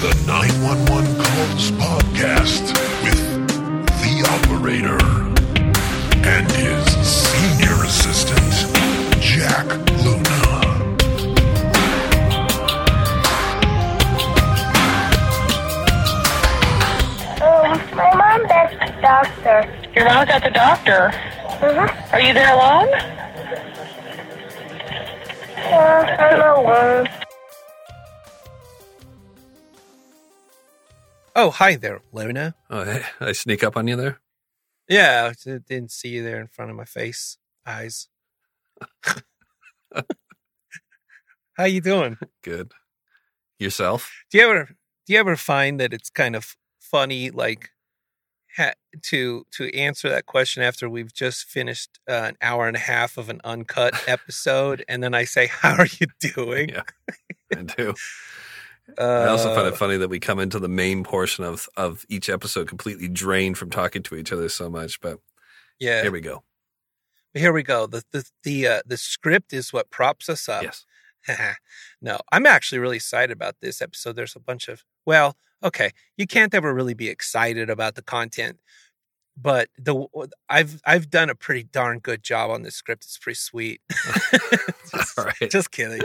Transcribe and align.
the 0.00 0.14
911 0.28 1.16
Calls 1.16 1.72
Podcast 1.72 2.70
with 3.02 3.18
the 3.98 4.22
operator 4.30 4.96
and 6.24 6.48
his 6.52 6.86
senior 7.04 7.74
assistant, 7.82 8.52
Jack 9.20 9.66
Luna. 10.04 10.38
Um, 17.42 17.96
my 17.96 18.14
mom 18.14 18.46
at 18.52 18.70
the 18.78 19.02
doctor. 19.02 19.90
Your 19.96 20.04
mom's 20.04 20.30
at 20.30 20.44
the 20.44 20.50
doctor. 20.50 21.10
Mm-hmm. 21.58 22.14
Are 22.14 22.20
you 22.20 22.32
there 22.34 22.54
alone? 22.54 22.88
Uh, 25.56 26.16
I'm 26.20 26.40
alone. 26.40 27.07
Oh, 31.40 31.50
hi 31.52 31.76
there, 31.76 32.00
Luna. 32.12 32.56
Oh, 32.68 32.82
hey, 32.84 33.04
I 33.20 33.30
sneak 33.30 33.62
up 33.62 33.76
on 33.76 33.86
you 33.86 33.94
there. 33.94 34.18
Yeah, 34.88 35.30
I 35.30 35.58
didn't 35.68 35.92
see 35.92 36.08
you 36.08 36.24
there 36.24 36.40
in 36.40 36.48
front 36.48 36.72
of 36.72 36.76
my 36.76 36.84
face, 36.84 37.38
eyes. 37.64 38.08
How 41.56 41.66
you 41.66 41.80
doing? 41.80 42.18
Good. 42.42 42.72
Yourself? 43.56 44.10
Do 44.32 44.38
you 44.38 44.50
ever 44.50 44.64
do 45.06 45.12
you 45.12 45.20
ever 45.20 45.36
find 45.36 45.78
that 45.78 45.94
it's 45.94 46.10
kind 46.10 46.34
of 46.34 46.56
funny, 46.80 47.30
like 47.30 47.70
ha- 48.56 48.74
to 49.02 49.46
to 49.52 49.72
answer 49.76 50.08
that 50.08 50.26
question 50.26 50.64
after 50.64 50.90
we've 50.90 51.14
just 51.14 51.44
finished 51.44 52.00
uh, 52.10 52.30
an 52.30 52.36
hour 52.42 52.66
and 52.66 52.76
a 52.76 52.80
half 52.80 53.16
of 53.16 53.28
an 53.28 53.40
uncut 53.44 53.94
episode, 54.08 54.84
and 54.88 55.04
then 55.04 55.14
I 55.14 55.22
say, 55.22 55.46
"How 55.46 55.76
are 55.76 55.86
you 56.00 56.08
doing?" 56.18 56.70
Yeah, 56.70 56.82
I 57.56 57.62
do. 57.62 57.94
Uh, 58.96 59.02
I 59.02 59.28
also 59.28 59.54
find 59.54 59.66
it 59.66 59.76
funny 59.76 59.96
that 59.96 60.08
we 60.08 60.18
come 60.18 60.38
into 60.38 60.58
the 60.58 60.68
main 60.68 61.04
portion 61.04 61.44
of 61.44 61.68
of 61.76 62.06
each 62.08 62.28
episode 62.28 62.68
completely 62.68 63.08
drained 63.08 63.58
from 63.58 63.70
talking 63.70 64.02
to 64.04 64.16
each 64.16 64.32
other 64.32 64.48
so 64.48 64.70
much. 64.70 65.00
But 65.00 65.18
yeah. 65.78 66.02
here 66.02 66.12
we 66.12 66.20
go. 66.20 66.42
Here 67.34 67.52
we 67.52 67.62
go. 67.62 67.86
The 67.86 68.02
the 68.12 68.24
the 68.42 68.66
uh, 68.66 68.80
the 68.86 68.96
script 68.96 69.52
is 69.52 69.72
what 69.72 69.90
props 69.90 70.28
us 70.28 70.48
up. 70.48 70.62
Yes. 70.62 70.84
no, 72.00 72.18
I'm 72.32 72.46
actually 72.46 72.78
really 72.78 72.96
excited 72.96 73.32
about 73.32 73.56
this 73.60 73.82
episode. 73.82 74.16
There's 74.16 74.36
a 74.36 74.40
bunch 74.40 74.68
of 74.68 74.84
well, 75.04 75.36
okay, 75.62 75.90
you 76.16 76.26
can't 76.26 76.54
ever 76.54 76.72
really 76.72 76.94
be 76.94 77.08
excited 77.08 77.70
about 77.70 77.94
the 77.94 78.02
content, 78.02 78.58
but 79.36 79.68
the 79.78 80.06
I've 80.48 80.80
I've 80.84 81.10
done 81.10 81.30
a 81.30 81.34
pretty 81.34 81.64
darn 81.64 81.98
good 81.98 82.22
job 82.22 82.50
on 82.50 82.62
this 82.62 82.74
script. 82.74 83.04
It's 83.04 83.18
pretty 83.18 83.36
sweet. 83.36 83.80
just, 83.90 85.18
All 85.18 85.24
right. 85.24 85.50
just 85.50 85.70
kidding. 85.70 86.02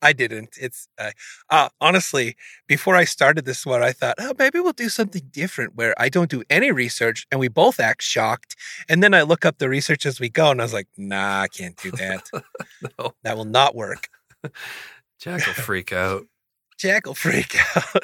I 0.00 0.12
didn't. 0.12 0.56
It's 0.60 0.88
uh, 0.98 1.10
uh, 1.50 1.68
honestly 1.80 2.36
before 2.66 2.94
I 2.96 3.04
started 3.04 3.44
this 3.44 3.66
one, 3.66 3.82
I 3.82 3.92
thought, 3.92 4.14
oh, 4.18 4.34
maybe 4.38 4.60
we'll 4.60 4.72
do 4.72 4.88
something 4.88 5.22
different 5.32 5.74
where 5.76 5.94
I 6.00 6.08
don't 6.08 6.30
do 6.30 6.42
any 6.48 6.70
research 6.70 7.26
and 7.30 7.40
we 7.40 7.48
both 7.48 7.80
act 7.80 8.02
shocked. 8.02 8.54
And 8.88 9.02
then 9.02 9.14
I 9.14 9.22
look 9.22 9.44
up 9.44 9.58
the 9.58 9.68
research 9.68 10.06
as 10.06 10.20
we 10.20 10.28
go, 10.28 10.50
and 10.50 10.60
I 10.60 10.64
was 10.64 10.72
like, 10.72 10.88
nah, 10.96 11.40
I 11.42 11.48
can't 11.48 11.76
do 11.76 11.90
that. 11.92 12.28
No. 12.98 13.12
That 13.24 13.36
will 13.36 13.44
not 13.44 13.74
work. 13.74 14.08
Jack 15.20 15.46
will 15.46 15.54
freak 15.54 15.92
out. 15.92 16.26
Jack 16.78 17.06
will 17.06 17.14
freak 17.14 17.56
out. 17.76 18.02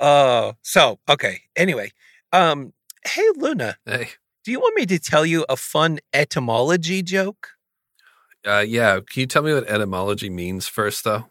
Oh, 0.00 0.54
so 0.62 0.98
okay. 1.08 1.42
Anyway, 1.56 1.90
um, 2.32 2.72
hey 3.04 3.26
Luna, 3.36 3.76
Hey. 3.86 4.08
do 4.44 4.50
you 4.52 4.60
want 4.60 4.76
me 4.76 4.86
to 4.86 4.98
tell 4.98 5.24
you 5.26 5.44
a 5.48 5.56
fun 5.56 5.98
etymology 6.12 7.02
joke? 7.02 7.50
Uh, 8.46 8.64
yeah. 8.66 9.00
Can 9.08 9.20
you 9.20 9.26
tell 9.26 9.42
me 9.42 9.52
what 9.54 9.68
etymology 9.68 10.30
means 10.30 10.66
first, 10.66 11.04
though? 11.04 11.26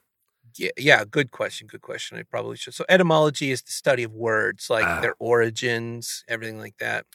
Yeah, 0.58 0.72
yeah. 0.78 1.04
Good 1.10 1.32
question. 1.32 1.68
Good 1.68 1.82
question. 1.82 2.18
I 2.18 2.24
probably 2.24 2.58
should. 2.58 2.74
So, 2.74 2.86
etymology 2.90 3.52
is 3.52 3.62
the 3.62 3.72
study 3.72 4.04
of 4.04 4.12
words, 4.14 4.70
like 4.70 4.86
Ah. 4.86 5.02
their 5.02 5.16
origins, 5.20 6.24
everything 6.28 6.60
like 6.60 6.78
that. 6.80 7.06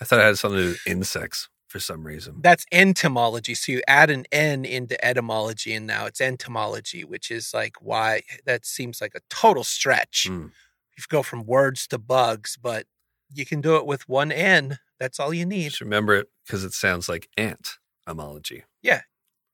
I 0.00 0.04
thought 0.04 0.18
it 0.18 0.22
had 0.24 0.38
something 0.38 0.58
to 0.58 0.64
do 0.64 0.68
with 0.70 0.86
insects 0.86 1.48
for 1.68 1.80
some 1.80 2.06
reason. 2.06 2.36
That's 2.42 2.64
entomology. 2.72 3.54
So 3.54 3.72
you 3.72 3.82
add 3.88 4.10
an 4.10 4.24
N 4.30 4.64
into 4.64 5.02
etymology, 5.04 5.72
and 5.74 5.86
now 5.86 6.06
it's 6.06 6.20
entomology, 6.20 7.02
which 7.04 7.30
is 7.30 7.52
like 7.54 7.74
why 7.80 8.22
that 8.44 8.64
seems 8.66 9.00
like 9.00 9.14
a 9.14 9.20
total 9.30 9.64
stretch. 9.64 10.26
Mm. 10.30 10.52
You 10.96 11.04
go 11.08 11.22
from 11.22 11.44
words 11.44 11.86
to 11.88 11.98
bugs, 11.98 12.56
but 12.60 12.86
you 13.32 13.44
can 13.44 13.60
do 13.60 13.76
it 13.76 13.86
with 13.86 14.08
one 14.08 14.30
N. 14.32 14.78
That's 14.98 15.18
all 15.20 15.34
you 15.34 15.44
need. 15.44 15.68
Just 15.70 15.80
remember 15.82 16.14
it 16.14 16.28
because 16.46 16.64
it 16.64 16.72
sounds 16.72 17.08
like 17.08 17.28
ant 17.36 17.78
homology. 18.06 18.64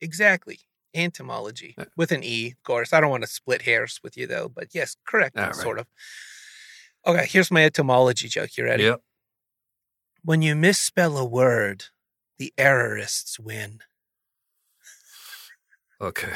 Exactly. 0.02 0.58
Entomology 0.94 1.74
Yeah. 1.78 1.86
with 1.96 2.12
an 2.12 2.22
E, 2.22 2.48
of 2.50 2.62
course. 2.64 2.92
I 2.92 3.00
don't 3.00 3.08
want 3.10 3.22
to 3.22 3.28
split 3.28 3.62
hairs 3.62 3.98
with 4.02 4.18
you 4.18 4.26
though, 4.26 4.48
but 4.50 4.68
yes, 4.74 4.96
correct, 5.06 5.36
right. 5.38 5.54
sort 5.54 5.78
of. 5.78 5.86
Okay, 7.06 7.26
here's 7.26 7.50
my 7.50 7.64
etymology 7.64 8.28
joke. 8.28 8.58
You 8.58 8.64
ready? 8.64 8.84
Yep. 8.84 9.00
When 10.22 10.42
you 10.42 10.54
misspell 10.54 11.16
a 11.16 11.24
word, 11.24 11.86
the 12.38 12.52
errorists 12.58 13.38
win. 13.40 13.80
Okay. 16.00 16.32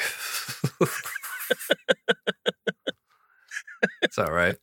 it's 4.02 4.18
all 4.18 4.32
right. 4.32 4.56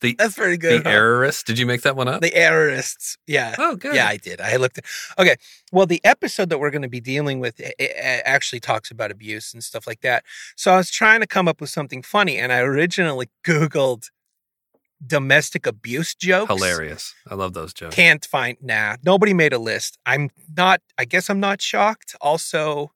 The 0.00 0.14
That's 0.18 0.34
the 0.34 0.56
good. 0.56 0.84
huh? 0.84 0.90
errorist. 0.90 1.46
Did 1.46 1.58
you 1.58 1.66
make 1.66 1.82
that 1.82 1.94
one 1.94 2.08
up? 2.08 2.22
The 2.22 2.30
errorists. 2.30 3.16
Yeah. 3.26 3.54
oh, 3.58 3.76
good. 3.76 3.94
Yeah, 3.94 4.06
I 4.06 4.16
did. 4.16 4.40
I 4.40 4.56
looked. 4.56 4.78
At, 4.78 4.84
okay. 5.18 5.36
Well, 5.72 5.86
the 5.86 6.00
episode 6.04 6.48
that 6.50 6.58
we're 6.58 6.70
going 6.70 6.82
to 6.82 6.88
be 6.88 7.00
dealing 7.00 7.38
with 7.38 7.60
eh, 7.60 7.72
eh, 7.78 8.22
actually 8.24 8.60
talks 8.60 8.90
about 8.90 9.10
abuse 9.10 9.52
and 9.52 9.62
stuff 9.62 9.86
like 9.86 10.00
that. 10.00 10.24
So 10.56 10.72
I 10.72 10.76
was 10.78 10.90
trying 10.90 11.20
to 11.20 11.26
come 11.26 11.48
up 11.48 11.60
with 11.60 11.70
something 11.70 12.02
funny, 12.02 12.38
and 12.38 12.52
I 12.52 12.60
originally 12.60 13.28
Googled 13.44 14.08
domestic 15.06 15.66
abuse 15.66 16.14
jokes. 16.14 16.52
Hilarious. 16.52 17.14
I 17.28 17.34
love 17.34 17.52
those 17.54 17.72
jokes. 17.74 17.94
Can't 17.94 18.24
find. 18.24 18.56
Nah, 18.62 18.96
nobody 19.04 19.34
made 19.34 19.52
a 19.52 19.58
list. 19.58 19.98
I'm 20.06 20.30
not. 20.56 20.80
I 20.98 21.04
guess 21.04 21.28
I'm 21.28 21.40
not 21.40 21.60
shocked. 21.60 22.14
Also, 22.20 22.92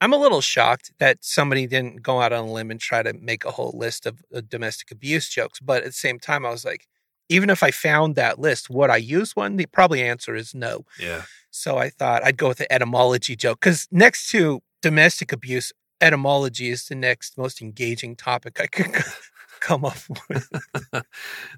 I'm 0.00 0.12
a 0.12 0.18
little 0.18 0.40
shocked 0.40 0.92
that 0.98 1.18
somebody 1.22 1.66
didn't 1.66 2.02
go 2.02 2.20
out 2.20 2.32
on 2.32 2.48
a 2.48 2.52
limb 2.52 2.70
and 2.70 2.80
try 2.80 3.02
to 3.02 3.12
make 3.12 3.44
a 3.44 3.50
whole 3.50 3.74
list 3.74 4.06
of 4.06 4.22
uh, 4.34 4.42
domestic 4.46 4.90
abuse 4.90 5.28
jokes. 5.28 5.58
But 5.60 5.78
at 5.78 5.86
the 5.86 5.92
same 5.92 6.18
time, 6.20 6.46
I 6.46 6.50
was 6.50 6.64
like, 6.64 6.86
even 7.28 7.50
if 7.50 7.62
I 7.62 7.70
found 7.70 8.14
that 8.14 8.38
list, 8.38 8.70
would 8.70 8.90
I 8.90 8.96
use 8.96 9.34
one? 9.34 9.56
The 9.56 9.66
probably 9.66 10.02
answer 10.02 10.34
is 10.34 10.54
no. 10.54 10.84
Yeah. 11.00 11.22
So 11.50 11.78
I 11.78 11.90
thought 11.90 12.24
I'd 12.24 12.36
go 12.36 12.48
with 12.48 12.58
the 12.58 12.72
etymology 12.72 13.36
joke 13.36 13.60
because 13.60 13.88
next 13.90 14.30
to 14.30 14.60
domestic 14.82 15.32
abuse, 15.32 15.72
etymology 16.00 16.70
is 16.70 16.86
the 16.86 16.94
next 16.94 17.36
most 17.36 17.60
engaging 17.60 18.16
topic 18.16 18.60
I 18.60 18.66
could 18.66 18.94
come 19.60 19.84
up 19.84 19.98
with. 20.28 20.48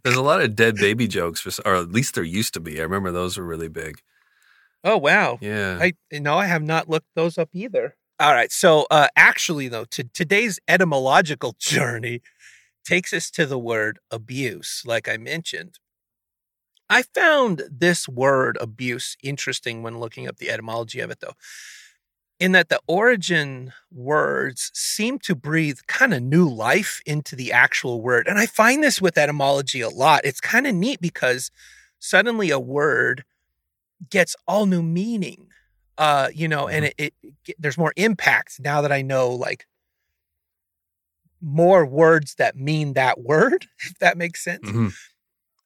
There's 0.02 0.16
a 0.16 0.22
lot 0.22 0.40
of 0.40 0.56
dead 0.56 0.76
baby 0.76 1.06
jokes, 1.06 1.40
for, 1.40 1.50
or 1.68 1.76
at 1.76 1.92
least 1.92 2.14
there 2.14 2.24
used 2.24 2.54
to 2.54 2.60
be. 2.60 2.80
I 2.80 2.82
remember 2.82 3.12
those 3.12 3.36
were 3.36 3.44
really 3.44 3.68
big. 3.68 4.00
Oh 4.82 4.96
wow! 4.96 5.36
Yeah. 5.42 5.78
I 5.78 5.92
no, 6.10 6.38
I 6.38 6.46
have 6.46 6.62
not 6.62 6.88
looked 6.88 7.14
those 7.14 7.36
up 7.36 7.50
either. 7.52 7.96
All 8.20 8.34
right, 8.34 8.53
so 8.53 8.86
uh, 8.91 9.08
actually, 9.16 9.69
though, 9.69 9.86
to 9.86 10.04
today's 10.04 10.60
etymological 10.69 11.56
journey 11.58 12.20
takes 12.84 13.14
us 13.14 13.31
to 13.31 13.47
the 13.47 13.58
word 13.58 13.98
abuse. 14.10 14.82
Like 14.84 15.08
I 15.08 15.16
mentioned, 15.16 15.78
I 16.91 17.00
found 17.00 17.62
this 17.70 18.06
word 18.06 18.58
abuse 18.60 19.16
interesting 19.22 19.82
when 19.82 19.98
looking 19.98 20.28
up 20.28 20.36
the 20.36 20.50
etymology 20.50 21.00
of 21.00 21.10
it, 21.10 21.20
though. 21.20 21.32
In 22.38 22.53
that 22.53 22.69
the 22.69 22.81
origin 22.86 23.72
words 23.91 24.70
seem 24.75 25.19
to 25.20 25.34
breathe 25.34 25.78
kind 25.87 26.12
of 26.12 26.22
new 26.22 26.47
life 26.47 27.00
into 27.06 27.34
the 27.34 27.52
actual 27.52 28.02
word. 28.02 28.26
And 28.28 28.38
I 28.38 28.44
find 28.44 28.84
this 28.84 29.00
with 29.00 29.16
etymology 29.16 29.81
a 29.81 29.88
lot. 29.88 30.26
It's 30.26 30.42
kind 30.42 30.66
of 30.66 30.75
neat 30.75 31.00
because 31.00 31.50
suddenly 31.98 32.50
a 32.50 32.60
word 32.60 33.25
gets 34.10 34.37
all 34.47 34.66
new 34.66 34.82
meaning 34.82 35.47
uh 36.00 36.29
you 36.35 36.49
know 36.49 36.67
and 36.69 36.87
it, 36.87 36.94
it, 36.99 37.14
it 37.47 37.56
there's 37.61 37.79
more 37.79 37.93
impact 37.97 38.58
now 38.61 38.81
that 38.81 38.91
i 38.93 39.02
know 39.02 39.31
like 39.31 39.67
more 41.41 41.87
words 41.87 42.35
that 42.37 42.56
mean 42.56 42.94
that 42.94 43.20
word 43.20 43.67
if 43.85 43.99
that 44.00 44.19
makes 44.19 44.43
sense. 44.44 44.69
Mhm. 44.69 44.93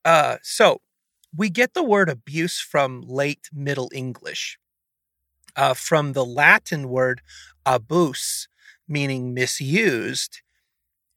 uh 0.05 0.37
so 0.43 0.81
we 1.37 1.51
get 1.51 1.75
the 1.75 1.83
word 1.83 2.09
abuse 2.09 2.61
from 2.61 3.03
late 3.03 3.49
middle 3.53 3.91
english. 3.95 4.59
Uh 5.57 5.75
from 5.75 6.13
the 6.13 6.25
latin 6.25 6.89
word 6.89 7.21
abus 7.67 8.47
meaning 8.89 9.33
misused 9.35 10.43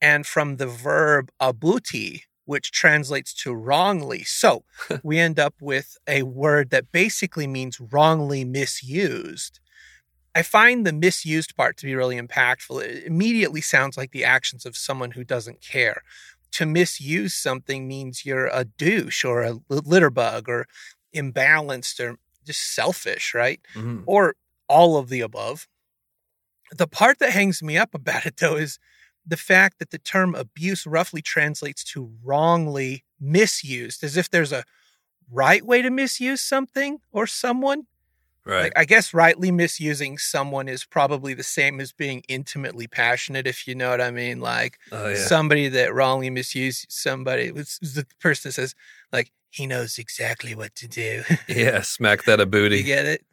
and 0.02 0.26
from 0.26 0.58
the 0.58 0.68
verb 0.68 1.30
abuti 1.42 2.24
which 2.48 2.72
translates 2.72 3.34
to 3.34 3.54
wrongly 3.54 4.24
so 4.24 4.64
we 5.04 5.20
end 5.20 5.38
up 5.38 5.54
with 5.62 5.98
a 6.08 6.24
word 6.24 6.70
that 6.72 6.92
basically 6.92 7.46
means 7.46 7.80
wrongly 7.80 8.44
misused. 8.44 9.60
I 10.34 10.44
find 10.44 10.86
the 10.86 10.94
misused 10.94 11.56
part 11.56 11.78
to 11.78 11.86
be 11.86 11.96
really 11.96 12.20
impactful. 12.20 12.82
It 12.84 13.04
immediately 13.06 13.62
sounds 13.62 13.98
like 13.98 14.12
the 14.12 14.24
actions 14.24 14.66
of 14.66 14.78
someone 14.78 15.12
who 15.12 15.24
doesn't 15.24 15.62
care. 15.62 16.04
To 16.54 16.66
misuse 16.66 17.34
something 17.34 17.88
means 17.88 18.26
you're 18.26 18.48
a 18.48 18.64
douche 18.64 19.26
or 19.26 19.42
a 19.44 19.60
litter 19.70 20.10
bug 20.10 20.48
or 20.48 20.68
imbalanced 21.14 22.00
or 22.00 22.18
just 22.46 22.74
selfish, 22.74 23.34
right? 23.34 23.60
Mhm. 23.76 24.04
Or 24.06 24.36
all 24.70 24.98
of 24.98 25.10
the 25.10 25.22
above. 25.22 25.68
The 26.72 26.88
part 26.88 27.20
that 27.20 27.32
hangs 27.32 27.62
me 27.62 27.78
up 27.78 27.94
about 27.94 28.26
it 28.26 28.38
though 28.38 28.56
is 28.56 28.80
the 29.28 29.38
fact 29.38 29.80
that 29.80 29.92
the 29.92 29.98
term 29.98 30.34
abuse 30.34 30.88
roughly 30.88 31.22
translates 31.22 31.84
to 31.84 32.12
wrongly 32.24 33.04
misused, 33.20 34.04
as 34.04 34.16
if 34.16 34.30
there's 34.30 34.54
a 34.54 34.64
right 35.30 35.66
way 35.66 35.82
to 35.82 35.90
misuse 35.90 36.42
something 36.42 37.00
or 37.12 37.28
someone. 37.28 37.88
Right. 38.46 38.64
Like, 38.64 38.74
I 38.78 38.86
guess 38.86 39.14
rightly 39.14 39.52
misusing 39.52 40.18
someone 40.18 40.70
is 40.70 40.86
probably 40.86 41.34
the 41.34 41.44
same 41.44 41.82
as 41.82 41.92
being 41.92 42.24
intimately 42.30 42.88
passionate, 42.88 43.46
if 43.46 43.68
you 43.68 43.76
know 43.76 43.90
what 43.90 44.00
I 44.00 44.10
mean. 44.10 44.40
Like 44.40 44.80
oh, 44.94 45.10
yeah. 45.10 45.16
somebody 45.16 45.68
that 45.68 45.94
wrongly 45.94 46.30
misused 46.30 46.86
somebody, 46.88 47.52
the 47.52 48.06
person 48.22 48.48
that 48.50 48.54
says, 48.54 48.74
like, 49.12 49.32
he 49.50 49.68
knows 49.68 49.98
exactly 49.98 50.56
what 50.56 50.76
to 50.76 50.88
do. 50.88 51.24
yeah. 51.50 51.82
Smack 51.82 52.24
that 52.24 52.40
a 52.40 52.46
booty. 52.46 52.78
you 52.78 52.84
get 52.84 53.06
it? 53.06 53.26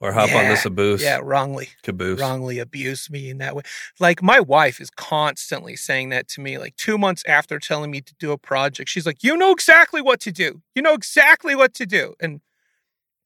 Or 0.00 0.12
hop 0.12 0.32
on 0.34 0.44
this 0.48 0.58
Yeah. 0.60 0.62
caboose. 0.62 1.02
Yeah, 1.02 1.20
wrongly. 1.22 1.70
Caboose. 1.82 2.20
wrongly 2.20 2.58
abuse 2.58 3.08
me 3.08 3.30
in 3.30 3.38
that 3.38 3.56
way. 3.56 3.62
Like 3.98 4.22
my 4.22 4.40
wife 4.40 4.80
is 4.80 4.90
constantly 4.90 5.76
saying 5.76 6.10
that 6.10 6.28
to 6.28 6.40
me. 6.40 6.58
Like 6.58 6.76
two 6.76 6.98
months 6.98 7.22
after 7.26 7.58
telling 7.58 7.90
me 7.90 8.00
to 8.02 8.14
do 8.18 8.32
a 8.32 8.38
project, 8.38 8.90
she's 8.90 9.06
like, 9.06 9.22
"You 9.24 9.36
know 9.36 9.52
exactly 9.52 10.02
what 10.02 10.20
to 10.20 10.32
do. 10.32 10.62
You 10.74 10.82
know 10.82 10.94
exactly 10.94 11.54
what 11.54 11.72
to 11.74 11.86
do." 11.86 12.14
And 12.20 12.40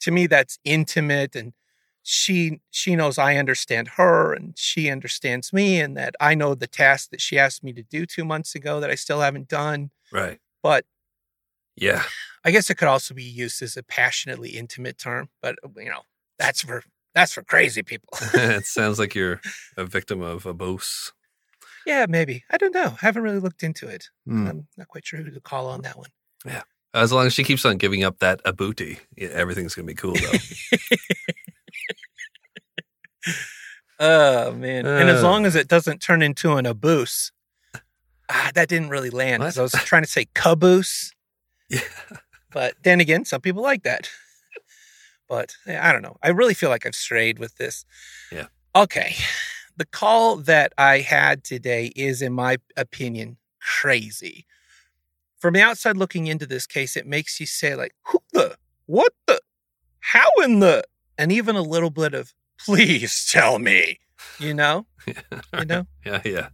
to 0.00 0.10
me, 0.10 0.26
that's 0.26 0.58
intimate, 0.64 1.34
and 1.36 1.52
she 2.02 2.60
she 2.70 2.96
knows 2.96 3.18
I 3.18 3.36
understand 3.36 3.88
her, 3.96 4.32
and 4.32 4.56
she 4.56 4.88
understands 4.88 5.52
me, 5.52 5.80
and 5.80 5.96
that 5.96 6.14
I 6.20 6.34
know 6.34 6.54
the 6.54 6.66
task 6.66 7.10
that 7.10 7.20
she 7.20 7.38
asked 7.38 7.62
me 7.62 7.72
to 7.74 7.82
do 7.82 8.06
two 8.06 8.24
months 8.24 8.54
ago 8.54 8.80
that 8.80 8.90
I 8.90 8.94
still 8.94 9.20
haven't 9.20 9.48
done. 9.48 9.90
Right. 10.12 10.38
But 10.62 10.86
Yeah. 11.76 12.04
I 12.44 12.50
guess 12.52 12.70
it 12.70 12.76
could 12.76 12.88
also 12.88 13.12
be 13.12 13.22
used 13.24 13.60
as 13.60 13.76
a 13.76 13.82
passionately 13.82 14.50
intimate 14.50 14.96
term. 14.98 15.28
But 15.42 15.56
you 15.76 15.90
know, 15.90 16.02
that's 16.40 16.62
for 16.62 16.82
that's 17.14 17.32
for 17.32 17.42
crazy 17.44 17.82
people. 17.84 18.08
it 18.34 18.66
sounds 18.78 18.98
like 18.98 19.14
you're 19.14 19.40
a 19.76 19.84
victim 19.84 20.20
of 20.22 20.46
a 20.46 20.48
abuse. 20.50 21.12
Yeah, 21.86 22.06
maybe. 22.08 22.42
I 22.50 22.56
don't 22.56 22.74
know. 22.74 22.96
I 23.00 23.06
haven't 23.06 23.22
really 23.22 23.38
looked 23.38 23.62
into 23.62 23.86
it. 23.88 24.08
Hmm. 24.26 24.46
I'm 24.48 24.68
not 24.76 24.88
quite 24.88 25.06
sure 25.06 25.20
who 25.20 25.30
to 25.30 25.40
call 25.40 25.66
on 25.68 25.82
that 25.82 25.96
one. 25.96 26.10
Yeah. 26.44 26.62
As 26.92 27.12
long 27.12 27.26
as 27.26 27.32
she 27.32 27.44
keeps 27.44 27.64
on 27.64 27.76
giving 27.76 28.02
up 28.02 28.18
that 28.18 28.42
abuti, 28.44 28.98
yeah, 29.16 29.28
everything's 29.28 29.74
gonna 29.76 29.86
be 29.86 29.94
cool 29.94 30.14
though. 30.14 30.38
Oh 34.02 34.52
man! 34.52 34.86
and 34.86 35.10
as 35.10 35.22
Uh. 35.22 35.28
long 35.28 35.44
as 35.44 35.54
it 35.54 35.68
doesn't 35.68 36.00
turn 36.00 36.22
into 36.22 36.54
an 36.54 36.64
abuse, 36.64 37.32
ah, 38.30 38.50
that 38.54 38.68
didn't 38.70 38.88
really 38.88 39.10
land. 39.10 39.42
I 39.42 39.46
was 39.60 39.72
trying 39.84 40.02
to 40.04 40.08
say 40.08 40.26
caboose, 40.34 41.12
yeah. 41.68 41.80
but 42.50 42.76
then 42.82 43.00
again, 43.00 43.26
some 43.26 43.42
people 43.42 43.62
like 43.62 43.82
that. 43.82 44.08
But 45.30 45.54
eh, 45.66 45.78
I 45.80 45.92
don't 45.92 46.02
know. 46.02 46.16
I 46.22 46.28
really 46.30 46.54
feel 46.54 46.68
like 46.68 46.84
I've 46.84 46.94
strayed 46.96 47.38
with 47.38 47.56
this. 47.56 47.86
Yeah. 48.32 48.48
Okay. 48.74 49.14
The 49.76 49.86
call 49.86 50.36
that 50.36 50.72
I 50.76 50.98
had 50.98 51.44
today 51.44 51.92
is, 51.96 52.20
in 52.20 52.34
my 52.34 52.58
opinion, 52.76 53.38
crazy. 53.60 54.44
From 55.38 55.54
the 55.54 55.62
outside 55.62 55.96
looking 55.96 56.26
into 56.26 56.46
this 56.46 56.66
case, 56.66 56.96
it 56.96 57.06
makes 57.06 57.38
you 57.40 57.46
say, 57.46 57.74
like, 57.76 57.94
who 58.08 58.18
the, 58.32 58.56
what 58.86 59.12
the, 59.26 59.40
how 60.00 60.28
in 60.42 60.58
the, 60.58 60.82
and 61.16 61.30
even 61.32 61.54
a 61.56 61.62
little 61.62 61.90
bit 61.90 62.12
of, 62.12 62.34
please 62.58 63.26
tell 63.30 63.58
me, 63.58 64.00
you 64.38 64.52
know? 64.52 64.86
You 65.56 65.64
know? 65.64 65.86
Yeah, 66.04 66.20
yeah. 66.24 66.48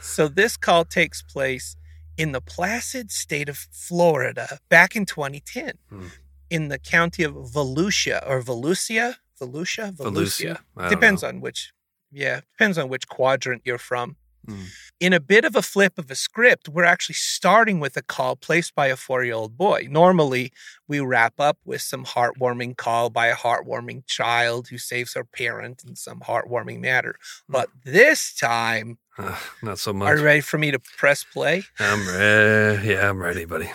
So 0.00 0.28
this 0.28 0.56
call 0.56 0.84
takes 0.84 1.22
place 1.22 1.76
in 2.16 2.32
the 2.32 2.40
placid 2.40 3.10
state 3.10 3.48
of 3.48 3.56
Florida 3.56 4.58
back 4.68 4.94
in 4.94 5.06
2010 5.06 5.72
Hmm. 5.88 6.06
In 6.54 6.68
the 6.72 6.78
county 6.96 7.22
of 7.28 7.32
Volusia 7.56 8.18
or 8.30 8.38
Volusia, 8.50 9.08
Volusia, 9.40 9.86
Volusia. 9.96 10.54
Don't 10.78 10.90
Depends 10.90 11.22
know. 11.22 11.28
on 11.30 11.40
which, 11.44 11.72
yeah, 12.12 12.36
depends 12.52 12.76
on 12.78 12.88
which 12.88 13.06
quadrant 13.08 13.62
you're 13.64 13.78
from. 13.92 14.16
Hmm. 14.46 14.64
In 15.00 15.12
a 15.14 15.20
bit 15.20 15.44
of 15.46 15.56
a 15.56 15.62
flip 15.62 15.94
of 15.98 16.10
a 16.10 16.14
script, 16.14 16.68
we're 16.68 16.84
actually 16.94 17.14
starting 17.36 17.80
with 17.80 17.96
a 17.96 18.02
call 18.02 18.36
placed 18.36 18.74
by 18.74 18.86
a 18.88 18.96
four 19.06 19.24
year 19.24 19.34
old 19.34 19.56
boy. 19.56 19.88
Normally, 19.90 20.52
we 20.86 21.00
wrap 21.00 21.34
up 21.48 21.56
with 21.64 21.80
some 21.80 22.04
heartwarming 22.04 22.76
call 22.76 23.08
by 23.10 23.26
a 23.28 23.34
heartwarming 23.44 24.00
child 24.06 24.68
who 24.68 24.76
saves 24.78 25.14
her 25.14 25.24
parent 25.24 25.82
in 25.88 25.96
some 25.96 26.20
heartwarming 26.20 26.80
matter. 26.80 27.14
But 27.48 27.68
this 27.84 28.20
time, 28.34 28.98
Uh, 29.16 29.36
not 29.62 29.78
so 29.78 29.92
much. 29.92 30.08
are 30.08 30.16
you 30.18 30.24
ready 30.24 30.42
for 30.50 30.58
me 30.58 30.70
to 30.72 30.78
press 31.00 31.24
play? 31.24 31.64
I'm 31.78 32.02
ready. 32.06 32.88
Yeah, 32.88 33.08
I'm 33.10 33.20
ready, 33.28 33.46
buddy. 33.46 33.70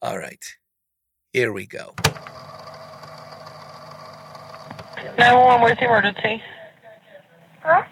All 0.00 0.18
right, 0.18 0.44
here 1.32 1.52
we 1.52 1.66
go. 1.66 1.94
911, 5.18 5.62
where's 5.62 5.78
the 5.78 5.84
emergency? 5.84 6.42
Huh? 7.62 7.82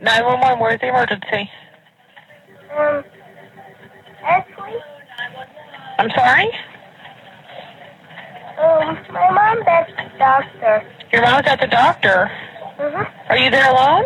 911, 0.00 0.58
where's 0.60 0.80
the 0.80 0.88
emergency? 0.88 1.50
Um, 2.76 3.04
Ashley? 4.24 4.74
I'm 5.98 6.10
sorry? 6.10 6.48
Um, 8.58 8.98
my 9.12 9.30
mom's 9.30 9.66
at 9.66 9.86
the 9.88 10.18
doctor. 10.18 10.82
Your 11.12 11.22
mom's 11.22 11.46
at 11.46 11.60
the 11.60 11.66
doctor. 11.66 12.30
Mm-hmm. 12.78 13.30
Are 13.30 13.36
you 13.36 13.50
there 13.50 13.70
alone? 13.70 14.04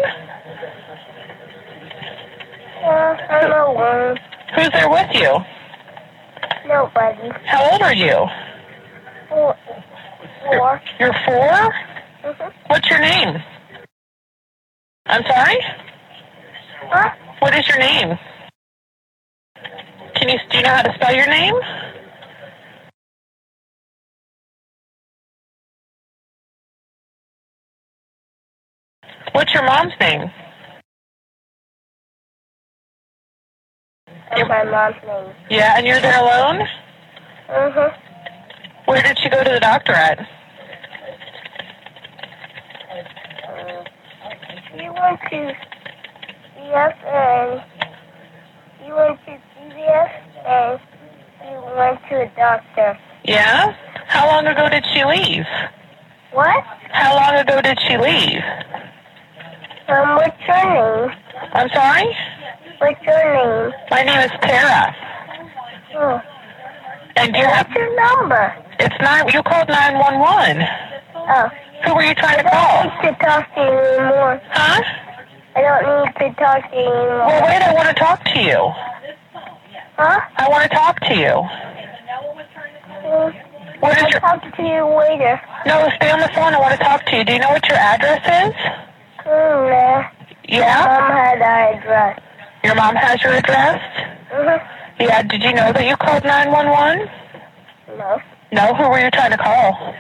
Uh, 2.83 3.17
I'm 3.31 3.53
alone. 3.53 4.19
Who's 4.57 4.71
there 4.71 4.91
with 4.91 5.09
you? 5.15 5.39
Nobody. 6.67 7.31
How 7.45 7.71
old 7.71 7.83
are 7.83 7.95
you? 7.95 8.27
Four. 9.31 9.57
Four. 10.45 10.83
You're 10.99 11.15
four? 11.25 11.53
Mm-hmm. 12.25 12.49
What's 12.67 12.91
your 12.91 12.99
name? 12.99 13.37
I'm 15.07 15.23
sorry? 15.23 15.57
Huh? 16.83 17.11
What 17.39 17.57
is 17.57 17.67
your 17.69 17.79
name? 17.79 18.19
Can 20.17 20.29
you, 20.29 20.39
do 20.51 20.59
you 20.59 20.65
know 20.65 20.71
how 20.71 20.83
to 20.83 20.93
spell 20.95 21.15
your 21.15 21.29
name? 21.29 21.55
What's 29.33 29.55
your 29.55 29.65
mom's 29.65 29.93
name? 30.01 30.31
That's 34.31 34.49
my 34.49 34.65
mom's 34.65 34.97
name. 35.07 35.35
Yeah, 35.51 35.79
and 35.79 35.87
you're 35.87 36.01
there 36.01 36.21
alone? 36.21 36.67
Mm-hmm. 37.49 38.10
Where 38.87 39.03
did 39.03 39.19
she 39.19 39.29
go 39.29 39.43
to 39.45 39.51
the 39.51 39.61
doctor 39.61 39.93
at? 39.93 40.19
Uh, 40.19 40.25
she 44.73 44.89
went 44.89 45.21
to 45.31 45.55
CVS 46.57 46.97
and 47.07 47.63
she 48.79 48.93
went 48.93 49.19
to 49.27 49.39
CVS 49.57 50.11
and 50.47 50.81
she 51.41 51.77
went 51.77 52.01
to 52.09 52.15
a 52.23 52.33
doctor. 52.37 52.99
Yeah? 53.25 53.75
How 54.07 54.27
long 54.27 54.47
ago 54.47 54.69
did 54.69 54.85
she 54.93 55.05
leave? 55.05 55.47
What? 56.33 56.65
How 56.91 57.15
long 57.17 57.35
ago 57.41 57.61
did 57.61 57.79
she 57.87 57.97
leave? 57.97 58.43
Um, 59.89 60.17
what's 60.17 60.37
your 60.47 61.07
name? 61.07 61.17
I'm 61.53 61.69
sorry? 61.71 62.17
What's 62.79 63.03
your 63.03 63.69
name? 63.69 63.73
My 63.91 64.03
name 64.03 64.21
is 64.21 64.31
Tara. 64.43 64.97
Oh. 65.97 66.21
And 67.17 67.35
you 67.37 67.45
have, 67.45 67.69
your 67.73 67.95
number? 67.97 68.55
it's 68.79 68.95
nine, 69.01 69.29
you 69.29 69.43
called 69.43 69.69
911. 69.69 70.63
Oh. 71.15 71.49
Who 71.85 71.95
were 71.95 72.03
you 72.03 72.15
trying 72.15 72.39
to 72.39 72.45
call? 72.51 72.81
I 72.81 72.85
don't 72.85 73.03
need 73.03 73.19
to 73.19 73.25
talk 73.25 73.55
to 73.55 73.61
you 73.61 73.69
anymore. 73.69 74.41
Huh? 74.51 74.83
I 75.57 75.61
don't 75.61 76.05
need 76.05 76.15
to 76.17 76.41
talk 76.41 76.71
to 76.71 76.77
you 76.77 76.83
anymore. 76.87 77.27
Well, 77.27 77.43
wait, 77.45 77.63
I 77.63 77.73
want 77.75 77.89
to 77.89 77.95
talk 77.95 78.25
to 78.25 78.41
you. 78.41 78.73
Huh? 79.97 80.21
I 80.37 80.49
want 80.49 80.63
to 80.71 80.77
talk 80.77 81.01
to 81.01 81.15
you. 81.15 81.37
Mm, 83.05 83.81
What 83.81 83.97
is 83.97 84.03
I'll 84.05 84.11
your, 84.11 84.21
talk 84.21 84.43
to 84.57 84.63
you 84.63 84.85
later. 84.97 85.41
no, 85.67 85.89
stay 85.97 86.11
on 86.11 86.21
the 86.21 86.29
phone. 86.35 86.55
I 86.55 86.59
want 86.61 86.73
to 86.79 86.85
talk 86.85 87.05
to 87.07 87.17
you. 87.17 87.25
Do 87.25 87.33
you 87.33 87.39
know 87.41 87.51
what 87.51 87.67
your 87.69 87.79
address 87.79 88.21
is? 88.25 88.55
Mm, 89.25 89.71
nah. 89.71 90.09
Yeah? 90.49 90.85
Mom 90.85 91.13
had 91.13 91.43
our 91.43 91.73
address. 91.75 92.21
Your 92.65 92.75
mom 92.75 92.95
has 92.97 93.23
your 93.23 93.33
address? 93.33 93.81
Mm-hmm. 94.31 94.80
Yeah, 95.01 95.23
did 95.23 95.43
you 95.43 95.55
know 95.55 95.73
that 95.73 95.87
you 95.87 95.97
called 95.97 96.25
911? 96.25 97.09
No. 97.97 98.21
No, 98.53 98.75
who 98.75 98.91
were 98.91 99.01
you 99.01 99.11
trying 99.11 99.31
to 99.31 99.39
call? 99.39 99.95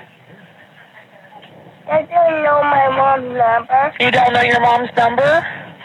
I 1.89 2.03
don't 2.03 2.45
know 2.45 2.61
my 2.63 2.87
mom's 2.95 3.35
number. 3.35 3.95
You 3.99 4.11
don't 4.11 4.33
know 4.35 4.43
your 4.43 4.61
mom's 4.61 4.91
number? 4.97 5.23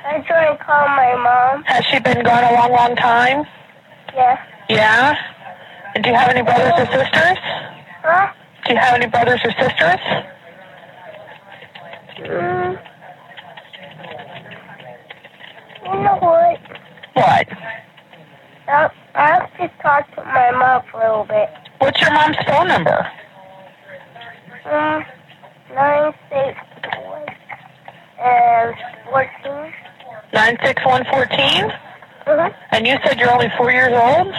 I 0.06 0.20
try 0.28 0.52
to 0.52 0.58
call 0.62 0.88
my 0.90 1.16
mom. 1.16 1.64
Has 1.64 1.86
she 1.86 2.00
been 2.00 2.24
gone 2.24 2.44
a 2.44 2.54
long, 2.54 2.72
long 2.72 2.96
time? 2.98 3.46
Yeah. 4.14 4.38
Yeah? 4.70 5.16
And 5.96 6.04
do 6.04 6.10
you 6.10 6.16
have 6.16 6.30
any 6.30 6.42
brothers 6.42 6.74
or 6.78 6.86
sisters? 6.86 7.38
Huh? 8.04 8.34
Do 8.66 8.74
you 8.74 8.80
have 8.80 8.96
any 8.96 9.08
brothers 9.08 9.40
or 9.46 9.52
sisters? 9.52 10.02
Mm. 12.20 12.82
You 15.86 16.04
know 16.04 16.18
what? 16.20 16.60
What? 17.14 17.48
I'll, 19.16 19.42
I'll 19.42 19.50
just 19.58 19.80
talk 19.82 20.14
to 20.16 20.24
my 20.24 20.52
mom 20.52 20.84
for 20.92 21.02
a 21.02 21.10
little 21.10 21.26
bit. 21.26 21.50
What's 21.80 22.00
your 22.02 22.14
mom's 22.14 22.38
phone 22.48 22.68
number? 22.68 23.08
Mm. 24.66 25.06
Nine, 25.74 26.14
six, 26.30 26.60
one, 27.06 27.26
and 28.20 28.76
fourteen. 29.10 29.74
96114? 30.34 31.72
Mm-hmm. 32.26 32.56
And 32.72 32.88
you 32.88 32.98
said 33.06 33.20
you're 33.20 33.32
only 33.32 33.50
four 33.58 33.72
years 33.72 33.94
old? 33.94 34.34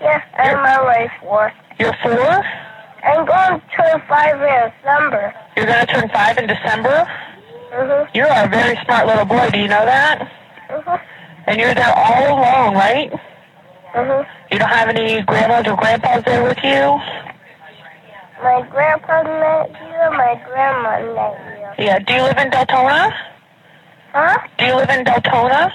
Yeah, 0.00 0.22
I'm 0.38 0.58
already 0.58 1.10
four. 1.20 1.52
You're 1.78 1.96
four? 2.02 2.44
I'm 3.04 3.26
going 3.26 3.60
to 3.60 3.66
turn 3.76 4.02
five 4.08 4.40
in 4.40 4.72
December. 4.72 5.34
You're 5.56 5.66
going 5.66 5.86
to 5.86 5.92
turn 5.92 6.08
five 6.10 6.38
in 6.38 6.46
December? 6.46 7.06
Mm-hmm. 7.72 8.16
You're 8.16 8.26
a 8.26 8.48
very 8.48 8.78
smart 8.84 9.06
little 9.06 9.24
boy. 9.24 9.50
Do 9.50 9.58
you 9.58 9.68
know 9.68 9.84
that? 9.84 10.30
Mm-hmm. 10.70 10.96
And 11.46 11.60
you're 11.60 11.74
there 11.74 11.92
all 11.94 12.38
alone, 12.38 12.74
right? 12.74 13.12
Mm-hmm. 13.96 14.52
You 14.52 14.58
don't 14.58 14.68
have 14.68 14.90
any 14.90 15.22
grandmas 15.22 15.72
or 15.72 15.74
grandpas 15.74 16.22
there 16.26 16.44
with 16.44 16.58
you? 16.62 17.00
My 18.44 18.60
grandpa's 18.68 19.24
not 19.24 19.68
here. 19.74 20.10
My 20.10 20.38
grandma's 20.44 21.16
not 21.16 21.34
here. 21.38 21.74
Yeah. 21.78 21.98
Do 22.00 22.12
you 22.12 22.22
live 22.22 22.36
in 22.36 22.50
Deltona? 22.50 23.10
Huh? 24.12 24.38
Do 24.58 24.66
you 24.66 24.74
live 24.76 24.90
in 24.90 25.02
Deltona? 25.02 25.72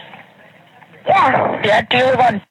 Yeah. 1.08 1.62
Yeah. 1.66 1.82
Do 1.90 1.98
you 1.98 2.06
live 2.06 2.20
on? 2.20 2.42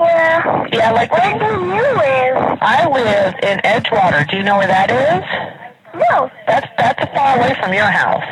Yeah. 0.00 0.66
Yeah, 0.72 0.92
like 0.92 1.12
Where 1.12 1.38
do 1.38 1.44
you 1.44 1.82
live? 1.82 2.58
I 2.62 2.88
live 2.90 3.34
in 3.42 3.58
Edgewater. 3.58 4.30
Do 4.30 4.38
you 4.38 4.44
know 4.44 4.56
where 4.56 4.68
that 4.68 4.90
is? 4.90 6.00
No. 6.10 6.30
That's 6.46 6.66
that's 6.78 7.04
far 7.14 7.36
away 7.36 7.54
from 7.60 7.74
your 7.74 7.90
house. 7.90 8.24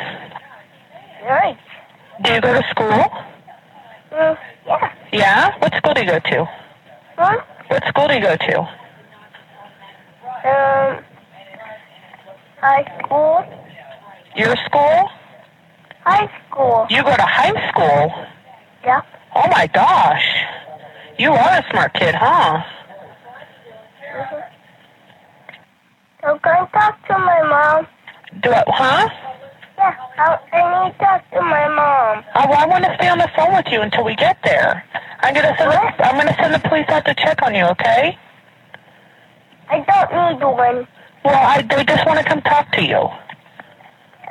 Right. 1.23 1.57
Do 2.23 2.33
you 2.33 2.41
go 2.41 2.53
to 2.53 2.63
school? 2.71 3.36
Mm, 4.17 4.37
yeah. 4.65 4.93
Yeah. 5.13 5.59
What 5.59 5.75
school 5.75 5.93
do 5.93 6.01
you 6.01 6.07
go 6.07 6.19
to? 6.19 6.49
Huh? 7.17 7.37
What 7.67 7.83
school 7.87 8.07
do 8.07 8.15
you 8.15 8.21
go 8.21 8.35
to? 8.35 8.59
Um, 10.43 11.03
high 12.57 12.99
school. 12.99 13.45
Your 14.35 14.55
school? 14.65 15.09
High 16.03 16.29
school. 16.49 16.87
You 16.89 17.03
go 17.03 17.15
to 17.15 17.21
high 17.21 17.69
school? 17.69 18.11
Yeah. 18.83 19.01
Oh 19.35 19.47
my 19.51 19.67
gosh. 19.67 20.25
You 21.19 21.31
are 21.33 21.59
a 21.59 21.65
smart 21.69 21.93
kid, 21.93 22.15
huh? 22.15 22.63
Mm-hmm. 24.15 24.39
So 26.23 26.39
can 26.39 26.55
I 26.55 26.79
talk 26.79 27.07
to 27.07 27.17
my 27.19 27.43
mom? 27.43 27.87
Do 28.41 28.51
I, 28.51 28.63
huh? 28.67 29.26
Yeah, 29.77 29.95
I, 30.17 30.39
I 30.57 30.85
need 30.85 30.93
to 30.93 30.97
talk 30.99 31.29
to 31.31 31.41
my 31.41 31.67
mom. 31.67 32.23
Oh, 32.35 32.49
well, 32.49 32.59
I 32.59 32.65
want 32.65 32.83
to 32.85 32.95
stay 32.95 33.09
on 33.09 33.17
the 33.19 33.29
phone 33.35 33.53
with 33.55 33.65
you 33.71 33.81
until 33.81 34.03
we 34.03 34.15
get 34.15 34.37
there. 34.43 34.83
I'm 35.19 35.33
gonna 35.33 35.55
send 35.57 35.71
the, 35.71 36.05
I'm 36.05 36.15
gonna 36.15 36.35
send 36.39 36.53
the 36.53 36.67
police 36.67 36.85
out 36.89 37.05
to 37.05 37.13
check 37.15 37.41
on 37.43 37.53
you, 37.55 37.65
okay? 37.65 38.17
I 39.69 39.79
don't 39.81 40.39
need 40.39 40.43
one. 40.45 40.87
Well, 41.25 41.35
I 41.35 41.61
they 41.61 41.83
just 41.83 42.05
want 42.07 42.19
to 42.19 42.25
come 42.25 42.41
talk 42.41 42.71
to 42.73 42.81
you. 42.81 43.07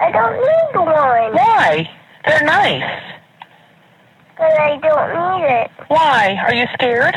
I 0.01 0.11
don't 0.13 0.37
need 0.37 0.79
one. 0.81 1.35
Why? 1.35 1.91
They're 2.27 2.45
nice. 2.45 3.03
But 4.39 4.53
I 4.61 4.79
don't 4.79 5.41
need 5.41 5.47
it. 5.47 5.71
Why? 5.89 6.37
Are 6.47 6.55
you 6.55 6.67
scared? 6.75 7.15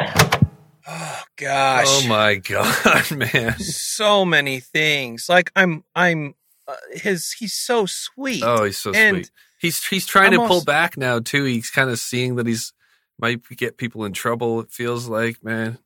Oh 0.88 1.22
gosh. 1.38 1.86
Oh 1.88 2.08
my 2.08 2.36
god, 2.50 3.12
man. 3.12 3.58
so 3.60 4.26
many 4.26 4.60
things. 4.60 5.30
Like 5.30 5.52
I'm 5.56 5.84
I'm 5.96 6.34
uh, 6.70 6.76
his 6.94 7.32
he's 7.34 7.54
so 7.54 7.86
sweet. 7.86 8.44
Oh, 8.46 8.64
he's 8.64 8.78
so 8.78 8.92
And 8.94 9.18
sweet. 9.18 9.32
He's 9.60 9.86
he's 9.86 10.06
trying 10.06 10.32
to 10.32 10.48
pull 10.48 10.64
back 10.64 10.98
now 10.98 11.20
too. 11.20 11.44
He's 11.46 11.70
kind 11.70 11.90
of 11.90 12.00
seeing 12.00 12.36
that 12.36 12.48
he's 12.48 12.74
might 13.18 13.42
get 13.58 13.78
people 13.78 14.06
in 14.06 14.14
trouble. 14.14 14.62
It 14.62 14.72
feels 14.72 15.08
like, 15.08 15.44
man. 15.44 15.80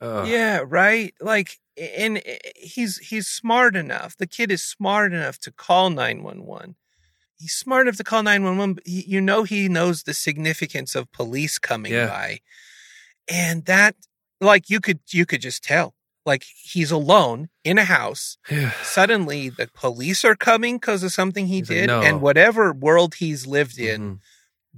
Oh, 0.00 0.24
Yeah, 0.24 0.62
right. 0.66 1.14
Like, 1.20 1.58
and 1.76 2.18
uh, 2.18 2.20
he's 2.56 2.98
he's 2.98 3.26
smart 3.28 3.76
enough. 3.76 4.16
The 4.16 4.26
kid 4.26 4.50
is 4.50 4.62
smart 4.62 5.12
enough 5.12 5.38
to 5.40 5.52
call 5.52 5.90
nine 5.90 6.22
one 6.22 6.44
one. 6.46 6.76
He's 7.36 7.52
smart 7.54 7.86
enough 7.86 7.96
to 7.98 8.04
call 8.04 8.22
nine 8.22 8.44
one 8.44 8.56
one. 8.56 8.78
You 8.86 9.20
know, 9.20 9.42
he 9.42 9.68
knows 9.68 10.02
the 10.04 10.14
significance 10.14 10.94
of 10.94 11.12
police 11.12 11.58
coming 11.58 11.92
Yeah. 11.92 12.06
by, 12.06 12.40
and 13.28 13.64
that, 13.66 13.96
like, 14.40 14.70
you 14.70 14.80
could 14.80 15.00
you 15.10 15.26
could 15.26 15.42
just 15.42 15.62
tell. 15.62 15.94
Like, 16.26 16.44
he's 16.62 16.90
alone 16.90 17.48
in 17.64 17.76
a 17.78 17.84
house. 17.84 18.38
Suddenly, 18.82 19.50
the 19.50 19.68
police 19.74 20.24
are 20.24 20.34
coming 20.36 20.76
because 20.76 21.02
of 21.02 21.12
something 21.12 21.46
he 21.46 21.56
He's 21.58 21.68
like, 21.68 21.78
did, 21.80 21.86
"No." 21.88 22.00
and 22.02 22.20
whatever 22.20 22.72
world 22.72 23.16
he's 23.16 23.46
lived 23.46 23.78
in, 23.78 24.00
Mhm. 24.16 24.18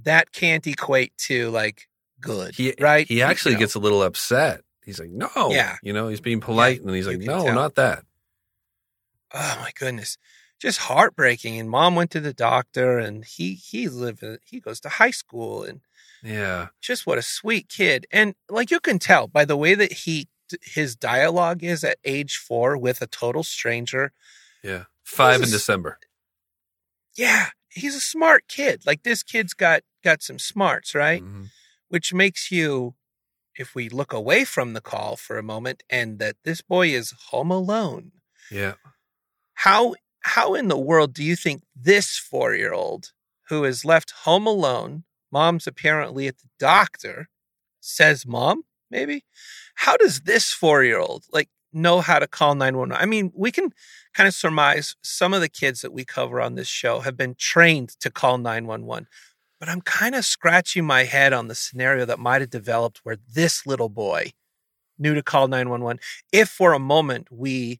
that 0.03 0.31
can't 0.31 0.65
equate 0.67 1.13
to 1.19 1.49
like 1.49 1.87
good. 2.19 2.55
He 2.55 2.73
right? 2.79 3.07
He 3.07 3.21
actually 3.21 3.51
You 3.53 3.57
know. 3.57 3.59
gets 3.61 3.75
a 3.75 3.79
little 3.79 4.03
upset. 4.03 4.61
He's 4.85 4.99
like, 4.99 5.09
no. 5.09 5.29
Yeah. 5.51 5.77
You 5.83 5.93
know, 5.93 6.07
he's 6.07 6.21
being 6.21 6.39
polite, 6.41 6.81
and 6.81 6.93
he's 6.95 7.07
like, 7.07 7.19
no, 7.19 7.43
tell. 7.45 7.53
not 7.55 7.75
that. 7.75 8.03
oh 9.33 9.57
my 9.61 9.71
goodness 9.77 10.17
just 10.59 10.79
heartbreaking 10.79 11.59
and 11.59 11.69
mom 11.69 11.95
went 11.95 12.09
to 12.11 12.19
the 12.21 12.33
doctor 12.33 12.97
and 12.97 13.25
he 13.25 13.53
he 13.53 13.87
live 13.89 14.23
he 14.45 14.59
goes 14.61 14.79
to 14.79 14.87
high 14.89 15.11
school 15.11 15.63
and 15.63 15.81
Yeah. 16.23 16.69
just 16.81 17.05
what 17.05 17.17
a 17.17 17.21
sweet 17.21 17.67
kid 17.69 18.07
and 18.11 18.33
like 18.49 18.71
you 18.71 18.79
can 18.79 18.99
tell 18.99 19.27
by 19.27 19.43
the 19.45 19.57
way 19.57 19.75
that 19.75 19.91
he 19.91 20.29
his 20.61 20.95
dialogue 20.95 21.63
is 21.63 21.83
at 21.83 21.97
age 22.05 22.37
4 22.37 22.77
with 22.77 23.01
a 23.01 23.07
total 23.07 23.43
stranger 23.43 24.11
Yeah. 24.63 24.85
Five 25.03 25.37
in 25.37 25.43
is- 25.43 25.51
December. 25.51 25.99
yeah 27.15 27.49
he's 27.69 27.95
a 27.95 27.99
smart 28.01 28.47
kid 28.47 28.83
like 28.85 29.03
this 29.03 29.23
kid's 29.23 29.53
got 29.53 29.81
got 30.03 30.21
some 30.21 30.39
smarts 30.39 30.93
right 30.95 31.23
Mhm. 31.23 31.49
which 31.89 32.13
makes 32.13 32.51
you 32.51 32.95
if 33.55 33.73
we 33.73 33.89
look 33.89 34.13
away 34.13 34.45
from 34.45 34.73
the 34.73 34.81
call 34.81 35.15
for 35.15 35.37
a 35.37 35.43
moment 35.43 35.83
and 35.89 36.19
that 36.19 36.35
this 36.43 36.61
boy 36.61 36.89
is 36.89 37.11
home 37.29 37.51
alone 37.51 38.11
Yeah. 38.51 38.75
how 39.65 39.95
how 40.21 40.53
in 40.55 40.67
the 40.67 40.77
world 40.77 41.13
do 41.13 41.23
you 41.23 41.35
think 41.35 41.63
this 41.75 42.17
four 42.17 42.53
year 42.53 42.73
old 42.73 43.11
who 43.49 43.63
is 43.63 43.85
left 43.85 44.11
home 44.25 44.45
alone 44.45 45.05
mom's 45.31 45.65
apparently 45.67 46.27
at 46.27 46.37
the 46.39 46.49
doctor 46.59 47.29
says 47.79 48.25
mom 48.25 48.63
maybe 48.89 49.23
how 49.75 49.97
does 49.97 50.21
this 50.21 50.51
four 50.51 50.83
year 50.83 50.99
old 50.99 51.25
like 51.31 51.49
know 51.73 52.01
how 52.01 52.19
to 52.19 52.27
call 52.27 52.55
911 52.55 53.01
i 53.01 53.05
mean 53.05 53.31
we 53.35 53.51
can 53.51 53.71
kind 54.13 54.27
of 54.27 54.33
surmise 54.33 54.95
some 55.03 55.33
of 55.33 55.41
the 55.41 55.49
kids 55.49 55.81
that 55.81 55.93
we 55.93 56.03
cover 56.05 56.41
on 56.41 56.55
this 56.55 56.67
show 56.67 57.01
have 57.01 57.17
been 57.17 57.35
trained 57.37 57.89
to 57.99 58.09
call 58.09 58.37
911 58.37 59.07
but 59.59 59.69
i'm 59.69 59.81
kind 59.81 60.15
of 60.15 60.25
scratching 60.25 60.85
my 60.85 61.03
head 61.03 61.33
on 61.33 61.47
the 61.47 61.55
scenario 61.55 62.05
that 62.05 62.19
might 62.19 62.41
have 62.41 62.49
developed 62.49 63.01
where 63.03 63.17
this 63.33 63.65
little 63.65 63.89
boy 63.89 64.31
knew 64.97 65.13
to 65.13 65.23
call 65.23 65.47
911 65.47 65.99
if 66.31 66.49
for 66.49 66.73
a 66.73 66.79
moment 66.79 67.27
we 67.31 67.79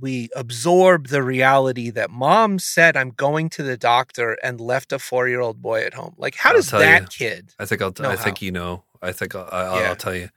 we 0.00 0.28
absorb 0.36 1.08
the 1.08 1.22
reality 1.22 1.90
that 1.90 2.10
mom 2.10 2.58
said 2.58 2.96
i'm 2.96 3.10
going 3.10 3.48
to 3.48 3.62
the 3.62 3.76
doctor 3.76 4.36
and 4.42 4.60
left 4.60 4.92
a 4.92 4.98
four-year-old 4.98 5.62
boy 5.62 5.82
at 5.82 5.94
home 5.94 6.14
like 6.18 6.34
how 6.34 6.50
I'll 6.50 6.56
does 6.56 6.70
that 6.70 7.02
you. 7.02 7.26
kid 7.26 7.54
I 7.58 7.64
think 7.64 7.80
I'll. 7.80 7.94
I 8.00 8.16
think 8.16 8.38
how. 8.38 8.44
you 8.44 8.52
know. 8.52 8.84
I 9.02 9.12
think 9.12 9.34
I'll, 9.34 9.48
I'll, 9.50 9.80
Yeah. 9.80 9.88
I'll 9.90 9.96
tell 9.96 10.14
you. 10.14 10.28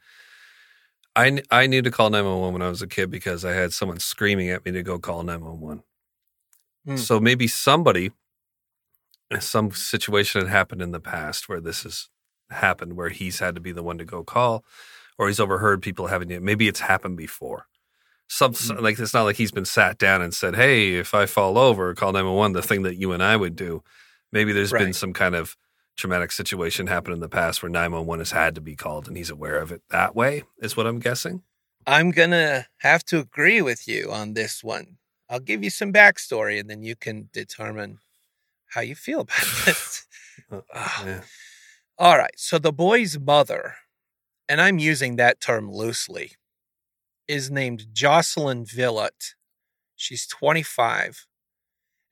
I 1.15 1.41
I 1.51 1.67
knew 1.67 1.81
to 1.81 1.91
call 1.91 2.09
nine 2.09 2.25
one 2.25 2.39
one 2.39 2.53
when 2.53 2.61
I 2.61 2.69
was 2.69 2.81
a 2.81 2.87
kid 2.87 3.11
because 3.11 3.43
I 3.43 3.51
had 3.53 3.73
someone 3.73 3.99
screaming 3.99 4.49
at 4.49 4.63
me 4.65 4.71
to 4.71 4.83
go 4.83 4.97
call 4.97 5.23
nine 5.23 5.43
one 5.43 5.59
one. 5.59 5.83
Hmm. 6.85 6.95
So 6.95 7.19
maybe 7.19 7.47
somebody, 7.47 8.11
some 9.39 9.71
situation 9.71 10.41
had 10.41 10.49
happened 10.49 10.81
in 10.81 10.91
the 10.91 10.99
past 10.99 11.47
where 11.49 11.61
this 11.61 11.83
has 11.83 12.09
happened, 12.49 12.93
where 12.95 13.09
he's 13.09 13.39
had 13.39 13.55
to 13.55 13.61
be 13.61 13.71
the 13.71 13.83
one 13.83 13.97
to 13.97 14.05
go 14.05 14.23
call, 14.23 14.63
or 15.17 15.27
he's 15.27 15.39
overheard 15.39 15.81
people 15.81 16.07
having 16.07 16.31
it. 16.31 16.41
Maybe 16.41 16.67
it's 16.67 16.81
happened 16.81 17.17
before. 17.17 17.67
Some 18.27 18.53
Hmm. 18.53 18.77
like 18.79 18.97
it's 18.97 19.13
not 19.13 19.23
like 19.23 19.35
he's 19.35 19.51
been 19.51 19.65
sat 19.65 19.97
down 19.97 20.21
and 20.21 20.33
said, 20.33 20.55
"Hey, 20.55 20.95
if 20.95 21.13
I 21.13 21.25
fall 21.25 21.57
over, 21.57 21.93
call 21.93 22.13
nine 22.13 22.25
one 22.25 22.35
one." 22.35 22.53
The 22.53 22.61
thing 22.61 22.83
that 22.83 22.95
you 22.95 23.11
and 23.11 23.21
I 23.21 23.35
would 23.35 23.57
do. 23.57 23.83
Maybe 24.31 24.53
there's 24.53 24.71
been 24.85 24.93
some 24.93 25.11
kind 25.11 25.35
of 25.35 25.57
traumatic 25.97 26.31
situation 26.31 26.87
happened 26.87 27.13
in 27.13 27.19
the 27.19 27.29
past 27.29 27.61
where 27.61 27.69
911 27.69 28.19
has 28.19 28.31
had 28.31 28.55
to 28.55 28.61
be 28.61 28.75
called 28.75 29.07
and 29.07 29.17
he's 29.17 29.29
aware 29.29 29.57
of 29.57 29.71
it 29.71 29.81
that 29.89 30.15
way 30.15 30.43
is 30.59 30.75
what 30.75 30.87
i'm 30.87 30.99
guessing 30.99 31.43
i'm 31.85 32.11
gonna 32.11 32.65
have 32.77 33.03
to 33.03 33.19
agree 33.19 33.61
with 33.61 33.87
you 33.87 34.11
on 34.11 34.33
this 34.33 34.63
one 34.63 34.97
i'll 35.29 35.39
give 35.39 35.63
you 35.63 35.69
some 35.69 35.93
backstory 35.93 36.59
and 36.59 36.69
then 36.69 36.81
you 36.81 36.95
can 36.95 37.29
determine 37.33 37.99
how 38.67 38.81
you 38.81 38.95
feel 38.95 39.21
about 39.21 39.37
this 39.65 40.07
Ah. 40.73 41.05
yeah. 41.05 41.21
All 41.97 42.17
right. 42.17 42.33
So 42.35 42.57
the 42.57 42.73
boy's 42.73 43.19
mother, 43.19 43.75
and 44.49 44.59
I'm 44.59 44.79
using 44.79 45.17
that 45.17 45.39
term 45.39 45.71
loosely, 45.71 46.31
is 47.27 47.51
named 47.51 47.87
Jocelyn 47.93 48.65
Villot. 48.65 49.35
She's 49.95 50.25
25. 50.25 51.27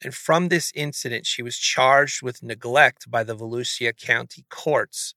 And 0.01 0.13
from 0.13 0.47
this 0.47 0.71
incident, 0.75 1.25
she 1.25 1.41
was 1.41 1.57
charged 1.57 2.21
with 2.21 2.41
neglect 2.41 3.09
by 3.11 3.23
the 3.23 3.35
Volusia 3.35 3.95
County 3.97 4.45
courts 4.49 5.13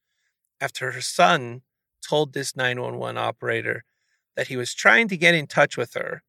after 0.60 0.92
her 0.92 1.00
son 1.00 1.62
told 2.06 2.32
this 2.32 2.56
911 2.56 3.16
operator 3.16 3.84
that 4.36 4.48
he 4.48 4.56
was 4.56 4.74
trying 4.74 5.08
to 5.08 5.16
get 5.16 5.34
in 5.34 5.46
touch 5.46 5.76
with 5.76 5.94
her 5.94 6.22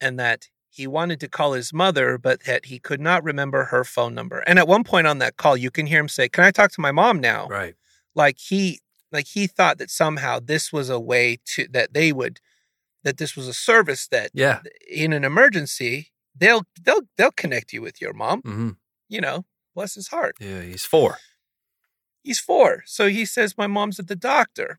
and 0.00 0.18
that 0.18 0.48
he 0.68 0.86
wanted 0.86 1.20
to 1.20 1.28
call 1.28 1.52
his 1.52 1.72
mother, 1.72 2.16
but 2.16 2.44
that 2.44 2.66
he 2.66 2.78
could 2.78 3.00
not 3.00 3.24
remember 3.24 3.64
her 3.64 3.84
phone 3.84 4.14
number. 4.14 4.38
And 4.40 4.58
at 4.58 4.68
one 4.68 4.84
point 4.84 5.06
on 5.06 5.18
that 5.18 5.36
call, 5.36 5.56
you 5.56 5.70
can 5.70 5.86
hear 5.86 6.00
him 6.00 6.08
say, 6.08 6.28
Can 6.28 6.44
I 6.44 6.50
talk 6.50 6.72
to 6.72 6.80
my 6.80 6.92
mom 6.92 7.20
now? 7.20 7.48
right 7.48 7.74
Like 8.14 8.38
he 8.38 8.80
like 9.12 9.26
he 9.26 9.46
thought 9.46 9.78
that 9.78 9.90
somehow 9.90 10.38
this 10.40 10.72
was 10.72 10.88
a 10.88 11.00
way 11.00 11.38
to 11.54 11.66
that 11.70 11.92
they 11.92 12.12
would 12.12 12.40
that 13.02 13.16
this 13.18 13.36
was 13.36 13.48
a 13.48 13.52
service 13.52 14.06
that 14.08 14.30
yeah 14.32 14.60
in 14.88 15.12
an 15.12 15.24
emergency 15.24 16.12
they'll 16.36 16.62
they'll 16.82 17.02
they'll 17.16 17.32
connect 17.32 17.72
you 17.72 17.82
with 17.82 18.00
your 18.00 18.12
mom. 18.12 18.40
hmm 18.42 18.70
You 19.08 19.20
know, 19.20 19.44
bless 19.74 19.94
his 19.94 20.08
heart. 20.08 20.36
Yeah, 20.40 20.62
he's 20.62 20.84
four. 20.84 21.18
He's 22.22 22.38
four. 22.38 22.82
So 22.86 23.08
he 23.08 23.24
says, 23.24 23.56
My 23.56 23.66
mom's 23.66 23.98
at 23.98 24.08
the 24.08 24.16
doctor. 24.16 24.78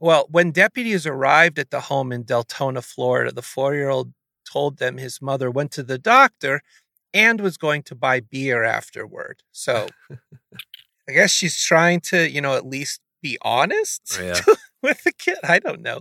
Well, 0.00 0.26
when 0.30 0.50
deputies 0.50 1.06
arrived 1.06 1.58
at 1.58 1.70
the 1.70 1.80
home 1.82 2.12
in 2.12 2.24
Deltona, 2.24 2.82
Florida, 2.84 3.32
the 3.32 3.42
four 3.42 3.74
year 3.74 3.88
old 3.88 4.12
told 4.50 4.78
them 4.78 4.98
his 4.98 5.22
mother 5.22 5.50
went 5.50 5.70
to 5.72 5.82
the 5.82 5.98
doctor 5.98 6.60
and 7.14 7.40
was 7.40 7.56
going 7.56 7.82
to 7.84 7.94
buy 7.94 8.20
beer 8.20 8.64
afterward. 8.64 9.42
So 9.52 9.88
I 11.08 11.12
guess 11.12 11.30
she's 11.30 11.60
trying 11.62 12.00
to, 12.00 12.28
you 12.28 12.40
know, 12.40 12.54
at 12.56 12.66
least 12.66 13.00
be 13.22 13.38
honest 13.42 14.18
Yeah. 14.20 14.40
with 14.82 15.04
the 15.04 15.12
kid. 15.12 15.38
I 15.44 15.58
don't 15.58 15.80
know. 15.80 16.00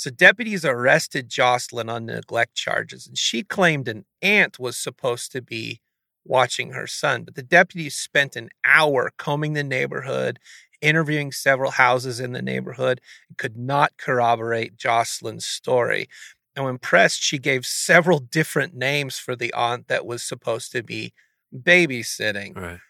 So 0.00 0.08
deputies 0.08 0.64
arrested 0.64 1.28
Jocelyn 1.28 1.90
on 1.90 2.06
neglect 2.06 2.54
charges, 2.54 3.06
and 3.06 3.18
she 3.18 3.42
claimed 3.42 3.86
an 3.86 4.06
aunt 4.22 4.58
was 4.58 4.78
supposed 4.78 5.30
to 5.32 5.42
be 5.42 5.82
watching 6.24 6.70
her 6.70 6.86
son. 6.86 7.24
But 7.24 7.34
the 7.34 7.42
deputies 7.42 7.96
spent 7.96 8.34
an 8.34 8.48
hour 8.64 9.12
combing 9.18 9.52
the 9.52 9.62
neighborhood, 9.62 10.38
interviewing 10.80 11.32
several 11.32 11.72
houses 11.72 12.18
in 12.18 12.32
the 12.32 12.40
neighborhood, 12.40 13.02
and 13.28 13.36
could 13.36 13.58
not 13.58 13.98
corroborate 13.98 14.78
Jocelyn's 14.78 15.44
story. 15.44 16.08
And 16.56 16.64
when 16.64 16.78
pressed, 16.78 17.22
she 17.22 17.36
gave 17.36 17.66
several 17.66 18.20
different 18.20 18.74
names 18.74 19.18
for 19.18 19.36
the 19.36 19.52
aunt 19.52 19.88
that 19.88 20.06
was 20.06 20.22
supposed 20.22 20.72
to 20.72 20.82
be 20.82 21.12
babysitting. 21.54 22.56
Right. 22.56 22.80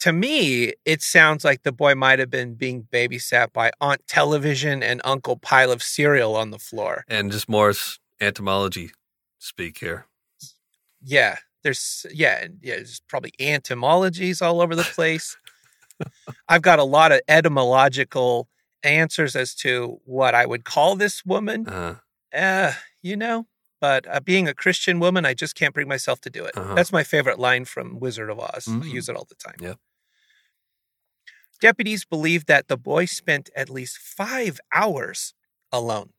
To 0.00 0.12
me, 0.12 0.72
it 0.84 1.00
sounds 1.02 1.44
like 1.44 1.62
the 1.62 1.72
boy 1.72 1.94
might 1.94 2.18
have 2.18 2.30
been 2.30 2.54
being 2.54 2.88
babysat 2.92 3.52
by 3.52 3.70
Aunt 3.80 4.06
Television 4.08 4.82
and 4.82 5.00
Uncle 5.04 5.36
Pile 5.36 5.70
of 5.70 5.82
Cereal 5.82 6.34
on 6.34 6.50
the 6.50 6.58
floor. 6.58 7.04
And 7.06 7.30
just 7.30 7.48
more 7.48 7.70
s- 7.70 7.98
entomology 8.20 8.90
speak 9.38 9.78
here. 9.78 10.06
Yeah, 11.02 11.36
there's 11.62 12.04
yeah, 12.12 12.48
yeah, 12.60 12.76
there's 12.76 13.00
probably 13.08 13.32
entomologies 13.38 14.42
all 14.42 14.60
over 14.60 14.74
the 14.74 14.82
place. 14.82 15.36
I've 16.48 16.62
got 16.62 16.80
a 16.80 16.84
lot 16.84 17.12
of 17.12 17.20
etymological 17.28 18.48
answers 18.82 19.36
as 19.36 19.54
to 19.56 20.00
what 20.04 20.34
I 20.34 20.46
would 20.46 20.64
call 20.64 20.96
this 20.96 21.24
woman. 21.24 21.68
Uh, 21.68 21.94
Uh, 22.34 22.72
you 23.02 23.16
know, 23.16 23.46
but 23.86 24.02
uh, 24.12 24.18
being 24.18 24.48
a 24.48 24.54
Christian 24.54 24.98
woman, 24.98 25.24
I 25.24 25.34
just 25.34 25.54
can't 25.54 25.72
bring 25.76 25.86
myself 25.88 26.20
to 26.22 26.30
do 26.38 26.44
it. 26.44 26.56
Uh-huh. 26.56 26.74
That's 26.74 26.92
my 26.92 27.04
favorite 27.04 27.38
line 27.38 27.64
from 27.66 28.00
Wizard 28.00 28.30
of 28.30 28.38
Oz. 28.40 28.66
I 28.66 28.72
Mm. 28.72 28.90
use 28.98 29.08
it 29.08 29.14
all 29.16 29.26
the 29.28 29.36
time. 29.46 29.58
Yeah. 29.60 29.74
Deputies 31.60 32.04
believe 32.04 32.46
that 32.46 32.66
the 32.68 32.76
boy 32.76 33.04
spent 33.06 33.48
at 33.56 33.70
least 33.70 33.98
five 33.98 34.60
hours 34.74 35.34
alone. 35.72 36.10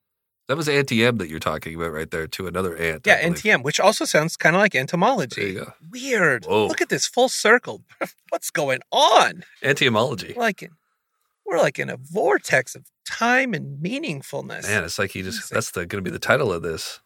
that 0.47 0.55
was 0.55 0.69
Auntie 0.69 1.03
M 1.03 1.17
that 1.17 1.27
you're 1.29 1.39
talking 1.51 1.75
about 1.75 1.91
right 1.91 2.09
there, 2.09 2.25
too. 2.25 2.47
Another 2.47 2.74
aunt. 2.77 3.05
Yeah, 3.05 3.21
believe. 3.21 3.43
NTM, 3.43 3.63
which 3.63 3.81
also 3.81 4.05
sounds 4.05 4.38
kind 4.38 4.55
of 4.55 4.62
like 4.62 4.74
entomology. 4.75 5.41
There 5.41 5.50
you 5.51 5.59
go. 5.65 5.74
Weird. 5.91 6.45
Whoa. 6.45 6.67
Look 6.67 6.79
at 6.81 6.88
this 6.88 7.05
full 7.05 7.27
circle. 7.27 7.83
What's 8.29 8.50
going 8.50 8.79
on? 8.91 9.43
Entomology. 9.62 10.33
Like 10.38 10.63
in, 10.63 10.69
we're 11.45 11.57
like 11.59 11.77
in 11.79 11.89
a 11.89 11.97
vortex 11.97 12.75
of 12.75 12.86
time 13.05 13.53
and 13.53 13.83
meaningfulness. 13.83 14.63
Man, 14.63 14.86
it's 14.86 14.97
like 14.97 15.12
he 15.12 15.21
just, 15.21 15.39
Amazing. 15.39 15.55
that's 15.55 15.71
the 15.71 15.86
going 15.86 16.01
to 16.03 16.09
be 16.09 16.13
the 16.13 16.27
title 16.31 16.51
of 16.53 16.62
this. 16.63 17.01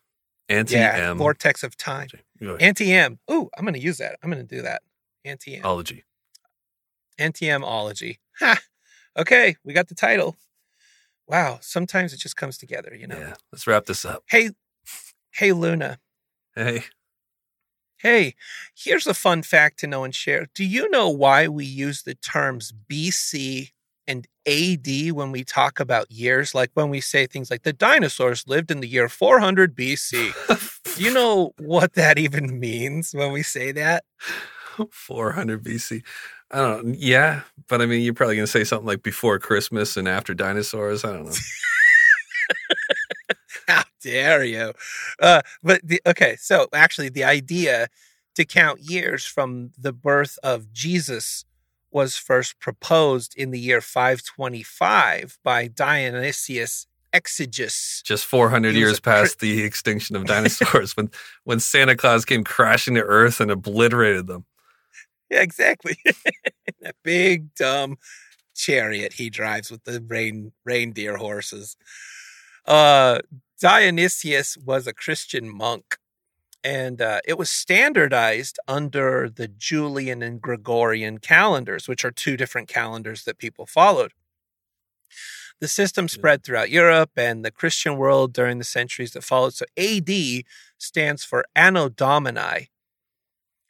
Yeah, 0.51 1.09
M. 1.11 1.17
vortex 1.17 1.63
of 1.63 1.77
time. 1.77 2.09
Anti 2.59 2.91
M. 2.91 3.19
Ooh, 3.31 3.49
I'm 3.57 3.63
going 3.63 3.73
to 3.73 3.79
use 3.79 3.97
that. 3.97 4.17
I'm 4.21 4.29
going 4.29 4.45
to 4.45 4.55
do 4.55 4.61
that. 4.61 4.81
Anti 5.25 5.55
M. 5.55 5.65
Ology. 5.65 6.03
NTMology. 7.19 8.17
Ha! 8.39 8.59
Okay, 9.17 9.55
we 9.63 9.73
got 9.73 9.87
the 9.87 9.95
title. 9.95 10.37
Wow, 11.27 11.59
sometimes 11.61 12.13
it 12.13 12.17
just 12.17 12.35
comes 12.35 12.57
together, 12.57 12.95
you 12.95 13.07
know. 13.07 13.17
Yeah. 13.17 13.33
Let's 13.51 13.67
wrap 13.67 13.85
this 13.85 14.03
up. 14.03 14.23
Hey, 14.27 14.51
hey, 15.31 15.53
Luna. 15.53 15.99
Hey. 16.55 16.83
Hey, 17.97 18.35
here's 18.75 19.05
a 19.05 19.13
fun 19.13 19.43
fact 19.43 19.79
to 19.79 19.87
know 19.87 20.03
and 20.03 20.15
share. 20.15 20.47
Do 20.55 20.65
you 20.65 20.89
know 20.89 21.09
why 21.09 21.47
we 21.47 21.65
use 21.65 22.01
the 22.01 22.15
terms 22.15 22.73
BC 22.89 23.71
and 24.11 24.27
AD 24.45 25.13
when 25.13 25.31
we 25.31 25.43
talk 25.43 25.79
about 25.79 26.11
years? 26.11 26.53
Like 26.53 26.71
when 26.73 26.89
we 26.89 26.99
say 26.99 27.25
things 27.25 27.49
like 27.49 27.63
the 27.63 27.73
dinosaurs 27.73 28.47
lived 28.47 28.69
in 28.69 28.81
the 28.81 28.87
year 28.87 29.07
400 29.07 29.75
BC. 29.75 30.33
Do 30.95 31.03
you 31.03 31.13
know 31.13 31.53
what 31.59 31.93
that 31.93 32.17
even 32.17 32.59
means 32.59 33.13
when 33.13 33.31
we 33.31 33.43
say 33.43 33.71
that? 33.71 34.03
400 34.91 35.63
BC. 35.63 36.03
I 36.51 36.57
don't 36.57 36.85
know. 36.85 36.95
Yeah. 36.97 37.41
But 37.67 37.81
I 37.81 37.85
mean, 37.85 38.01
you're 38.01 38.13
probably 38.13 38.35
going 38.35 38.45
to 38.45 38.51
say 38.51 38.65
something 38.65 38.87
like 38.87 39.03
before 39.03 39.39
Christmas 39.39 39.95
and 39.95 40.07
after 40.07 40.33
dinosaurs. 40.33 41.05
I 41.05 41.13
don't 41.13 41.25
know. 41.25 41.31
How 43.67 43.83
dare 44.01 44.43
you? 44.43 44.73
Uh, 45.21 45.41
but 45.63 45.79
the, 45.83 46.01
okay, 46.05 46.35
so 46.37 46.67
actually, 46.73 47.09
the 47.09 47.23
idea 47.23 47.87
to 48.35 48.43
count 48.43 48.81
years 48.81 49.25
from 49.25 49.71
the 49.77 49.93
birth 49.93 50.37
of 50.43 50.73
Jesus 50.73 51.45
was 51.91 52.15
first 52.15 52.59
proposed 52.59 53.35
in 53.37 53.51
the 53.51 53.59
year 53.59 53.81
525 53.81 55.37
by 55.43 55.67
Dionysius 55.67 56.87
Exiguus. 57.13 58.03
Just 58.03 58.25
400 58.25 58.73
years 58.75 58.99
a 58.99 59.01
past 59.01 59.39
the 59.39 59.63
extinction 59.63 60.15
of 60.15 60.25
dinosaurs 60.25 60.95
when, 60.95 61.09
when 61.43 61.59
Santa 61.59 61.95
Claus 61.95 62.25
came 62.25 62.43
crashing 62.43 62.95
to 62.95 63.01
Earth 63.01 63.39
and 63.39 63.51
obliterated 63.51 64.27
them. 64.27 64.45
Yeah, 65.29 65.43
exactly. 65.43 65.95
that 66.81 66.95
big 67.05 67.55
dumb 67.55 67.95
chariot 68.53 69.13
he 69.13 69.29
drives 69.29 69.71
with 69.71 69.85
the 69.85 70.03
rain 70.05 70.51
reindeer 70.65 71.15
horses. 71.15 71.77
Uh, 72.65 73.19
Dionysius 73.61 74.57
was 74.57 74.87
a 74.87 74.93
Christian 74.93 75.47
monk, 75.49 75.97
and 76.63 77.01
uh, 77.01 77.21
it 77.25 77.37
was 77.37 77.49
standardized 77.49 78.59
under 78.67 79.29
the 79.29 79.47
Julian 79.47 80.21
and 80.21 80.41
Gregorian 80.41 81.17
calendars, 81.17 81.87
which 81.87 82.05
are 82.05 82.11
two 82.11 82.37
different 82.37 82.67
calendars 82.67 83.23
that 83.23 83.37
people 83.37 83.65
followed. 83.65 84.13
The 85.59 85.67
system 85.67 86.07
spread 86.07 86.43
throughout 86.43 86.71
Europe 86.71 87.11
and 87.15 87.45
the 87.45 87.51
Christian 87.51 87.97
world 87.97 88.33
during 88.33 88.57
the 88.57 88.63
centuries 88.63 89.11
that 89.11 89.23
followed. 89.23 89.53
So 89.53 89.65
AD 89.77 90.43
stands 90.79 91.23
for 91.23 91.45
Anno 91.55 91.87
Domini, 91.87 92.69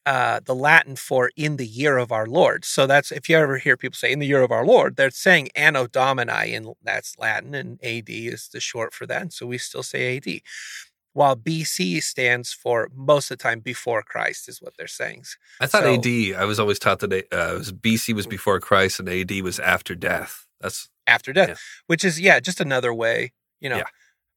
uh, 0.06 0.40
the 0.44 0.56
Latin 0.56 0.96
for 0.96 1.32
in 1.36 1.58
the 1.58 1.68
year 1.68 1.98
of 1.98 2.12
our 2.12 2.26
Lord. 2.26 2.64
So 2.64 2.88
that's 2.88 3.12
if 3.12 3.28
you 3.28 3.38
ever 3.38 3.58
hear 3.58 3.76
people 3.76 3.98
say 3.98 4.12
in 4.12 4.20
the 4.20 4.26
year 4.26 4.42
of 4.42 4.52
our 4.52 4.66
Lord, 4.66 4.96
they're 4.96 5.12
saying 5.12 5.50
Anno 5.54 5.86
Domini, 5.86 6.56
and 6.56 6.74
that's 6.82 7.18
Latin, 7.18 7.54
and 7.54 7.78
AD 7.84 8.10
is 8.10 8.48
the 8.48 8.62
short 8.62 8.94
for 8.94 9.06
that. 9.08 9.22
And 9.22 9.34
so 9.34 9.46
we 9.46 9.58
still 9.58 9.84
say 9.84 10.18
AD. 10.18 10.42
While 11.14 11.36
BC 11.36 12.02
stands 12.02 12.54
for 12.54 12.90
most 12.96 13.30
of 13.32 13.38
the 13.38 13.42
time 13.44 13.60
before 13.60 14.02
Christ, 14.02 14.48
is 14.48 14.62
what 14.62 14.74
they're 14.78 14.88
saying. 14.88 15.24
I 15.60 15.68
thought 15.68 15.84
So- 15.84 15.94
AD, 15.96 16.34
I 16.42 16.46
was 16.46 16.60
always 16.60 16.80
taught 16.80 17.00
that 17.00 17.12
uh, 17.34 17.56
was 17.58 17.72
BC 17.74 18.14
was 18.14 18.28
before 18.28 18.60
Christ 18.60 19.00
and 19.00 19.10
AD 19.10 19.42
was 19.42 19.60
after 19.60 19.94
death. 19.96 20.46
That's 20.62 20.90
after 21.08 21.34
death, 21.34 21.50
Yeah. 21.50 21.56
which 21.88 22.06
is 22.06 22.20
yeah, 22.20 22.40
just 22.40 22.62
another 22.62 22.94
way, 22.94 23.34
you 23.60 23.68
know. 23.70 23.78
Yeah. 23.78 23.84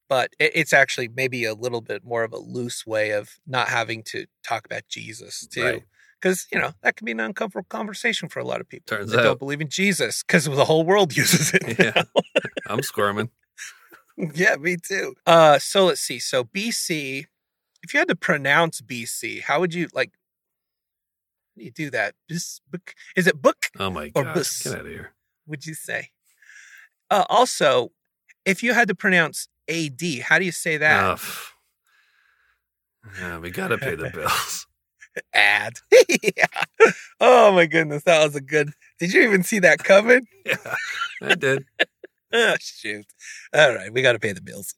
But 0.09 0.33
it, 0.37 0.51
it's 0.53 0.73
actually 0.73 1.07
maybe 1.07 1.45
a 1.45 1.53
little 1.53 1.81
bit 1.81 2.03
more 2.03 2.23
of 2.23 2.33
a 2.33 2.37
loose 2.37 2.85
way 2.85 3.11
of 3.11 3.29
not 3.47 3.69
having 3.69 4.03
to 4.07 4.25
talk 4.43 4.65
about 4.65 4.83
Jesus 4.89 5.47
too, 5.47 5.63
Right. 5.63 5.83
because 6.21 6.45
you 6.51 6.59
know 6.59 6.73
that 6.83 6.95
can 6.97 7.05
be 7.05 7.11
an 7.11 7.19
uncomfortable 7.21 7.65
conversation 7.69 8.27
for 8.27 8.39
a 8.39 8.43
lot 8.43 8.59
of 8.59 8.67
people. 8.67 8.97
Turns 8.97 9.11
that 9.11 9.19
out. 9.21 9.23
don't 9.23 9.39
believe 9.39 9.61
in 9.61 9.69
Jesus 9.69 10.23
because 10.23 10.43
the 10.45 10.65
whole 10.65 10.83
world 10.83 11.15
uses 11.17 11.53
it. 11.53 11.79
Yeah. 11.79 12.03
I'm 12.67 12.81
squirming. 12.83 13.29
Yeah, 14.17 14.55
me 14.55 14.77
too. 14.77 15.15
Uh, 15.25 15.59
so 15.59 15.85
let's 15.85 16.01
see. 16.01 16.19
So 16.19 16.43
BC, 16.43 17.25
if 17.83 17.93
you 17.93 17.99
had 17.99 18.07
to 18.07 18.15
pronounce 18.15 18.81
BC, 18.81 19.41
how 19.43 19.59
would 19.59 19.73
you 19.73 19.87
like? 19.93 20.11
How 21.55 21.59
do 21.59 21.65
you 21.65 21.71
do 21.71 21.89
that? 21.91 22.15
Is 22.29 22.61
it 23.15 23.41
book? 23.41 23.57
Oh 23.79 23.89
my 23.89 24.11
Or 24.15 24.23
god. 24.23 24.35
Get 24.35 24.67
out 24.67 24.79
of 24.81 24.87
here. 24.87 25.13
Would 25.47 25.65
you 25.65 25.73
say? 25.73 26.09
Uh, 27.09 27.23
also, 27.29 27.91
if 28.45 28.63
you 28.63 28.73
had 28.73 28.87
to 28.87 28.95
pronounce 28.95 29.47
AD, 29.69 30.01
how 30.23 30.39
do 30.39 30.45
you 30.45 30.51
say 30.51 30.77
that? 30.77 31.03
Oh, 31.03 31.21
yeah, 33.19 33.37
we 33.37 33.51
got 33.51 33.69
to 33.69 33.77
pay 33.77 33.95
the 33.95 34.09
bills. 34.13 34.67
Ad. 35.33 35.73
yeah. 36.23 36.63
Oh 37.19 37.53
my 37.53 37.67
goodness, 37.67 38.03
that 38.03 38.23
was 38.23 38.35
a 38.35 38.41
good. 38.41 38.71
Did 38.99 39.13
you 39.13 39.21
even 39.21 39.43
see 39.43 39.59
that 39.59 39.79
coming? 39.79 40.27
yeah, 40.45 40.75
I 41.21 41.35
did. 41.35 41.65
Oh, 42.33 42.55
shoot. 42.59 43.05
All 43.53 43.73
right, 43.75 43.91
we 43.93 44.01
got 44.01 44.13
to 44.13 44.19
pay 44.19 44.33
the 44.33 44.41
bills. 44.41 44.75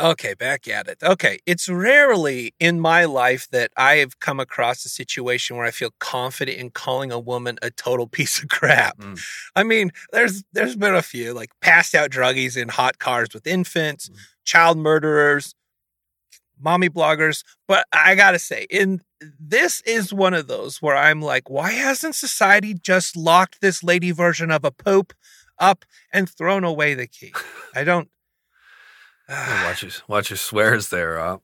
Okay, 0.00 0.34
back 0.34 0.66
at 0.66 0.88
it. 0.88 0.98
Okay, 1.04 1.38
it's 1.46 1.68
rarely 1.68 2.52
in 2.58 2.80
my 2.80 3.04
life 3.04 3.46
that 3.52 3.70
I 3.76 3.96
have 3.96 4.18
come 4.18 4.40
across 4.40 4.84
a 4.84 4.88
situation 4.88 5.56
where 5.56 5.66
I 5.66 5.70
feel 5.70 5.90
confident 6.00 6.58
in 6.58 6.70
calling 6.70 7.12
a 7.12 7.20
woman 7.20 7.58
a 7.62 7.70
total 7.70 8.08
piece 8.16 8.42
of 8.42 8.48
crap. 8.48 8.98
Mm. 8.98 9.20
I 9.54 9.62
mean, 9.62 9.92
there's 10.12 10.42
there's 10.52 10.74
been 10.74 10.96
a 10.96 11.02
few 11.02 11.32
like 11.32 11.50
passed 11.60 11.94
out 11.94 12.10
druggies 12.10 12.56
in 12.60 12.68
hot 12.70 12.98
cars 12.98 13.28
with 13.32 13.46
infants, 13.46 14.08
Mm. 14.08 14.16
child 14.44 14.78
murderers, 14.78 15.54
mommy 16.60 16.88
bloggers, 16.88 17.44
but 17.68 17.86
I 17.92 18.16
got 18.16 18.32
to 18.32 18.38
say, 18.40 18.66
in 18.70 19.00
this 19.38 19.80
is 19.86 20.12
one 20.12 20.34
of 20.34 20.48
those 20.48 20.82
where 20.82 20.96
I'm 20.96 21.22
like, 21.22 21.48
why 21.48 21.70
hasn't 21.70 22.16
society 22.16 22.74
just 22.74 23.16
locked 23.16 23.60
this 23.60 23.82
lady 23.84 24.10
version 24.10 24.50
of 24.50 24.64
a 24.64 24.72
pope 24.72 25.12
up 25.58 25.84
and 26.12 26.28
thrown 26.28 26.64
away 26.64 26.94
the 26.94 27.06
key? 27.06 27.32
I 27.74 27.84
don't. 27.84 28.08
Yeah, 29.28 29.64
watch 29.64 29.82
your 29.82 29.92
watch 30.06 30.30
your 30.30 30.36
swears 30.36 30.88
there, 30.90 31.14
Rob. 31.14 31.40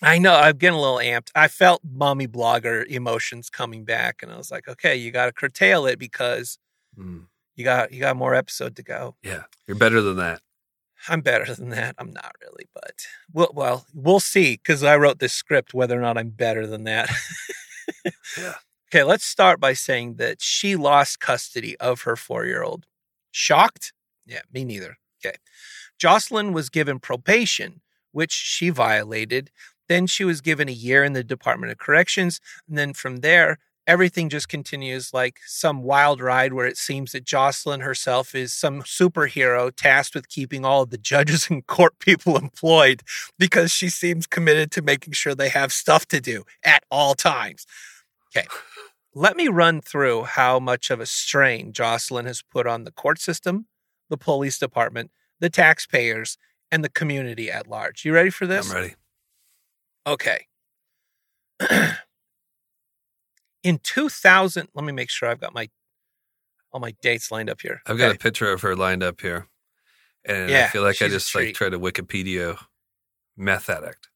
I 0.00 0.18
know 0.18 0.34
I'm 0.34 0.56
getting 0.56 0.78
a 0.78 0.80
little 0.80 0.98
amped. 0.98 1.30
I 1.34 1.48
felt 1.48 1.82
mommy 1.84 2.26
blogger 2.28 2.86
emotions 2.86 3.50
coming 3.50 3.84
back, 3.84 4.22
and 4.22 4.32
I 4.32 4.36
was 4.36 4.50
like, 4.50 4.66
okay, 4.68 4.94
you 4.96 5.10
got 5.10 5.26
to 5.26 5.32
curtail 5.32 5.86
it 5.86 5.98
because 5.98 6.58
Mm. 6.98 7.26
you 7.54 7.64
got 7.64 7.92
you 7.92 8.00
got 8.00 8.16
more 8.16 8.34
episode 8.34 8.76
to 8.76 8.82
go. 8.82 9.14
Yeah, 9.22 9.42
you're 9.66 9.76
better 9.76 10.00
than 10.00 10.16
that. 10.16 10.40
I'm 11.08 11.20
better 11.20 11.54
than 11.54 11.68
that. 11.68 11.94
I'm 11.98 12.12
not 12.12 12.32
really, 12.40 12.66
but 12.74 13.06
well, 13.32 13.50
well, 13.54 13.86
we'll 13.94 14.18
see 14.20 14.52
because 14.54 14.82
I 14.82 14.96
wrote 14.96 15.18
this 15.18 15.34
script 15.34 15.74
whether 15.74 15.96
or 15.98 16.00
not 16.00 16.16
I'm 16.18 16.30
better 16.30 16.66
than 16.66 16.84
that. 16.84 17.10
Yeah. 18.38 18.54
Okay, 18.90 19.04
let's 19.04 19.26
start 19.26 19.60
by 19.60 19.74
saying 19.74 20.14
that 20.14 20.40
she 20.40 20.74
lost 20.74 21.20
custody 21.20 21.76
of 21.78 22.00
her 22.02 22.16
four 22.16 22.46
year 22.46 22.62
old. 22.62 22.86
Shocked? 23.30 23.92
Yeah, 24.26 24.42
me 24.52 24.64
neither. 24.64 24.96
Okay. 25.24 25.36
Jocelyn 25.98 26.52
was 26.52 26.68
given 26.68 26.98
probation, 26.98 27.80
which 28.12 28.32
she 28.32 28.70
violated. 28.70 29.50
Then 29.88 30.06
she 30.06 30.24
was 30.24 30.40
given 30.40 30.68
a 30.68 30.72
year 30.72 31.02
in 31.02 31.12
the 31.12 31.24
Department 31.24 31.72
of 31.72 31.78
Corrections. 31.78 32.40
And 32.68 32.78
then 32.78 32.92
from 32.92 33.18
there, 33.18 33.58
everything 33.86 34.28
just 34.28 34.50
continues 34.50 35.14
like 35.14 35.38
some 35.46 35.82
wild 35.82 36.20
ride 36.20 36.52
where 36.52 36.66
it 36.66 36.76
seems 36.76 37.12
that 37.12 37.24
Jocelyn 37.24 37.80
herself 37.80 38.34
is 38.34 38.52
some 38.52 38.82
superhero 38.82 39.72
tasked 39.74 40.14
with 40.14 40.28
keeping 40.28 40.64
all 40.64 40.82
of 40.82 40.90
the 40.90 40.98
judges 40.98 41.48
and 41.50 41.66
court 41.66 41.98
people 41.98 42.36
employed 42.36 43.02
because 43.38 43.72
she 43.72 43.88
seems 43.88 44.26
committed 44.26 44.70
to 44.72 44.82
making 44.82 45.14
sure 45.14 45.34
they 45.34 45.48
have 45.48 45.72
stuff 45.72 46.06
to 46.08 46.20
do 46.20 46.44
at 46.62 46.84
all 46.90 47.14
times. 47.14 47.66
Okay. 48.36 48.46
Let 49.18 49.36
me 49.36 49.48
run 49.48 49.80
through 49.80 50.22
how 50.22 50.60
much 50.60 50.92
of 50.92 51.00
a 51.00 51.06
strain 51.06 51.72
Jocelyn 51.72 52.26
has 52.26 52.40
put 52.40 52.68
on 52.68 52.84
the 52.84 52.92
court 52.92 53.20
system, 53.20 53.66
the 54.08 54.16
police 54.16 54.60
department, 54.60 55.10
the 55.40 55.50
taxpayers, 55.50 56.38
and 56.70 56.84
the 56.84 56.88
community 56.88 57.50
at 57.50 57.66
large. 57.66 58.04
You 58.04 58.12
ready 58.12 58.30
for 58.30 58.46
this? 58.46 58.70
I'm 58.70 58.76
ready. 58.76 58.94
Okay. 60.06 60.46
In 63.64 63.80
2000, 63.82 64.68
let 64.72 64.84
me 64.84 64.92
make 64.92 65.10
sure 65.10 65.28
I've 65.28 65.40
got 65.40 65.52
my 65.52 65.68
all 66.70 66.78
my 66.78 66.94
dates 67.02 67.32
lined 67.32 67.50
up 67.50 67.60
here. 67.60 67.82
I've 67.86 67.98
got 67.98 68.10
Okay. 68.10 68.14
a 68.14 68.18
picture 68.20 68.52
of 68.52 68.60
her 68.60 68.76
lined 68.76 69.02
up 69.02 69.20
here, 69.20 69.48
and 70.24 70.54
I 70.54 70.68
feel 70.68 70.82
like 70.82 71.02
I 71.02 71.08
just 71.08 71.34
like 71.34 71.54
tried 71.54 71.70
to 71.70 71.80
Wikipedia 71.80 72.56
meth 73.36 73.68
addict. 73.68 74.10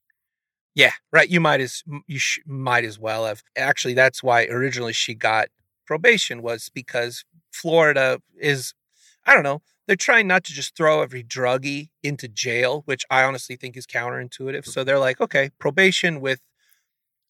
Yeah, 0.74 0.92
right. 1.12 1.28
You 1.28 1.40
might 1.40 1.60
as 1.60 1.82
you 2.06 2.18
sh- 2.18 2.40
might 2.46 2.84
as 2.84 2.98
well 2.98 3.26
have. 3.26 3.42
Actually, 3.56 3.94
that's 3.94 4.22
why 4.22 4.44
originally 4.46 4.92
she 4.94 5.14
got 5.14 5.48
probation 5.86 6.42
was 6.42 6.70
because 6.72 7.24
Florida 7.52 8.20
is, 8.40 8.72
I 9.26 9.34
don't 9.34 9.42
know, 9.42 9.60
they're 9.86 9.96
trying 9.96 10.26
not 10.26 10.44
to 10.44 10.52
just 10.54 10.74
throw 10.76 11.02
every 11.02 11.22
druggie 11.22 11.90
into 12.02 12.28
jail, 12.28 12.82
which 12.86 13.04
I 13.10 13.24
honestly 13.24 13.56
think 13.56 13.76
is 13.76 13.86
counterintuitive. 13.86 14.64
So 14.66 14.84
they're 14.84 14.98
like, 14.98 15.20
okay, 15.20 15.50
probation 15.58 16.20
with 16.20 16.40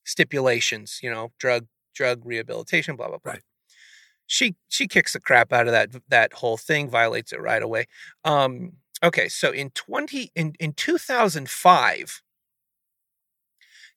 stipulations, 0.04 1.00
you 1.02 1.10
know, 1.10 1.32
drug 1.38 1.66
drug 1.94 2.24
rehabilitation, 2.24 2.96
blah 2.96 3.08
blah 3.08 3.18
blah. 3.18 3.32
Right. 3.32 3.42
She 4.26 4.56
she 4.68 4.86
kicks 4.86 5.12
the 5.14 5.20
crap 5.20 5.52
out 5.52 5.66
of 5.66 5.72
that 5.72 5.90
that 6.08 6.34
whole 6.34 6.56
thing, 6.56 6.88
violates 6.88 7.32
it 7.32 7.40
right 7.40 7.62
away. 7.62 7.86
Um, 8.24 8.74
okay, 9.02 9.28
so 9.28 9.50
in 9.50 9.70
twenty 9.70 10.30
in 10.34 10.54
in 10.60 10.72
two 10.74 10.98
thousand 10.98 11.50
five 11.50 12.22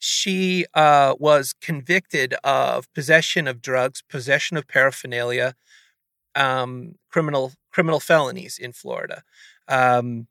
she 0.06 0.66
uh, 0.76 1.16
was 1.18 1.54
convicted 1.54 2.36
of 2.44 2.94
possession 2.94 3.48
of 3.48 3.60
drugs, 3.60 4.04
possession 4.08 4.56
of 4.56 4.68
paraphernalia, 4.68 5.56
um, 6.36 6.94
criminal 7.10 7.54
criminal 7.72 8.00
felonies 8.00 8.60
in 8.60 8.72
Florida. 8.72 9.24
Um, 9.68 10.28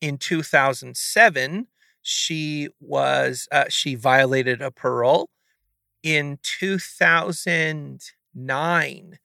in 0.00 0.16
2007, 0.16 1.66
she 2.02 2.68
was 2.78 3.48
uh, 3.50 3.64
she 3.68 3.96
violated 3.96 4.62
a 4.62 4.70
parole. 4.70 5.28
In 6.04 6.38
2009, 6.42 9.18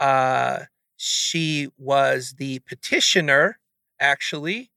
uh, 0.00 0.58
she 0.96 1.68
was 1.78 2.34
the 2.38 2.58
petitioner, 2.60 3.58
actually, 4.00 4.72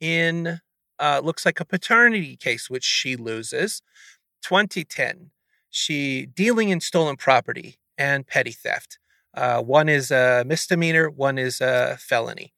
in 0.00 0.60
uh, 1.00 1.20
looks 1.22 1.44
like 1.46 1.60
a 1.60 1.64
paternity 1.64 2.36
case, 2.36 2.68
which 2.70 2.84
she 2.84 3.16
loses. 3.16 3.82
2010, 4.42 5.30
she 5.70 6.26
dealing 6.26 6.68
in 6.70 6.80
stolen 6.80 7.16
property 7.16 7.78
and 7.96 8.26
petty 8.26 8.52
theft. 8.52 8.98
Uh, 9.34 9.60
one 9.62 9.88
is 9.88 10.10
a 10.10 10.44
misdemeanor, 10.46 11.10
one 11.10 11.38
is 11.38 11.60
a 11.60 11.96
felony. 12.00 12.52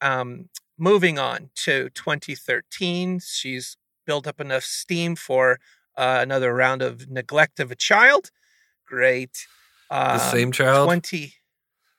Um, 0.00 0.48
moving 0.78 1.18
on 1.18 1.50
to 1.56 1.88
2013, 1.90 3.20
she's 3.20 3.76
built 4.06 4.26
up 4.26 4.40
enough 4.40 4.62
steam 4.62 5.16
for 5.16 5.58
uh, 5.96 6.18
another 6.20 6.54
round 6.54 6.82
of 6.82 7.10
neglect 7.10 7.58
of 7.58 7.70
a 7.70 7.74
child. 7.76 8.30
Great. 8.86 9.46
The 9.90 10.14
Um, 10.14 10.20
same 10.30 10.52
child. 10.52 10.86
20 10.86 11.34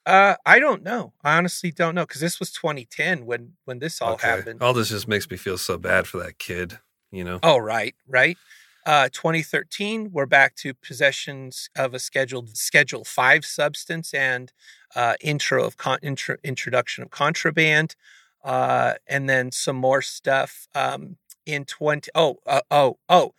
uh 0.07 0.35
i 0.45 0.57
don't 0.57 0.83
know 0.83 1.13
i 1.23 1.37
honestly 1.37 1.71
don't 1.71 1.93
know 1.93 2.05
because 2.05 2.21
this 2.21 2.39
was 2.39 2.51
2010 2.51 3.25
when 3.25 3.53
when 3.65 3.79
this 3.79 4.01
all 4.01 4.13
Okay. 4.13 4.27
happened 4.27 4.61
All 4.61 4.73
this 4.73 4.89
just 4.89 5.07
makes 5.07 5.29
me 5.29 5.37
feel 5.37 5.57
so 5.57 5.77
bad 5.77 6.07
for 6.07 6.17
that 6.23 6.39
kid. 6.39 6.79
You 7.11 7.23
know. 7.23 7.39
oh 7.43 7.57
right 7.57 7.95
right 8.07 8.37
uh 8.85 9.09
2013 9.13 10.11
we're 10.11 10.25
back 10.25 10.55
to 10.55 10.73
possessions 10.73 11.69
of 11.75 11.93
a 11.93 11.99
scheduled 11.99 12.55
schedule 12.57 13.03
5 13.03 13.45
substance 13.45 14.13
and 14.13 14.51
uh 14.95 15.15
intro 15.21 15.63
of 15.63 15.77
con- 15.77 15.99
intro, 16.01 16.37
introduction 16.43 17.03
of 17.03 17.09
contraband 17.09 17.95
uh 18.43 18.93
and 19.07 19.29
then 19.29 19.51
some 19.51 19.75
more 19.75 20.01
stuff 20.01 20.67
um 20.75 21.17
in 21.45 21.63
20 21.65 22.09
oh 22.15 22.37
uh, 22.45 22.61
oh 22.71 22.97
oh 23.09 23.33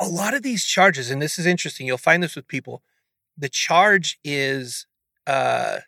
a 0.00 0.06
lot 0.06 0.34
of 0.34 0.42
these 0.42 0.64
charges 0.64 1.10
and 1.10 1.20
this 1.22 1.38
is 1.38 1.46
interesting 1.46 1.86
you'll 1.86 1.98
find 1.98 2.22
this 2.22 2.34
with 2.36 2.48
people 2.48 2.82
the 3.36 3.48
charge 3.48 4.18
is 4.24 4.86
uh 5.26 5.78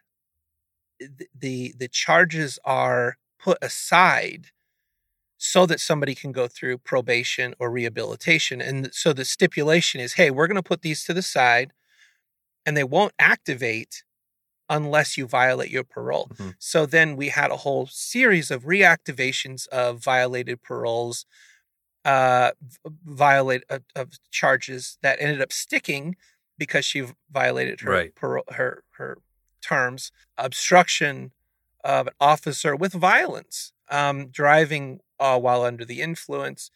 the 1.35 1.75
the 1.79 1.89
charges 1.89 2.59
are 2.65 3.17
put 3.39 3.59
aside 3.63 4.49
so 5.37 5.67
that 5.67 5.81
somebody 5.81 6.15
can 6.15 6.33
go 6.33 6.47
through 6.49 6.79
probation 6.79 7.55
or 7.59 7.71
rehabilitation 7.71 8.61
and 8.61 8.93
so 8.95 9.13
the 9.13 9.25
stipulation 9.25 10.01
is 10.01 10.15
hey 10.15 10.31
we're 10.31 10.47
going 10.47 10.57
to 10.57 10.63
put 10.63 10.83
these 10.83 11.05
to 11.05 11.13
the 11.15 11.23
side 11.23 11.73
and 12.67 12.77
they 12.77 12.85
won't 12.85 13.13
activate 13.19 14.05
unless 14.71 15.19
you 15.19 15.27
violate 15.27 15.71
your 15.71 15.85
parole 15.85 16.29
Mhm. 16.35 16.55
so 16.59 16.87
then 16.87 17.17
we 17.17 17.29
had 17.29 17.51
a 17.51 17.59
whole 17.59 17.87
series 17.87 18.51
of 18.51 18.65
reactivations 18.65 19.67
of 19.69 20.03
violated 20.03 20.63
paroles 20.63 21.27
uh 22.05 22.53
violate 23.05 23.65
of, 23.69 23.83
of 23.95 24.13
charges 24.31 24.99
that 25.03 25.21
ended 25.21 25.41
up 25.43 25.53
sticking 25.53 26.17
because 26.59 26.85
she 26.85 27.05
violated 27.31 27.81
her 27.81 27.91
Right. 27.91 28.15
parole, 28.15 28.45
her 28.51 28.85
her 28.93 29.19
terms 29.65 30.13
obstruction 30.39 31.33
of 31.83 32.07
an 32.07 32.13
officer 32.21 32.75
with 32.77 32.93
violence 32.93 33.73
um 33.91 34.29
driving 34.29 35.01
uh, 35.21 35.39
while 35.39 35.63
under 35.63 35.85
the 35.85 36.01
influence 36.01 36.71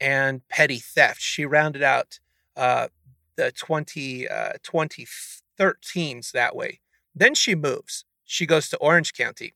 and 0.00 0.46
petty 0.48 0.78
theft. 0.78 1.20
She 1.20 1.44
rounded 1.44 1.82
out 1.82 2.18
uh 2.56 2.88
the 3.36 3.52
20 3.52 4.28
uh 4.28 4.52
2013s 4.64 6.32
that 6.32 6.56
way. 6.56 6.80
Then 7.14 7.34
she 7.34 7.54
moves. 7.54 8.04
She 8.24 8.46
goes 8.46 8.68
to 8.70 8.76
orange 8.78 9.12
county. 9.12 9.54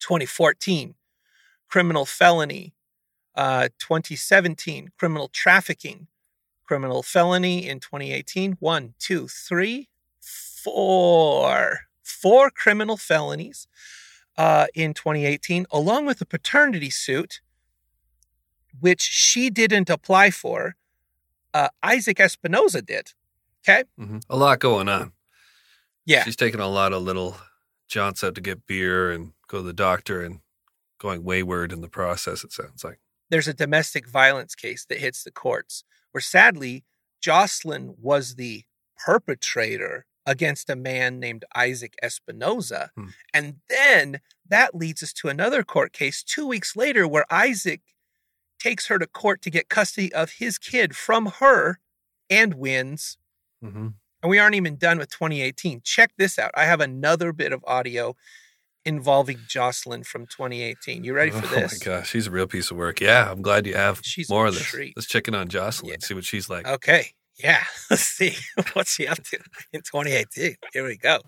2014 0.00 0.94
criminal 1.68 2.06
felony. 2.06 2.74
Uh 3.34 3.68
2017 3.78 4.90
criminal 4.98 5.28
trafficking. 5.28 6.08
Criminal 6.66 7.02
felony 7.02 7.66
in 7.68 7.80
2018 7.80 8.56
one 8.60 8.94
two 8.98 9.28
three 9.28 9.88
four 10.64 11.80
four 12.02 12.50
criminal 12.50 12.96
felonies 12.96 13.66
uh, 14.36 14.66
in 14.74 14.94
2018 14.94 15.66
along 15.70 16.06
with 16.06 16.20
a 16.20 16.26
paternity 16.26 16.90
suit 16.90 17.40
which 18.80 19.00
she 19.02 19.50
didn't 19.50 19.90
apply 19.90 20.30
for 20.30 20.76
uh, 21.54 21.68
isaac 21.82 22.18
espinoza 22.18 22.84
did 22.84 23.12
okay 23.62 23.84
Mhm. 23.98 24.22
A 24.30 24.36
lot 24.36 24.58
going 24.60 24.88
on. 24.88 25.12
yeah 26.06 26.24
She's 26.24 26.36
taking 26.36 26.60
a 26.60 26.68
lot 26.68 26.92
of 26.92 27.02
little 27.02 27.36
jaunts 27.88 28.22
out 28.24 28.34
to 28.34 28.40
get 28.40 28.66
beer 28.66 29.10
and 29.10 29.32
go 29.48 29.58
to 29.58 29.64
the 29.64 29.72
doctor 29.72 30.22
and 30.22 30.40
going 30.98 31.22
wayward 31.24 31.72
in 31.72 31.80
the 31.80 31.88
process. 31.88 32.42
It 32.44 32.52
sounds 32.52 32.82
like. 32.84 32.98
there's 33.30 33.48
a 33.48 33.54
domestic 33.54 34.06
violence 34.08 34.54
case 34.54 34.84
that 34.88 34.98
hits 34.98 35.22
the 35.22 35.30
courts 35.30 35.84
where 36.12 36.20
sadly 36.20 36.84
Jocelyn 37.20 37.94
was 37.98 38.34
the 38.36 38.64
perpetrator 39.04 40.06
against 40.28 40.68
a 40.68 40.76
man 40.76 41.18
named 41.18 41.44
Isaac 41.56 41.94
Espinoza. 42.04 42.90
Hmm. 42.94 43.06
And 43.32 43.56
then 43.68 44.20
that 44.48 44.74
leads 44.74 45.02
us 45.02 45.12
to 45.14 45.28
another 45.28 45.62
court 45.64 45.92
case 45.92 46.22
two 46.22 46.46
weeks 46.46 46.76
later 46.76 47.08
where 47.08 47.24
Isaac 47.32 47.80
takes 48.60 48.88
her 48.88 48.98
to 48.98 49.06
court 49.06 49.40
to 49.42 49.50
get 49.50 49.68
custody 49.68 50.12
of 50.12 50.32
his 50.38 50.58
kid 50.58 50.94
from 50.94 51.26
her 51.40 51.78
and 52.28 52.54
wins. 52.54 53.16
Mm-hmm. 53.64 53.88
And 54.22 54.30
we 54.30 54.38
aren't 54.38 54.56
even 54.56 54.76
done 54.76 54.98
with 54.98 55.10
2018. 55.10 55.80
Check 55.84 56.10
this 56.18 56.38
out. 56.38 56.50
I 56.54 56.64
have 56.64 56.80
another 56.80 57.32
bit 57.32 57.52
of 57.52 57.64
audio 57.66 58.16
involving 58.84 59.38
Jocelyn 59.48 60.02
from 60.04 60.26
2018. 60.26 61.04
You 61.04 61.14
ready 61.14 61.30
for 61.40 61.46
this? 61.46 61.80
Oh 61.86 61.90
my 61.90 61.98
gosh, 61.98 62.10
she's 62.10 62.26
a 62.26 62.30
real 62.30 62.46
piece 62.46 62.70
of 62.70 62.76
work. 62.76 63.00
Yeah, 63.00 63.30
I'm 63.30 63.42
glad 63.42 63.66
you 63.66 63.74
have 63.74 64.00
She's 64.02 64.28
more 64.28 64.46
of 64.46 64.54
this. 64.54 64.64
treat. 64.64 64.92
Let's 64.96 65.06
check 65.08 65.28
in 65.28 65.34
on 65.34 65.48
Jocelyn, 65.48 65.92
Yeah. 65.92 65.96
see 66.06 66.14
what 66.14 66.24
she's 66.24 66.50
like. 66.50 66.66
Okay. 66.66 67.12
Yeah. 67.38 67.62
Let's 67.90 68.02
see 68.02 68.34
what's 68.72 68.94
she 68.94 69.06
up 69.06 69.22
to 69.22 69.38
in 69.72 69.80
2018. 69.80 70.56
Here 70.72 70.84
we 70.84 70.96
go. 70.96 71.20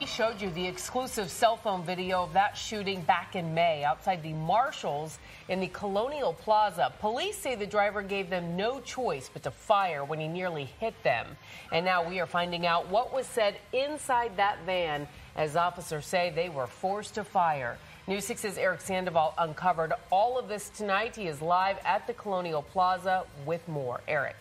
We 0.00 0.06
showed 0.08 0.40
you 0.40 0.50
the 0.50 0.66
exclusive 0.66 1.30
cell 1.30 1.56
phone 1.56 1.84
video 1.84 2.24
of 2.24 2.32
that 2.32 2.56
shooting 2.56 3.02
back 3.02 3.36
in 3.36 3.54
May 3.54 3.84
outside 3.84 4.20
the 4.24 4.32
Marshalls 4.32 5.20
in 5.48 5.60
the 5.60 5.68
Colonial 5.68 6.32
Plaza. 6.32 6.92
Police 6.98 7.38
say 7.38 7.54
the 7.54 7.68
driver 7.68 8.02
gave 8.02 8.28
them 8.28 8.56
no 8.56 8.80
choice 8.80 9.30
but 9.32 9.44
to 9.44 9.52
fire 9.52 10.04
when 10.04 10.18
he 10.18 10.26
nearly 10.26 10.64
hit 10.80 11.00
them. 11.04 11.28
And 11.70 11.84
now 11.84 12.06
we 12.06 12.18
are 12.18 12.26
finding 12.26 12.66
out 12.66 12.88
what 12.88 13.14
was 13.14 13.28
said 13.28 13.54
inside 13.72 14.36
that 14.38 14.58
van 14.66 15.06
as 15.36 15.54
officers 15.54 16.04
say 16.04 16.32
they 16.34 16.48
were 16.48 16.66
forced 16.66 17.14
to 17.14 17.22
fire. 17.22 17.78
News 18.08 18.28
6's 18.28 18.58
Erik 18.58 18.80
Sandoval 18.80 19.32
uncovered 19.38 19.92
all 20.10 20.36
of 20.36 20.48
this 20.48 20.70
tonight. 20.70 21.14
He 21.14 21.28
is 21.28 21.40
live 21.40 21.78
at 21.84 22.04
the 22.08 22.12
Colonial 22.12 22.62
Plaza 22.62 23.24
with 23.46 23.66
more. 23.68 24.00
Erik. 24.08 24.34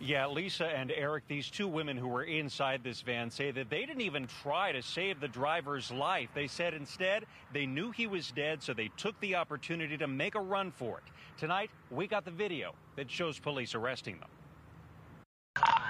Yeah, 0.00 0.26
Lisa 0.26 0.66
and 0.66 0.90
Eric, 0.90 1.28
these 1.28 1.48
two 1.48 1.68
women 1.68 1.96
who 1.96 2.08
were 2.08 2.24
inside 2.24 2.82
this 2.82 3.02
van 3.02 3.30
say 3.30 3.52
that 3.52 3.70
they 3.70 3.86
didn't 3.86 4.00
even 4.00 4.26
try 4.42 4.72
to 4.72 4.82
save 4.82 5.20
the 5.20 5.28
driver's 5.28 5.92
life. 5.92 6.30
They 6.34 6.48
said 6.48 6.74
instead 6.74 7.24
they 7.52 7.66
knew 7.66 7.92
he 7.92 8.08
was 8.08 8.32
dead, 8.32 8.64
so 8.64 8.74
they 8.74 8.90
took 8.96 9.20
the 9.20 9.36
opportunity 9.36 9.96
to 9.96 10.08
make 10.08 10.34
a 10.34 10.40
run 10.40 10.72
for 10.72 10.98
it. 10.98 11.04
Tonight, 11.38 11.70
we 11.92 12.08
got 12.08 12.24
the 12.24 12.32
video 12.32 12.74
that 12.96 13.08
shows 13.08 13.38
police 13.38 13.76
arresting 13.76 14.18
them. 14.18 14.30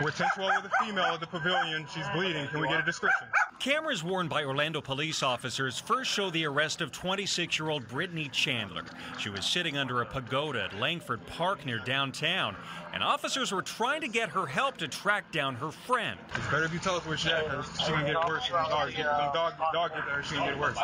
We're 0.01 0.11
1012 0.11 0.62
with 0.62 0.73
a 0.73 0.85
female 0.85 1.05
at 1.05 1.21
the 1.21 1.27
pavilion. 1.27 1.87
She's 1.95 2.09
bleeding. 2.12 2.49
Can 2.49 2.61
we 2.61 2.69
get 2.69 2.81
a 2.81 2.85
description? 2.85 3.29
Cameras 3.61 4.03
worn 4.03 4.27
by 4.27 4.42
Orlando 4.42 4.81
police 4.81 5.23
officers 5.23 5.79
first 5.79 6.11
show 6.11 6.31
the 6.31 6.46
arrest 6.46 6.81
of 6.81 6.92
26 6.92 7.59
year 7.59 7.68
old 7.68 7.87
Brittany 7.88 8.31
Chandler. 8.33 8.85
She 9.18 9.29
was 9.29 9.44
sitting 9.44 9.77
under 9.77 10.01
a 10.01 10.07
pagoda 10.07 10.64
at 10.64 10.79
Langford 10.81 11.25
Park 11.27 11.66
near 11.66 11.79
downtown, 11.79 12.57
and 12.94 13.03
officers 13.03 13.53
were 13.53 13.61
trying 13.61 14.01
to 14.01 14.09
get 14.09 14.31
her 14.31 14.46
help 14.46 14.79
to 14.79 14.88
track 14.88 15.31
down 15.31 15.57
her 15.57 15.70
friend. 15.70 16.18
It's 16.35 16.46
better 16.46 16.64
if 16.64 16.73
you 16.73 16.79
tell 16.79 16.94
us 16.94 17.05
where 17.05 17.18
she's 17.18 17.33
at, 17.33 17.44
because 17.44 17.66
she 17.85 17.92
can 17.92 18.07
get 18.07 18.16
worse. 18.27 18.51
When 18.51 18.62
the 18.62 18.68
dog 18.70 18.90
get, 18.92 19.05
when 19.05 19.27
the 19.27 19.33
dog, 19.35 19.53
dog 19.75 19.90
get 19.94 20.07
there, 20.07 20.23
she 20.23 20.37
can 20.37 20.46
get 20.46 20.59
worse. 20.59 20.79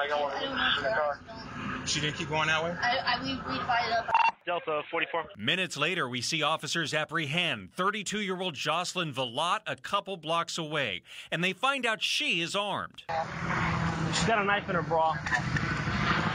She 1.86 2.00
didn't 2.00 2.16
keep 2.16 2.28
going 2.28 2.48
that 2.48 2.62
way? 2.62 2.76
I, 2.78 2.98
I 2.98 3.22
we, 3.22 3.36
we 3.50 3.58
divided 3.58 3.94
up. 3.94 4.35
Delta 4.46 4.82
44. 4.92 5.24
Minutes 5.36 5.76
later, 5.76 6.08
we 6.08 6.20
see 6.20 6.40
officers 6.40 6.94
apprehend 6.94 7.72
32 7.72 8.20
year 8.20 8.40
old 8.40 8.54
Jocelyn 8.54 9.12
Villat 9.12 9.58
a 9.66 9.74
couple 9.74 10.16
blocks 10.16 10.56
away, 10.56 11.02
and 11.32 11.42
they 11.42 11.52
find 11.52 11.84
out 11.84 12.00
she 12.00 12.40
is 12.40 12.54
armed. 12.54 13.02
She's 14.14 14.24
got 14.24 14.40
a 14.40 14.44
knife 14.44 14.68
in 14.68 14.76
her 14.76 14.82
bra. 14.82 15.16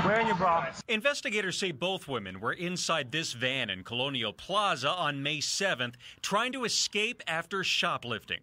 Wearing 0.06 0.28
your 0.28 0.36
bra. 0.36 0.68
Investigators 0.90 1.58
say 1.58 1.72
both 1.72 2.10
women 2.10 2.42
were 2.42 2.54
inside 2.54 3.14
this 3.14 3.32
van 3.32 3.70
in 3.70 3.84
Colonial 3.84 4.34
Plaza 4.34 4.90
on 4.90 5.24
May 5.24 5.38
7th, 5.38 5.94
trying 6.22 6.52
to 6.52 6.66
escape 6.66 7.24
after 7.28 7.64
shoplifting. 7.64 8.40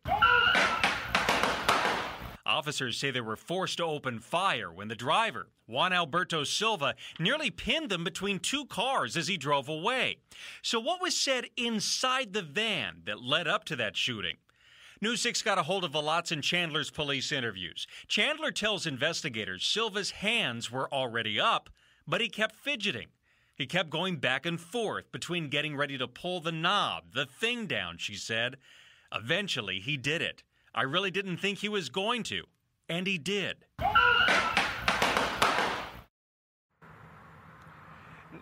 Officers 2.49 2.97
say 2.97 3.11
they 3.11 3.21
were 3.21 3.37
forced 3.37 3.77
to 3.77 3.85
open 3.85 4.21
fire 4.21 4.73
when 4.73 4.89
the 4.89 4.97
driver, 4.97 5.51
Juan 5.67 5.93
Alberto 5.93 6.45
Silva, 6.45 6.95
nearly 7.19 7.51
pinned 7.51 7.91
them 7.91 8.05
between 8.05 8.39
two 8.39 8.65
cars 8.65 9.19
as 9.19 9.29
he 9.29 9.37
drove 9.37 9.69
away. 9.69 10.17
So, 10.63 10.81
what 10.81 11.03
was 11.03 11.15
said 11.15 11.45
inside 11.59 12.33
the 12.33 12.43
van 12.43 13.03
that 13.05 13.23
led 13.23 13.47
up 13.47 13.65
to 13.65 13.77
that 13.77 13.99
shooting? 13.99 14.39
News 15.03 15.21
6 15.21 15.43
got 15.43 15.59
a 15.59 15.63
hold 15.63 15.85
of 15.85 15.93
Villat's 15.93 16.33
and 16.33 16.43
Chandler's 16.43 16.91
police 16.91 17.31
interviews. 17.31 17.87
Chandler 18.09 18.51
tells 18.51 18.87
investigators 18.87 19.65
Silva's 19.65 20.11
hands 20.11 20.73
were 20.73 20.93
already 20.93 21.39
up, 21.39 21.69
but 22.07 22.23
he 22.23 22.31
kept 22.31 22.57
fidgeting. 22.57 23.09
He 23.55 23.67
kept 23.67 23.91
going 23.91 24.17
back 24.17 24.47
and 24.47 24.59
forth 24.59 25.13
between 25.13 25.51
getting 25.51 25.77
ready 25.77 25.99
to 25.99 26.09
pull 26.09 26.41
the 26.41 26.51
knob, 26.51 27.13
the 27.13 27.27
thing 27.27 27.67
down, 27.67 27.99
she 27.99 28.15
said. 28.15 28.57
Eventually, 29.13 29.81
he 29.81 29.97
did 29.97 30.23
it. 30.23 30.43
I 30.75 30.83
really 30.83 31.11
didn't 31.11 31.39
think 31.39 31.59
he 31.59 31.69
was 31.69 31.89
going 31.89 32.23
to, 32.25 32.45
and 32.89 33.07
he 33.07 33.19
did. 33.19 33.57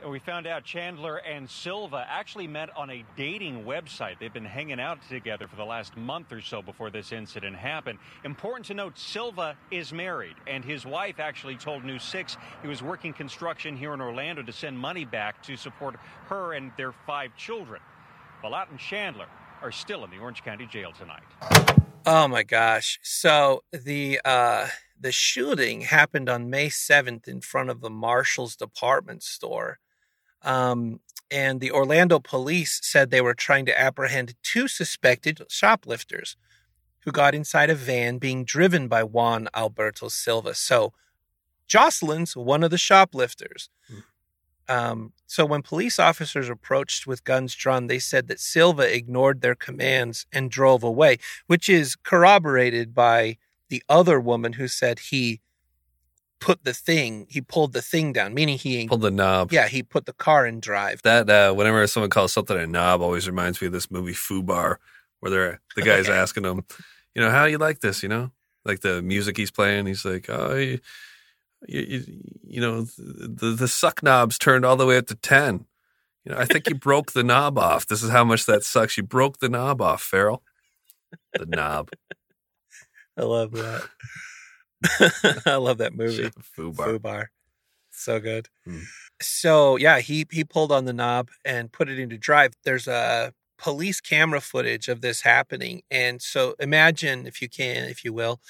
We 0.07 0.21
found 0.21 0.47
out 0.47 0.63
Chandler 0.63 1.17
and 1.17 1.51
Silva 1.51 2.07
actually 2.09 2.47
met 2.47 2.71
on 2.77 2.91
a 2.91 3.05
dating 3.17 3.65
website. 3.65 4.21
They've 4.21 4.33
been 4.33 4.45
hanging 4.45 4.79
out 4.79 4.99
together 5.09 5.49
for 5.49 5.57
the 5.57 5.65
last 5.65 5.97
month 5.97 6.33
or 6.33 6.41
so 6.41 6.63
before 6.63 6.91
this 6.91 7.11
incident 7.11 7.57
happened. 7.57 7.99
Important 8.23 8.67
to 8.67 8.75
note, 8.75 8.97
Silva 8.99 9.57
is 9.73 9.93
married, 9.93 10.37
and 10.47 10.65
his 10.65 10.87
wife 10.87 11.19
actually 11.19 11.57
told 11.57 11.85
News 11.85 12.05
6 12.05 12.37
he 12.63 12.69
was 12.69 12.83
working 12.83 13.13
construction 13.13 13.77
here 13.77 13.95
in 13.95 14.01
Orlando 14.01 14.43
to 14.43 14.53
send 14.53 14.79
money 14.79 15.05
back 15.05 15.43
to 15.45 15.57
support 15.57 15.97
her 16.27 16.53
and 16.53 16.71
their 16.77 16.93
five 16.93 17.35
children. 17.37 17.81
Villat 18.45 18.71
and 18.71 18.79
Chandler 18.79 19.27
are 19.61 19.73
still 19.73 20.05
in 20.05 20.11
the 20.11 20.19
Orange 20.19 20.45
County 20.45 20.67
Jail 20.67 20.93
tonight. 20.93 21.25
Oh 22.07 22.29
my 22.29 22.45
gosh. 22.45 23.01
So 23.03 23.65
the 23.73 24.21
uh 24.25 24.69
the 24.99 25.13
shooting 25.13 25.83
happened 25.83 26.29
on 26.29 26.49
May 26.49 26.69
7th 26.69 27.29
in 27.29 27.41
front 27.41 27.69
of 27.69 27.81
the 27.81 27.91
Marshall's 27.91 28.57
department 28.57 29.23
store. 29.25 29.79
Um 30.43 31.01
and 31.31 31.61
the 31.61 31.73
Orlando 31.73 32.21
police 32.21 32.81
said 32.83 33.11
they 33.11 33.21
were 33.21 33.35
trying 33.35 33.67
to 33.67 33.79
apprehend 33.81 34.35
two 34.45 34.69
suspected 34.69 35.43
shoplifters 35.49 36.37
who 37.01 37.13
got 37.13 37.35
inside 37.35 37.71
a 37.71 37.75
van 37.75 38.19
being 38.19 38.45
driven 38.45 38.89
by 38.89 39.03
Juan 39.05 39.49
Alberto 39.55 40.09
Silva. 40.09 40.55
So 40.55 40.93
Jocelyn's 41.69 42.37
one 42.37 42.63
of 42.65 42.71
the 42.71 42.79
shoplifters. 42.79 43.71
Um, 44.69 45.13
so 45.27 45.45
when 45.45 45.63
police 45.63 45.99
officers 45.99 46.49
approached 46.49 47.07
with 47.07 47.25
guns 47.25 47.55
drawn, 47.55 47.87
they 47.87 47.99
said 47.99 48.29
that 48.29 48.41
Silva 48.41 48.93
ignored 48.95 49.41
their 49.41 49.55
commands 49.55 50.27
and 50.33 50.51
drove 50.51 50.83
away, 50.83 51.19
which 51.47 51.69
is 51.69 51.97
corroborated 51.97 52.95
by 52.95 53.39
the 53.69 53.83
other 53.89 54.21
woman 54.21 54.55
who 54.55 54.69
said 54.69 54.99
he 54.99 55.41
put 56.39 56.65
the 56.65 56.75
thing, 56.75 57.27
he 57.31 57.41
pulled 57.41 57.73
the 57.73 57.83
thing 57.83 58.13
down, 58.13 58.35
meaning 58.35 58.59
he, 58.59 58.87
Pulled 58.87 59.01
the 59.01 59.11
knob. 59.11 59.53
yeah, 59.53 59.69
he 59.69 59.83
put 59.83 60.07
the 60.07 60.13
car 60.13 60.47
in 60.47 60.61
drive. 60.61 61.03
That 61.03 61.29
uh, 61.31 61.53
whenever 61.55 61.87
someone 61.87 62.11
calls 62.11 62.33
something 62.33 62.57
a 62.57 62.67
knob, 62.67 63.01
always 63.01 63.27
reminds 63.27 63.61
me 63.61 63.69
of 63.69 63.73
this 63.73 63.91
movie 63.91 64.13
Fubar, 64.13 64.77
where 65.21 65.31
they're 65.31 65.61
the 65.75 65.83
guy's 65.83 66.09
asking 66.09 66.45
him, 66.45 66.65
you 67.15 67.23
know, 67.23 67.31
how 67.31 67.47
you 67.47 67.59
like 67.59 67.81
this, 67.81 68.03
you 68.03 68.09
know, 68.09 68.31
like 68.65 68.81
the 68.81 69.01
music 69.03 69.37
he's 69.37 69.51
playing. 69.51 69.87
He's 69.87 70.05
like, 70.05 70.27
oh, 70.29 70.55
you, 70.55 70.79
you, 71.67 71.81
you, 71.81 72.05
you 72.43 72.61
know, 72.61 72.83
the 72.83 73.55
the 73.57 73.69
suck 73.69 74.03
knob's 74.03 74.39
turned 74.39 74.65
all 74.65 74.77
the 74.77 74.87
way 74.87 74.99
up 74.99 75.07
to 75.07 75.15
ten. 75.15 75.67
You 76.25 76.33
know, 76.33 76.39
I 76.39 76.45
think 76.45 76.69
you 76.69 76.75
broke 76.79 77.13
the 77.13 77.25
knob 77.25 77.59
off. 77.59 77.87
This 77.87 78.03
is 78.03 78.11
how 78.11 78.25
much 78.25 78.47
that 78.47 78.65
sucks. 78.65 78.97
You 78.97 79.03
broke 79.03 79.39
the 79.39 79.49
knob 79.49 79.81
off, 79.81 80.03
Farrell. 80.03 80.43
The 81.33 81.47
knob. 81.47 81.91
I 83.17 83.23
love 83.23 83.53
that. 83.53 83.89
I 85.47 85.57
love 85.57 85.79
that 85.79 85.95
movie. 85.95 86.31
Fubar. 86.57 86.99
Fubar. 86.99 87.27
So 87.91 88.21
good. 88.21 88.49
Hmm. 88.65 88.81
So 89.21 89.77
yeah, 89.77 90.01
he 90.01 90.27
he 90.31 90.45
pulled 90.45 90.73
on 90.73 90.85
the 90.85 90.93
knob 90.93 91.31
and 91.45 91.73
put 91.73 91.89
it 91.89 91.99
into 91.99 92.19
drive. 92.19 92.53
There's 92.65 92.87
a 92.87 93.33
police 93.59 94.01
camera 94.01 94.41
footage 94.41 94.89
of 94.89 95.01
this 95.01 95.23
happening. 95.23 95.83
And 95.91 96.21
so 96.21 96.55
imagine 96.59 97.27
if 97.27 97.41
you 97.41 97.49
can, 97.49 97.89
if 97.89 98.05
you 98.05 98.13
will, 98.13 98.41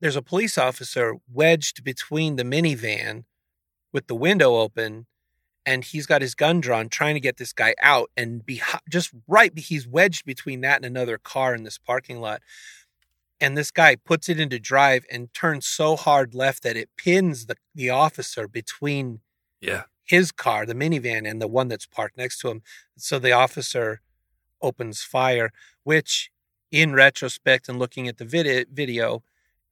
there's 0.00 0.16
a 0.16 0.22
police 0.22 0.58
officer 0.58 1.16
wedged 1.32 1.82
between 1.84 2.36
the 2.36 2.42
minivan 2.44 3.24
with 3.92 4.06
the 4.06 4.14
window 4.14 4.56
open 4.56 5.06
and 5.64 5.84
he's 5.84 6.06
got 6.06 6.22
his 6.22 6.34
gun 6.34 6.60
drawn 6.60 6.88
trying 6.88 7.14
to 7.14 7.20
get 7.20 7.38
this 7.38 7.52
guy 7.52 7.74
out 7.80 8.10
and 8.16 8.44
be 8.44 8.60
just 8.88 9.12
right 9.26 9.56
he's 9.58 9.86
wedged 9.88 10.24
between 10.24 10.60
that 10.60 10.76
and 10.76 10.84
another 10.84 11.18
car 11.18 11.54
in 11.54 11.64
this 11.64 11.78
parking 11.78 12.20
lot 12.20 12.40
and 13.40 13.56
this 13.56 13.70
guy 13.70 13.96
puts 13.96 14.28
it 14.28 14.40
into 14.40 14.58
drive 14.58 15.04
and 15.10 15.32
turns 15.34 15.66
so 15.66 15.96
hard 15.96 16.34
left 16.34 16.62
that 16.62 16.76
it 16.76 16.88
pins 16.96 17.46
the, 17.46 17.56
the 17.74 17.90
officer 17.90 18.48
between 18.48 19.20
Yeah. 19.60 19.82
his 20.04 20.32
car, 20.32 20.64
the 20.64 20.74
minivan, 20.74 21.28
and 21.28 21.42
the 21.42 21.46
one 21.48 21.68
that's 21.68 21.84
parked 21.86 22.16
next 22.16 22.38
to 22.40 22.48
him. 22.48 22.62
So 22.96 23.18
the 23.18 23.32
officer 23.32 24.00
opens 24.62 25.02
fire, 25.02 25.50
which 25.84 26.30
in 26.70 26.94
retrospect 26.94 27.68
and 27.68 27.78
looking 27.78 28.08
at 28.08 28.16
the 28.16 28.24
vid- 28.24 28.68
video, 28.72 29.22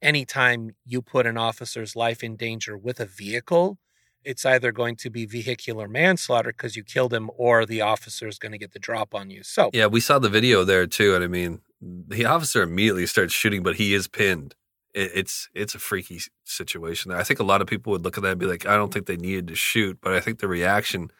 anytime 0.05 0.71
you 0.85 1.01
put 1.01 1.25
an 1.25 1.37
officer's 1.37 1.95
life 1.95 2.23
in 2.23 2.35
danger 2.35 2.77
with 2.77 2.99
a 2.99 3.05
vehicle, 3.05 3.77
it's 4.23 4.45
either 4.45 4.71
going 4.71 4.95
to 4.97 5.09
be 5.09 5.25
vehicular 5.25 5.87
manslaughter 5.87 6.51
because 6.51 6.75
you 6.75 6.83
killed 6.83 7.13
him 7.13 7.29
or 7.37 7.65
the 7.65 7.81
officer 7.81 8.27
is 8.27 8.39
going 8.39 8.51
to 8.51 8.57
get 8.57 8.71
the 8.73 8.79
drop 8.79 9.13
on 9.13 9.29
you. 9.29 9.43
So, 9.43 9.69
Yeah, 9.73 9.87
we 9.87 9.99
saw 9.99 10.19
the 10.19 10.29
video 10.29 10.63
there 10.63 10.87
too, 10.87 11.15
and 11.15 11.23
I 11.23 11.27
mean, 11.27 11.61
the 11.81 12.25
officer 12.25 12.61
immediately 12.63 13.05
starts 13.05 13.33
shooting, 13.33 13.63
but 13.63 13.75
he 13.75 13.93
is 13.93 14.07
pinned. 14.07 14.55
It's 14.93 15.49
it's 15.53 15.75
a 15.75 15.79
freaky 15.79 16.21
situation. 16.45 17.11
I 17.11 17.23
think 17.23 17.39
a 17.41 17.43
lot 17.43 17.61
of 17.61 17.67
people 17.67 17.91
would 17.91 18.05
look 18.05 18.17
at 18.17 18.23
that 18.23 18.31
and 18.31 18.39
be 18.39 18.45
like, 18.45 18.65
I 18.65 18.77
don't 18.77 18.93
think 18.93 19.07
they 19.07 19.17
needed 19.17 19.47
to 19.49 19.55
shoot, 19.55 19.97
but 20.01 20.13
I 20.13 20.21
think 20.21 20.39
the 20.39 20.47
reaction 20.47 21.11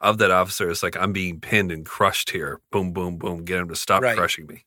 of 0.00 0.18
that 0.18 0.32
officer 0.32 0.68
is 0.68 0.82
like, 0.82 0.96
I'm 0.96 1.12
being 1.12 1.40
pinned 1.40 1.70
and 1.70 1.86
crushed 1.86 2.30
here. 2.30 2.60
Boom, 2.72 2.92
boom, 2.92 3.16
boom. 3.16 3.44
Get 3.44 3.60
him 3.60 3.68
to 3.68 3.76
stop 3.76 4.02
Right. 4.02 4.16
crushing 4.16 4.46
me. 4.46 4.64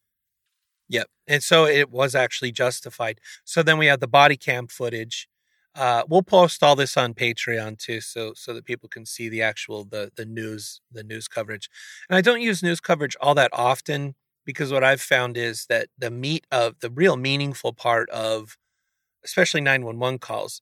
Yep. 0.89 1.07
And 1.27 1.43
so 1.43 1.65
it 1.65 1.91
was 1.91 2.15
actually 2.15 2.51
justified. 2.51 3.19
So 3.43 3.61
then 3.63 3.77
we 3.77 3.87
have 3.87 3.99
the 3.99 4.07
body 4.07 4.37
cam 4.37 4.67
footage. 4.67 5.27
Uh, 5.75 6.03
we'll 6.09 6.23
post 6.23 6.63
all 6.63 6.75
this 6.75 6.97
on 6.97 7.13
Patreon 7.13 7.77
too, 7.77 8.01
so 8.01 8.33
so 8.35 8.53
that 8.53 8.65
people 8.65 8.89
can 8.89 9.05
see 9.05 9.29
the 9.29 9.41
actual 9.43 9.83
the 9.85 10.11
the 10.15 10.25
news 10.25 10.81
the 10.91 11.03
news 11.03 11.27
coverage. 11.27 11.69
And 12.09 12.17
I 12.17 12.21
don't 12.21 12.41
use 12.41 12.63
news 12.63 12.79
coverage 12.79 13.15
all 13.21 13.35
that 13.35 13.51
often 13.53 14.15
because 14.45 14.71
what 14.71 14.83
I've 14.83 15.01
found 15.01 15.37
is 15.37 15.65
that 15.69 15.89
the 15.97 16.09
meat 16.09 16.47
of 16.51 16.79
the 16.79 16.89
real 16.89 17.15
meaningful 17.17 17.73
part 17.73 18.09
of, 18.09 18.57
especially 19.25 19.61
nine 19.61 19.85
one 19.85 19.99
one 19.99 20.19
calls, 20.19 20.61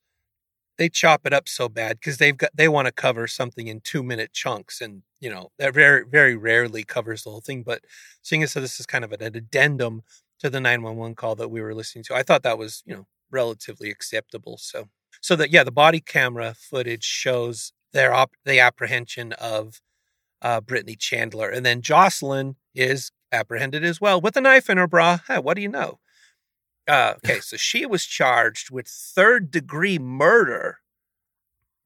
they 0.77 0.89
chop 0.89 1.25
it 1.25 1.33
up 1.33 1.47
so 1.47 1.69
bad 1.69 1.99
because 1.99 2.17
they've 2.17 2.37
got 2.37 2.51
they 2.55 2.67
want 2.67 2.87
to 2.87 2.91
cover 2.91 3.27
something 3.27 3.67
in 3.67 3.81
two 3.81 4.03
minute 4.03 4.33
chunks, 4.33 4.81
and 4.81 5.03
you 5.19 5.29
know 5.29 5.51
that 5.59 5.73
very 5.73 6.05
very 6.05 6.35
rarely 6.35 6.83
covers 6.83 7.23
the 7.23 7.29
whole 7.31 7.41
thing. 7.41 7.63
But 7.63 7.81
seeing 8.21 8.43
as 8.43 8.51
so 8.53 8.61
this 8.61 8.79
is 8.79 8.85
kind 8.85 9.03
of 9.03 9.11
an 9.11 9.21
addendum 9.21 10.03
to 10.39 10.49
the 10.49 10.59
nine 10.59 10.81
one 10.83 10.97
one 10.97 11.15
call 11.15 11.35
that 11.35 11.49
we 11.49 11.61
were 11.61 11.73
listening 11.75 12.03
to, 12.05 12.15
I 12.15 12.23
thought 12.23 12.43
that 12.43 12.57
was 12.57 12.83
you 12.85 12.95
know 12.95 13.07
relatively 13.31 13.89
acceptable. 13.89 14.57
So 14.57 14.89
so 15.21 15.35
that 15.37 15.51
yeah, 15.51 15.63
the 15.63 15.71
body 15.71 15.99
camera 15.99 16.55
footage 16.57 17.03
shows 17.03 17.73
their 17.93 18.13
op- 18.13 18.35
the 18.45 18.59
apprehension 18.59 19.33
of 19.33 19.81
uh, 20.41 20.61
Brittany 20.61 20.95
Chandler, 20.95 21.49
and 21.49 21.65
then 21.65 21.81
Jocelyn 21.81 22.55
is 22.73 23.11
apprehended 23.31 23.83
as 23.83 23.99
well 24.01 24.21
with 24.21 24.37
a 24.37 24.41
knife 24.41 24.69
in 24.69 24.77
her 24.77 24.87
bra. 24.87 25.19
Hey, 25.27 25.39
what 25.39 25.55
do 25.55 25.61
you 25.61 25.69
know? 25.69 25.99
Uh, 26.87 27.13
okay, 27.17 27.39
so 27.39 27.57
she 27.57 27.85
was 27.85 28.05
charged 28.05 28.69
with 28.69 28.87
third 28.87 29.49
degree 29.49 29.97
murder 29.97 30.79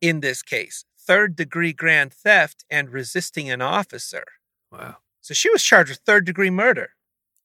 in 0.02 0.20
this 0.20 0.42
case, 0.42 0.86
third 0.98 1.36
degree 1.36 1.74
grand 1.74 2.14
theft, 2.14 2.66
and 2.70 2.90
resisting 2.90 3.50
an 3.50 3.62
officer. 3.62 4.24
Wow. 4.72 4.98
So 5.22 5.34
she 5.34 5.50
was 5.50 5.64
charged 5.64 5.90
with 5.90 6.00
third 6.00 6.26
degree 6.26 6.50
murder. 6.50 6.92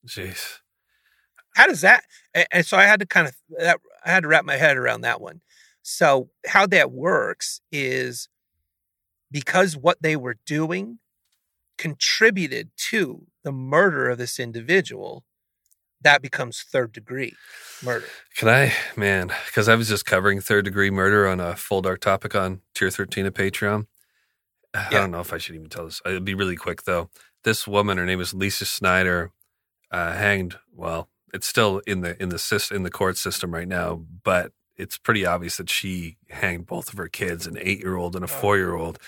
Jeez. 0.06 0.58
How 1.54 1.66
does 1.66 1.80
that? 1.82 2.04
And, 2.50 2.66
so 2.66 2.76
I 2.76 2.84
had 2.84 3.00
to 3.00 3.06
kind 3.06 3.28
of 3.28 3.36
that 3.58 3.78
I 4.04 4.10
had 4.10 4.22
to 4.22 4.28
wrap 4.28 4.44
my 4.44 4.56
head 4.56 4.76
around 4.76 5.02
that 5.02 5.20
one. 5.20 5.40
So 5.82 6.30
how 6.46 6.66
that 6.68 6.90
works 6.90 7.60
is 7.70 8.28
because 9.30 9.76
what 9.76 10.02
they 10.02 10.16
were 10.16 10.36
doing 10.46 10.98
contributed 11.78 12.70
to 12.90 13.26
the 13.42 13.52
murder 13.52 14.08
of 14.08 14.18
this 14.18 14.38
individual, 14.38 15.24
that 16.04 16.22
becomes 16.22 16.62
third 16.62 16.92
degree 16.92 17.34
murder. 17.82 18.06
Can 18.36 18.48
I, 18.48 18.72
man, 18.96 19.32
because 19.46 19.68
I 19.68 19.74
was 19.74 19.88
just 19.88 20.06
covering 20.06 20.40
third 20.40 20.64
degree 20.64 20.90
murder 20.90 21.26
on 21.26 21.40
a 21.40 21.56
full 21.56 21.82
dark 21.82 22.00
topic 22.00 22.34
on 22.34 22.60
tier 22.74 22.90
13 22.90 23.26
of 23.26 23.34
Patreon. 23.34 23.86
I 24.72 24.88
Yeah. 24.90 25.00
don't 25.00 25.10
know 25.10 25.20
if 25.20 25.32
I 25.32 25.38
should 25.38 25.54
even 25.56 25.68
tell 25.68 25.84
this. 25.86 26.00
It'll 26.06 26.20
be 26.20 26.34
really 26.34 26.56
quick 26.56 26.84
though. 26.84 27.10
This 27.42 27.66
woman, 27.66 27.98
her 27.98 28.06
name 28.06 28.20
is 28.20 28.32
Lisa 28.34 28.64
Snyder, 28.64 29.30
uh, 29.90 30.12
hanged. 30.12 30.58
Well, 30.72 31.08
it's 31.32 31.46
still 31.46 31.80
in 31.86 32.00
the 32.00 32.20
in 32.22 32.28
the 32.30 32.68
in 32.72 32.82
the 32.84 32.90
court 32.90 33.16
system 33.16 33.52
right 33.52 33.68
now, 33.68 34.04
but 34.22 34.52
it's 34.76 34.98
pretty 34.98 35.24
obvious 35.24 35.56
that 35.58 35.70
she 35.70 36.16
hanged 36.30 36.66
both 36.66 36.92
of 36.92 36.98
her 36.98 37.08
kids, 37.08 37.46
an 37.46 37.56
eight 37.60 37.80
year 37.80 37.96
old 37.96 38.16
and 38.16 38.24
a 38.24 38.28
four 38.28 38.56
year 38.56 38.74
old. 38.74 38.98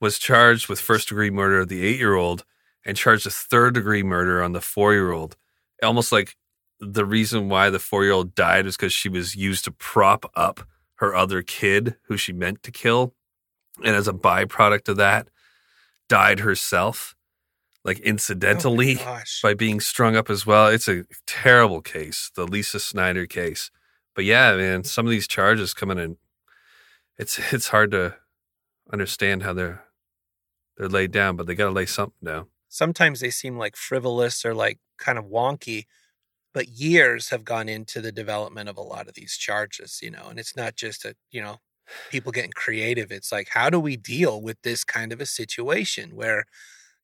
Was 0.00 0.18
charged 0.18 0.68
with 0.68 0.78
first 0.80 1.08
degree 1.08 1.30
murder 1.30 1.60
of 1.60 1.68
the 1.68 1.84
eight 1.84 1.98
year 1.98 2.14
old 2.14 2.44
and 2.84 2.96
charged 2.96 3.24
with 3.24 3.34
third 3.34 3.74
degree 3.74 4.02
murder 4.02 4.42
on 4.42 4.52
the 4.52 4.60
four 4.60 4.92
year 4.92 5.10
old. 5.10 5.36
Almost 5.82 6.12
like 6.12 6.36
the 6.80 7.04
reason 7.04 7.48
why 7.48 7.70
the 7.70 7.78
four 7.78 8.04
year 8.04 8.12
old 8.12 8.34
died 8.34 8.66
is 8.66 8.76
because 8.76 8.92
she 8.92 9.08
was 9.08 9.34
used 9.34 9.64
to 9.64 9.72
prop 9.72 10.30
up 10.34 10.66
her 10.96 11.14
other 11.14 11.42
kid 11.42 11.96
who 12.04 12.16
she 12.16 12.32
meant 12.32 12.62
to 12.62 12.70
kill. 12.70 13.14
And 13.84 13.94
as 13.94 14.08
a 14.08 14.12
byproduct 14.12 14.88
of 14.88 14.96
that, 14.96 15.28
died 16.08 16.40
herself, 16.40 17.14
like 17.84 17.98
incidentally, 18.00 18.94
oh 19.00 19.04
gosh. 19.04 19.40
by 19.42 19.54
being 19.54 19.80
strung 19.80 20.16
up 20.16 20.30
as 20.30 20.46
well. 20.46 20.68
It's 20.68 20.88
a 20.88 21.04
terrible 21.26 21.82
case, 21.82 22.30
the 22.34 22.46
Lisa 22.46 22.80
Snyder 22.80 23.26
case. 23.26 23.70
But 24.14 24.24
yeah, 24.24 24.56
man, 24.56 24.84
some 24.84 25.04
of 25.06 25.10
these 25.10 25.28
charges 25.28 25.74
coming 25.74 25.98
in, 25.98 26.16
it's 27.18 27.38
it's 27.52 27.68
hard 27.68 27.90
to 27.90 28.16
understand 28.92 29.42
how 29.42 29.52
they're 29.52 29.84
they're 30.76 30.88
laid 30.88 31.10
down, 31.10 31.36
but 31.36 31.46
they 31.46 31.54
got 31.54 31.66
to 31.66 31.70
lay 31.70 31.86
something 31.86 32.24
down. 32.24 32.46
Sometimes 32.68 33.20
they 33.20 33.30
seem 33.30 33.56
like 33.56 33.76
frivolous 33.76 34.44
or 34.44 34.54
like 34.54 34.78
kind 34.98 35.18
of 35.18 35.26
wonky, 35.26 35.86
but 36.56 36.68
years 36.68 37.28
have 37.28 37.44
gone 37.44 37.68
into 37.68 38.00
the 38.00 38.10
development 38.10 38.66
of 38.66 38.78
a 38.78 38.82
lot 38.82 39.06
of 39.08 39.12
these 39.12 39.36
charges, 39.36 40.00
you 40.02 40.10
know, 40.10 40.28
and 40.30 40.38
it's 40.38 40.56
not 40.56 40.74
just 40.74 41.04
a, 41.04 41.14
you 41.30 41.42
know, 41.42 41.58
people 42.10 42.32
getting 42.32 42.50
creative. 42.50 43.12
It's 43.12 43.30
like, 43.30 43.48
how 43.50 43.68
do 43.68 43.78
we 43.78 43.98
deal 43.98 44.40
with 44.40 44.62
this 44.62 44.82
kind 44.82 45.12
of 45.12 45.20
a 45.20 45.26
situation 45.26 46.16
where, 46.16 46.46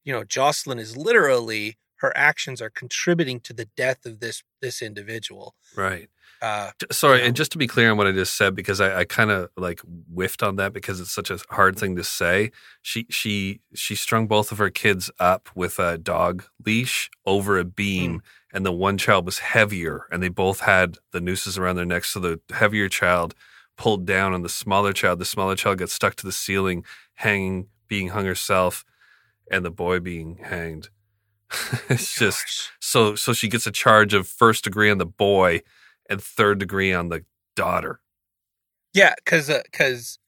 you 0.05 0.12
know, 0.15 0.25
Jocelyn 0.25 0.79
is 0.79 0.97
literally 0.97 1.77
her 1.97 2.17
actions 2.17 2.62
are 2.62 2.71
contributing 2.71 3.41
to 3.41 3.53
the 3.53 3.69
death 3.77 4.07
of 4.07 4.21
this 4.21 4.43
this 4.62 4.81
individual. 4.81 5.55
Right. 5.77 6.09
Uh, 6.42 6.72
Sorry, 6.90 7.20
Yeah. 7.20 7.26
and 7.26 7.37
just 7.37 7.52
to 7.52 7.59
be 7.59 7.68
clear 7.68 7.92
on 7.92 7.96
what 7.96 8.09
I 8.09 8.12
just 8.12 8.37
said, 8.37 8.57
because 8.57 8.81
I, 8.81 9.00
I 9.00 9.05
kind 9.05 9.31
of 9.31 9.48
like 9.57 9.81
whiffed 10.12 10.42
on 10.42 10.57
that 10.57 10.72
because 10.72 11.00
it's 11.00 11.12
such 11.12 11.31
a 11.31 11.38
hard 11.50 11.78
thing 11.78 11.94
to 11.96 12.05
say. 12.05 12.50
She 12.83 13.07
she 13.11 13.61
she 13.74 13.94
strung 13.94 14.26
both 14.26 14.50
of 14.52 14.59
her 14.59 14.68
kids 14.70 15.11
up 15.20 15.48
with 15.55 15.78
a 15.78 15.98
dog 15.98 16.44
leash 16.66 17.11
over 17.26 17.59
a 17.59 17.64
beam, 17.64 18.22
and 18.52 18.66
the 18.66 18.72
one 18.72 18.98
child 18.98 19.24
was 19.24 19.38
heavier, 19.38 20.07
and 20.11 20.20
they 20.22 20.28
both 20.28 20.61
had 20.61 20.98
the 21.12 21.20
nooses 21.20 21.57
around 21.59 21.76
their 21.76 21.87
necks. 21.87 22.11
So 22.11 22.18
the 22.20 22.40
heavier 22.52 22.88
child 22.88 23.35
pulled 23.78 24.05
down 24.05 24.35
on 24.35 24.42
the 24.42 24.48
smaller 24.48 24.92
child. 24.92 25.20
The 25.20 25.24
smaller 25.24 25.55
child 25.55 25.78
got 25.78 25.90
stuck 25.90 26.16
to 26.16 26.26
the 26.26 26.33
ceiling, 26.33 26.85
hanging, 27.14 27.68
being 27.88 28.09
hung 28.09 28.24
herself, 28.26 28.85
and 29.50 29.64
the 29.64 29.70
boy 29.70 30.00
being 30.00 30.38
hanged. 30.42 30.88
it's 31.88 32.18
just 32.18 32.70
so 32.81 33.14
so 33.14 33.33
she 33.33 33.46
gets 33.46 33.66
a 33.66 33.70
charge 33.70 34.12
of 34.12 34.26
first 34.26 34.64
degree 34.64 34.90
on 34.90 34.98
the 34.98 35.07
boy 35.07 35.61
and 36.09 36.23
third 36.23 36.59
degree 36.59 36.93
on 36.93 37.09
the 37.09 37.25
daughter. 37.57 38.01
Yeah, 38.95 39.15
because 39.25 39.51
because 39.71 40.19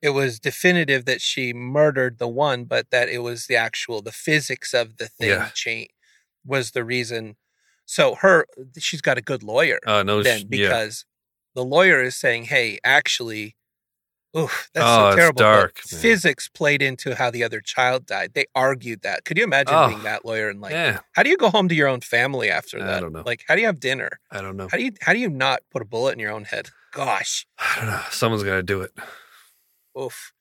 it 0.00 0.10
was 0.10 0.38
definitive 0.38 1.04
that 1.06 1.20
she 1.20 1.52
murdered 1.52 2.18
the 2.18 2.28
one, 2.28 2.64
but 2.64 2.90
that 2.90 3.08
it 3.08 3.18
was 3.18 3.46
the 3.46 3.56
actual 3.56 4.00
the 4.02 4.12
physics 4.12 4.72
of 4.72 4.96
the 4.98 5.08
thing 5.08 5.30
Yeah. 5.30 5.50
cha- 5.54 5.92
was 6.44 6.70
the 6.70 6.84
reason. 6.84 7.36
So 7.84 8.14
her 8.16 8.46
she's 8.78 9.00
got 9.00 9.18
a 9.18 9.22
good 9.22 9.42
lawyer 9.42 9.78
Uh 9.86 10.02
no, 10.02 10.22
then 10.22 10.40
sh- 10.40 10.44
yeah. 10.50 10.68
because 10.68 11.04
the 11.54 11.64
lawyer 11.64 12.02
is 12.02 12.16
saying, 12.16 12.44
"Hey, 12.44 12.78
actually." 12.84 13.56
Oof, 14.36 14.68
that's 14.74 14.84
Oh, 14.86 15.10
so 15.10 15.16
terrible. 15.16 15.38
dark. 15.38 15.78
Physics 15.78 16.48
played 16.48 16.82
into 16.82 17.14
how 17.14 17.30
the 17.30 17.42
other 17.42 17.60
child 17.60 18.04
died. 18.06 18.32
They 18.34 18.44
argued 18.54 19.00
that. 19.02 19.24
Could 19.24 19.38
you 19.38 19.44
imagine 19.44 19.74
Oh, 19.74 19.88
being 19.88 20.02
that 20.02 20.24
lawyer 20.24 20.48
and 20.50 20.60
like, 20.60 20.72
yeah, 20.72 20.98
how 21.12 21.22
do 21.22 21.30
you 21.30 21.36
go 21.38 21.48
home 21.48 21.68
to 21.68 21.74
your 21.74 21.88
own 21.88 22.00
family 22.02 22.50
after 22.50 22.78
that? 22.78 22.98
I 22.98 23.00
don't 23.00 23.12
know. 23.12 23.22
Like, 23.24 23.44
how 23.48 23.54
do 23.54 23.60
you 23.62 23.66
have 23.66 23.80
dinner? 23.80 24.20
I 24.30 24.42
don't 24.42 24.56
know. 24.56 24.68
How 24.70 24.76
do 24.76 24.84
you 24.84 24.92
how 25.00 25.12
do 25.14 25.18
you 25.18 25.30
not 25.30 25.60
put 25.70 25.80
a 25.82 25.86
bullet 25.86 26.12
in 26.12 26.18
your 26.18 26.30
own 26.32 26.44
head? 26.44 26.68
Gosh. 26.92 27.46
I 27.58 27.76
don't 27.78 27.86
know. 27.86 28.02
Someone's 28.10 28.42
got 28.44 28.56
to 28.56 28.62
do 28.62 28.82
it. 28.82 28.92
Oof. 29.98 30.32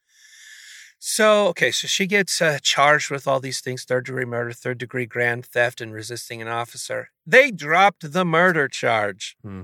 So, 1.00 1.48
okay, 1.50 1.72
so 1.72 1.88
she 1.88 2.08
gets 2.08 2.42
uh, 2.42 2.58
charged 2.62 3.10
with 3.12 3.28
all 3.28 3.40
these 3.40 3.62
things 3.62 3.84
third 3.86 4.06
degree 4.06 4.26
murder, 4.26 4.52
third 4.52 4.78
degree 4.80 5.06
grand 5.06 5.46
theft, 5.46 5.80
and 5.80 5.94
resisting 5.94 6.42
an 6.42 6.48
officer. 6.48 7.10
They 7.26 7.52
dropped 7.52 8.12
the 8.12 8.26
murder 8.26 8.68
charge. 8.68 9.38
Hmm. 9.42 9.64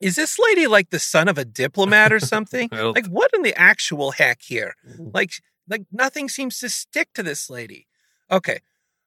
Is 0.00 0.16
this 0.16 0.38
lady 0.38 0.66
like 0.66 0.90
the 0.90 0.98
son 0.98 1.28
of 1.28 1.38
a 1.38 1.44
diplomat 1.44 2.12
or 2.12 2.20
something? 2.34 2.68
Like, 2.72 3.06
what 3.06 3.30
in 3.34 3.42
the 3.42 3.58
actual 3.58 4.12
heck 4.12 4.42
here? 4.42 4.74
Mm. 4.88 5.14
Like, 5.14 5.32
like 5.68 5.82
nothing 5.92 6.28
seems 6.28 6.58
to 6.60 6.68
stick 6.68 7.10
to 7.14 7.22
this 7.22 7.50
lady. 7.50 7.86
Okay, 8.30 8.60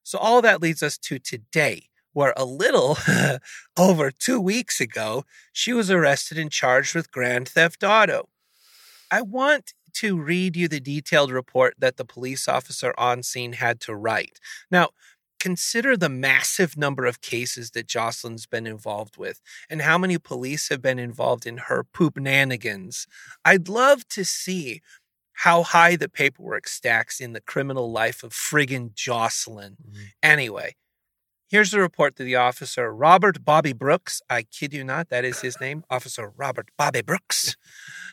so 0.03 0.17
all 0.17 0.41
that 0.41 0.61
leads 0.61 0.83
us 0.83 0.97
to 0.99 1.17
today, 1.17 1.89
where 2.11 2.33
a 2.35 2.45
little 2.45 2.97
over 3.77 4.11
two 4.11 4.39
weeks 4.39 4.79
ago, 4.79 5.25
she 5.51 5.73
was 5.73 5.89
arrested 5.89 6.37
and 6.37 6.51
charged 6.51 6.93
with 6.93 7.11
grand 7.11 7.49
theft 7.49 7.83
auto. 7.83 8.29
I 9.09 9.21
want 9.21 9.73
to 9.93 10.19
read 10.19 10.55
you 10.55 10.67
the 10.67 10.79
detailed 10.79 11.31
report 11.31 11.75
that 11.77 11.97
the 11.97 12.05
police 12.05 12.47
officer 12.47 12.93
on 12.97 13.23
scene 13.23 13.53
had 13.53 13.79
to 13.81 13.95
write. 13.95 14.39
Now, 14.71 14.89
consider 15.43 15.97
the 15.97 16.07
massive 16.07 16.77
number 16.77 17.05
of 17.05 17.19
cases 17.19 17.71
that 17.71 17.85
Jocelyn's 17.85 18.45
been 18.45 18.65
involved 18.65 19.17
with 19.17 19.41
and 19.69 19.81
how 19.81 19.97
many 19.97 20.17
police 20.17 20.69
have 20.69 20.81
been 20.81 20.99
involved 20.99 21.45
in 21.45 21.57
her 21.57 21.83
poop 21.83 22.15
nanigans. 22.15 23.07
I'd 23.43 23.67
love 23.67 24.07
to 24.07 24.23
see 24.23 24.81
how 25.33 25.63
high 25.63 25.97
the 25.97 26.07
paperwork 26.07 26.65
stacks 26.65 27.19
in 27.19 27.33
the 27.33 27.41
criminal 27.41 27.91
life 27.91 28.23
of 28.23 28.31
friggin' 28.31 28.93
Jocelyn. 28.93 29.75
Mm-hmm. 29.85 30.03
Anyway, 30.23 30.75
here's 31.53 31.69
the 31.69 31.79
report 31.79 32.15
to 32.15 32.23
the 32.23 32.35
officer, 32.35 32.91
Robert 32.91 33.45
Bobby 33.45 33.73
Brooks. 33.73 34.23
I 34.27 34.41
kid 34.41 34.73
you 34.73 34.83
not, 34.83 35.09
that 35.09 35.23
is 35.23 35.41
his 35.41 35.61
name, 35.61 35.83
Officer 35.87 36.33
Robert 36.35 36.69
Bobby 36.79 37.03
Brooks. 37.03 37.55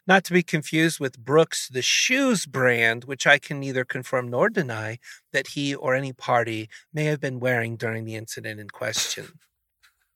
Not 0.07 0.25
to 0.25 0.35
be 0.35 0.43
confused 0.43 1.01
with 1.01 1.19
Brooks, 1.19 1.67
the 1.69 1.81
shoes 1.81 2.45
brand, 2.45 3.05
which 3.05 3.27
I 3.27 3.39
can 3.39 3.59
neither 3.59 3.87
confirm 3.87 4.29
nor 4.29 4.51
deny 4.51 4.99
that 5.33 5.49
he 5.49 5.75
or 5.75 5.95
any 5.95 6.13
party 6.13 6.69
may 6.93 7.05
have 7.05 7.19
been 7.19 7.41
wearing 7.41 7.77
during 7.77 8.05
the 8.05 8.15
incident 8.15 8.61
in 8.61 8.69
question. 8.69 9.29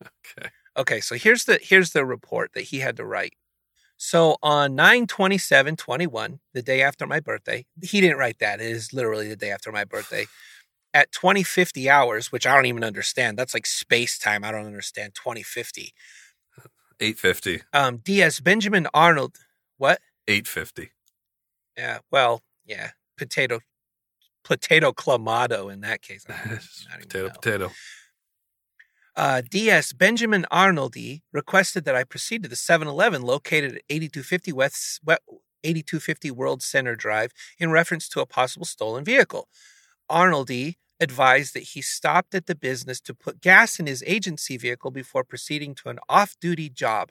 Okay. 0.03 0.51
Okay, 0.77 1.01
so 1.01 1.14
here's 1.14 1.45
the 1.45 1.59
here's 1.62 1.93
the 1.93 2.05
report 2.05 2.51
that 2.53 2.64
he 2.64 2.81
had 2.81 2.97
to 2.99 3.07
write. 3.07 3.35
So 3.97 4.37
on 4.43 4.75
9 4.75 5.07
27 5.07 5.77
21, 5.77 6.41
the 6.53 6.62
day 6.62 6.83
after 6.83 7.07
my 7.07 7.20
birthday, 7.20 7.64
he 7.81 8.03
didn't 8.03 8.18
write 8.18 8.41
that. 8.41 8.61
It 8.61 8.66
is 8.66 8.93
literally 8.93 9.29
the 9.29 9.37
day 9.37 9.51
after 9.51 9.72
my 9.72 9.85
birthday. 9.85 10.27
At 10.95 11.12
2050 11.12 11.90
hours, 11.90 12.32
which 12.32 12.47
I 12.47 12.55
don't 12.55 12.66
even 12.66 12.84
understand. 12.84 13.36
That's 13.36 13.53
like 13.53 13.66
space 13.66 14.18
time. 14.18 14.45
I 14.45 14.51
don't 14.53 14.64
understand 14.66 15.14
2050. 15.14 15.92
850. 17.01 17.62
Um, 17.72 17.97
DS 17.99 18.40
Benjamin 18.40 18.86
Arnold. 18.95 19.36
What? 19.76 19.99
850. 20.28 20.92
Yeah. 21.76 21.99
Well, 22.11 22.42
yeah. 22.64 22.90
Potato, 23.18 23.61
potato 24.45 24.92
clamato 24.92 25.72
in 25.72 25.80
that 25.80 26.01
case. 26.03 26.24
I 26.28 26.32
don't- 26.32 26.42
I 26.45 26.47
don't 26.49 26.59
even 26.95 27.01
potato, 27.09 27.26
know. 27.26 27.32
potato. 27.34 27.70
Uh, 29.16 29.42
DS 29.49 29.92
Benjamin 29.92 30.45
Arnoldy 30.51 31.22
requested 31.32 31.84
that 31.84 31.95
I 31.95 32.03
proceed 32.05 32.42
to 32.42 32.49
the 32.49 32.57
7 32.57 32.88
Eleven 32.88 33.22
located 33.22 33.76
at 33.76 33.82
8250 33.90 34.53
West, 34.53 35.01
we- 35.05 35.14
8250 35.64 36.30
World 36.32 36.62
Center 36.62 36.95
Drive 36.97 37.32
in 37.59 37.70
reference 37.70 38.09
to 38.11 38.20
a 38.20 38.26
possible 38.26 38.66
stolen 38.66 39.05
vehicle. 39.05 39.49
Arnoldy 40.11 40.76
advised 41.01 41.55
that 41.55 41.62
he 41.62 41.82
stopped 41.82 42.34
at 42.34 42.47
the 42.47 42.55
business 42.55 43.01
to 43.01 43.14
put 43.14 43.40
gas 43.40 43.78
in 43.78 43.86
his 43.86 44.03
agency 44.07 44.57
vehicle 44.57 44.90
before 44.90 45.24
proceeding 45.24 45.74
to 45.74 45.88
an 45.88 45.99
off 46.09 46.36
duty 46.40 46.68
job. 46.68 47.11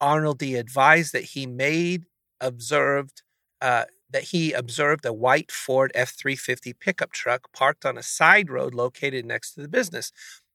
Arnoldy 0.00 0.58
advised 0.58 1.12
that 1.12 1.24
he 1.24 1.46
made 1.46 2.04
observed 2.40 3.22
uh, 3.60 3.84
that 4.10 4.24
he 4.24 4.52
observed 4.52 5.04
a 5.04 5.12
white 5.12 5.50
Ford 5.50 5.90
F 5.94 6.10
350 6.10 6.74
pickup 6.74 7.12
truck 7.12 7.52
parked 7.52 7.84
on 7.84 7.98
a 7.98 8.02
side 8.02 8.50
road 8.50 8.74
located 8.74 9.24
next 9.24 9.52
to 9.54 9.60
the 9.62 9.68
business. 9.68 10.12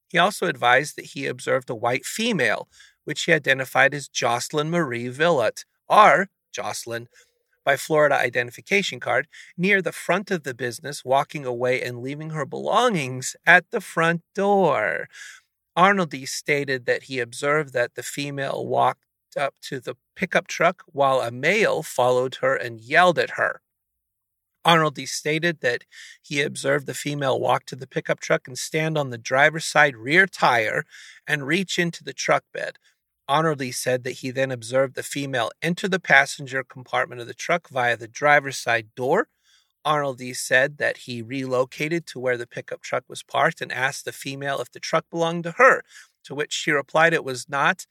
He 0.08 0.18
also 0.18 0.48
advised 0.48 0.96
that 0.98 1.06
he 1.06 1.26
observed 1.26 1.70
a 1.70 1.76
white 1.76 2.06
female, 2.06 2.68
which 3.04 3.24
he 3.24 3.34
identified 3.34 3.94
as 3.94 4.08
Jocelyn 4.08 4.70
Marie 4.70 5.10
Villot, 5.10 5.66
or 5.88 6.30
Jocelyn, 6.54 7.08
by 7.64 7.78
Florida 7.78 8.16
identification 8.16 9.00
card, 9.00 9.28
near 9.58 9.82
the 9.82 9.92
front 9.92 10.32
of 10.32 10.44
the 10.44 10.54
business, 10.54 11.06
walking 11.06 11.46
away 11.46 11.82
and 11.82 12.02
leaving 12.02 12.32
her 12.32 12.46
belongings 12.46 13.36
at 13.46 13.70
the 13.72 13.82
front 13.82 14.22
door. 14.36 15.08
Arnoldy 15.78 16.28
stated 16.28 16.86
that 16.86 17.04
he 17.04 17.20
observed 17.20 17.74
that 17.74 17.96
the 17.96 18.04
female 18.04 18.66
walked 18.66 19.06
up 19.38 19.56
to 19.62 19.80
the 19.80 19.96
pickup 20.16 20.48
truck 20.48 20.84
while 20.88 21.22
a 21.22 21.32
male 21.32 21.84
followed 21.84 22.36
her 22.36 22.56
and 22.56 22.82
yelled 22.82 23.18
at 23.18 23.32
her. 23.32 23.62
Arnoldy 24.66 25.08
stated 25.08 25.62
that 25.62 25.86
he 26.22 26.42
observed 26.42 26.86
the 26.86 26.94
female 26.94 27.40
walk 27.40 27.66
to 27.66 27.76
the 27.76 27.88
pickup 27.88 28.20
truck 28.20 28.48
and 28.48 28.58
stand 28.58 28.98
on 28.98 29.10
the 29.10 29.18
driver's 29.18 29.66
side 29.66 29.96
rear 29.96 30.28
tire 30.28 30.86
and 31.26 31.48
reach 31.48 31.80
into 31.80 32.04
the 32.04 32.14
truck 32.14 32.44
bed. 32.54 32.78
Arnoldy 33.32 33.74
said 33.74 34.04
that 34.04 34.18
he 34.18 34.30
then 34.30 34.52
observed 34.52 34.94
the 34.94 35.04
female 35.04 35.52
enter 35.62 35.88
the 35.88 36.02
passenger 36.02 36.66
compartment 36.66 37.22
of 37.22 37.28
the 37.28 37.34
truck 37.34 37.70
via 37.70 37.96
the 37.96 38.10
driver's 38.10 38.58
side 38.58 38.94
door. 38.94 39.30
Arnoldy 39.86 40.36
said 40.36 40.78
that 40.80 40.98
he 40.98 41.22
relocated 41.22 42.06
to 42.08 42.20
where 42.20 42.36
the 42.36 42.46
pickup 42.46 42.82
truck 42.82 43.06
was 43.08 43.24
parked 43.24 43.62
and 43.62 43.72
asked 43.72 44.04
the 44.04 44.12
female 44.12 44.60
if 44.60 44.70
the 44.70 44.82
truck 44.82 45.06
belonged 45.10 45.46
to 45.46 45.52
her, 45.52 45.82
to 46.26 46.36
which 46.36 46.52
she 46.52 46.72
replied 46.72 47.14
it 47.14 47.24
was 47.24 47.48
not, 47.48 47.86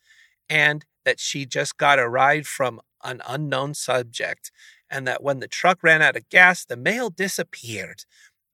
and 0.51 0.84
that 1.07 1.18
she 1.18 1.47
just 1.47 1.78
got 1.78 1.99
a 1.99 2.07
ride 2.07 2.47
from 2.47 2.78
an 3.03 3.22
unknown 3.26 3.72
subject, 3.72 4.53
and 4.91 5.09
that 5.09 5.22
when 5.22 5.41
the 5.41 5.49
truck 5.49 5.82
ran 5.82 6.03
out 6.03 6.16
of 6.16 6.28
gas, 6.28 6.66
the 6.66 6.76
male 6.76 7.09
disappeared. 7.09 8.05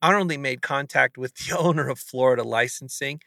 Arnoldy 0.04 0.38
made 0.38 0.62
contact 0.62 1.18
with 1.18 1.34
the 1.34 1.56
owner 1.58 1.88
of 1.88 1.98
Florida 1.98 2.44
licensing, 2.44 3.20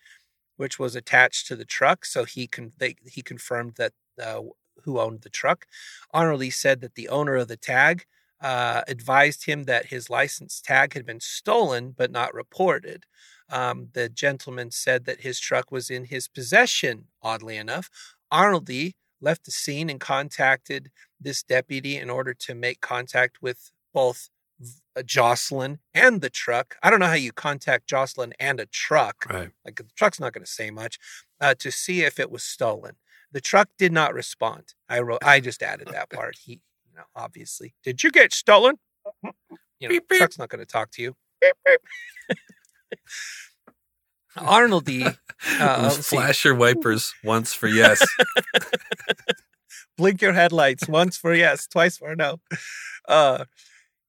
which 0.59 0.77
was 0.77 0.93
attached 0.93 1.47
to 1.47 1.55
the 1.55 1.63
truck, 1.63 2.05
so 2.05 2.25
he 2.25 2.45
con- 2.45 2.73
they, 2.77 2.95
he 3.05 3.21
confirmed 3.21 3.75
that 3.77 3.93
uh, 4.21 4.41
who 4.83 4.99
owned 4.99 5.21
the 5.21 5.29
truck. 5.29 5.65
Arnoldy 6.13 6.51
said 6.51 6.81
that 6.81 6.95
the 6.95 7.07
owner 7.07 7.35
of 7.35 7.47
the 7.47 7.55
tag 7.55 8.03
uh, 8.41 8.81
advised 8.87 9.45
him 9.45 9.63
that 9.63 9.85
his 9.85 10.09
license 10.09 10.59
tag 10.59 10.93
had 10.93 11.05
been 11.05 11.21
stolen 11.21 11.95
but 11.97 12.11
not 12.11 12.33
reported. 12.33 13.05
Um, 13.49 13.87
the 13.93 14.09
gentleman 14.09 14.71
said 14.71 15.05
that 15.05 15.21
his 15.21 15.39
truck 15.39 15.71
was 15.71 15.89
in 15.89 16.05
his 16.05 16.27
possession, 16.27 17.05
oddly 17.21 17.55
enough. 17.55 17.89
Arnoldy 18.31 18.95
left 19.21 19.45
the 19.45 19.51
scene 19.51 19.89
and 19.89 19.99
contacted 19.99 20.91
this 21.19 21.41
deputy 21.41 21.97
in 21.97 22.09
order 22.09 22.33
to 22.33 22.53
make 22.53 22.81
contact 22.81 23.41
with 23.41 23.71
both 23.93 24.29
Jocelyn 25.05 25.79
and 25.93 26.21
the 26.21 26.29
truck. 26.29 26.75
I 26.83 26.89
don't 26.89 26.99
know 26.99 27.07
how 27.07 27.13
you 27.13 27.31
contact 27.31 27.87
Jocelyn 27.87 28.33
and 28.39 28.59
a 28.59 28.65
truck. 28.65 29.25
Right. 29.29 29.51
Like 29.65 29.77
the 29.77 29.85
truck's 29.95 30.19
not 30.19 30.33
going 30.33 30.43
to 30.43 30.51
say 30.51 30.71
much 30.71 30.99
uh, 31.39 31.55
to 31.59 31.71
see 31.71 32.01
if 32.03 32.19
it 32.19 32.31
was 32.31 32.43
stolen. 32.43 32.95
The 33.31 33.41
truck 33.41 33.69
did 33.77 33.91
not 33.91 34.13
respond. 34.13 34.73
I 34.87 34.99
wrote. 35.01 35.23
I 35.23 35.39
just 35.39 35.61
added 35.61 35.89
that 35.89 36.09
part. 36.13 36.37
He, 36.43 36.61
you 36.85 36.95
know, 36.95 37.03
obviously, 37.15 37.75
did 37.83 38.03
you 38.03 38.11
get 38.11 38.33
stolen? 38.33 38.75
You 39.23 39.31
know, 39.87 39.89
Beep, 39.89 40.09
beep. 40.09 40.17
truck's 40.17 40.39
not 40.39 40.49
going 40.49 40.59
to 40.59 40.65
talk 40.65 40.91
to 40.91 41.01
you. 41.01 41.15
Beep. 41.41 41.55
Arnoldy, 44.37 45.17
uh. 45.59 45.89
Flash 45.89 46.45
your 46.45 46.55
wipers 46.55 47.13
once 47.23 47.53
for 47.53 47.67
yes. 47.67 48.01
blink 49.97 50.21
your 50.21 50.33
headlights 50.33 50.87
once 50.87 51.17
for 51.17 51.33
yes, 51.33 51.67
twice 51.67 51.97
for 51.97 52.15
no. 52.15 52.39
Uh, 53.07 53.45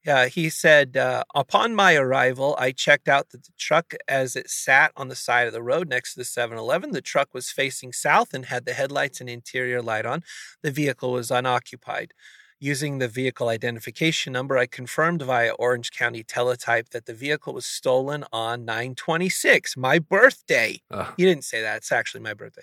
yeah, 0.05 0.27
he 0.27 0.49
said, 0.49 0.97
uh, 0.97 1.25
upon 1.35 1.75
my 1.75 1.95
arrival, 1.95 2.57
I 2.59 2.73
checked 2.73 3.09
out 3.09 3.31
that 3.31 3.45
the 3.45 3.53
truck 3.59 3.95
as 4.09 4.35
it 4.35 4.49
sat 4.49 4.93
on 4.97 5.09
the 5.09 5.15
side 5.15 5.47
of 5.47 5.53
the 5.53 5.63
road 5.63 5.89
next 5.89 6.15
to 6.15 6.21
the 6.21 6.25
7 6.25 6.57
Eleven. 6.57 6.93
The 6.93 7.03
truck 7.03 7.35
was 7.35 7.51
facing 7.51 7.93
south 7.93 8.33
and 8.33 8.47
had 8.47 8.65
the 8.65 8.73
headlights 8.73 9.21
and 9.21 9.29
interior 9.29 9.83
light 9.83 10.07
on. 10.07 10.23
The 10.63 10.71
vehicle 10.71 11.13
was 11.13 11.31
unoccupied. 11.31 12.15
Using 12.63 12.99
the 12.99 13.09
vehicle 13.09 13.49
identification 13.49 14.35
number, 14.35 14.59
I 14.59 14.67
confirmed 14.67 15.23
via 15.23 15.53
Orange 15.53 15.91
County 15.93 16.23
teletype 16.23 16.91
that 16.91 17.07
the 17.07 17.15
vehicle 17.15 17.55
was 17.55 17.65
stolen 17.65 18.25
on 18.33 18.67
926, 18.67 19.79
my 19.79 19.99
birthday. 19.99 20.83
Ugh. 20.91 21.15
He 21.17 21.25
didn't 21.25 21.45
say 21.45 21.63
that. 21.63 21.79
It's 21.79 21.93
actually 21.93 22.21
my 22.21 22.35
birthday. 22.35 22.63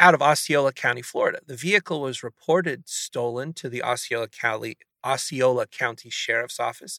Out 0.00 0.14
of 0.14 0.22
Osceola 0.22 0.72
County, 0.72 1.02
Florida. 1.02 1.40
The 1.46 1.56
vehicle 1.56 2.00
was 2.00 2.22
reported 2.22 2.88
stolen 2.88 3.52
to 3.54 3.68
the 3.68 3.82
Osceola 3.82 4.28
County, 4.28 4.76
Osceola 5.04 5.66
County 5.66 6.10
Sheriff's 6.10 6.58
Office. 6.58 6.98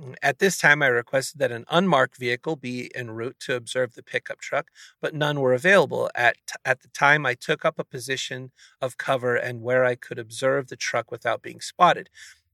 Mm, 0.00 0.14
at 0.22 0.38
this 0.38 0.56
time, 0.58 0.82
I 0.82 0.86
requested 0.88 1.40
that 1.40 1.52
an 1.52 1.64
unmarked 1.70 2.16
vehicle 2.18 2.56
be 2.56 2.94
en 2.94 3.10
route 3.10 3.36
to 3.40 3.56
observe 3.56 3.94
the 3.94 4.02
pickup 4.04 4.40
truck, 4.40 4.68
but 5.00 5.14
none 5.14 5.40
were 5.40 5.52
available. 5.54 6.10
At, 6.14 6.36
at 6.64 6.80
the 6.82 6.88
time, 6.88 7.26
I 7.26 7.34
took 7.34 7.64
up 7.64 7.78
a 7.78 7.84
position 7.84 8.52
of 8.80 8.98
cover 8.98 9.36
and 9.36 9.62
where 9.62 9.84
I 9.84 9.96
could 9.96 10.18
observe 10.18 10.68
the 10.68 10.76
truck 10.76 11.10
without 11.10 11.42
being 11.42 11.60
spotted. 11.60 12.08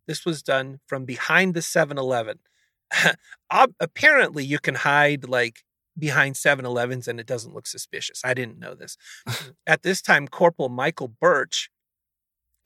This 0.06 0.24
was 0.24 0.42
done 0.42 0.80
from 0.86 1.04
behind 1.04 1.54
the 1.54 1.62
7 1.62 1.98
Eleven. 1.98 2.38
Apparently, 3.80 4.44
you 4.44 4.58
can 4.58 4.76
hide 4.76 5.28
like 5.28 5.64
behind 5.98 6.36
7 6.36 6.64
Elevens 6.64 7.08
and 7.08 7.18
it 7.18 7.26
doesn't 7.26 7.54
look 7.54 7.66
suspicious. 7.66 8.22
I 8.24 8.34
didn't 8.34 8.58
know 8.58 8.74
this. 8.74 8.96
At 9.66 9.82
this 9.82 10.00
time, 10.02 10.28
Corporal 10.28 10.68
Michael 10.68 11.08
Birch 11.08 11.70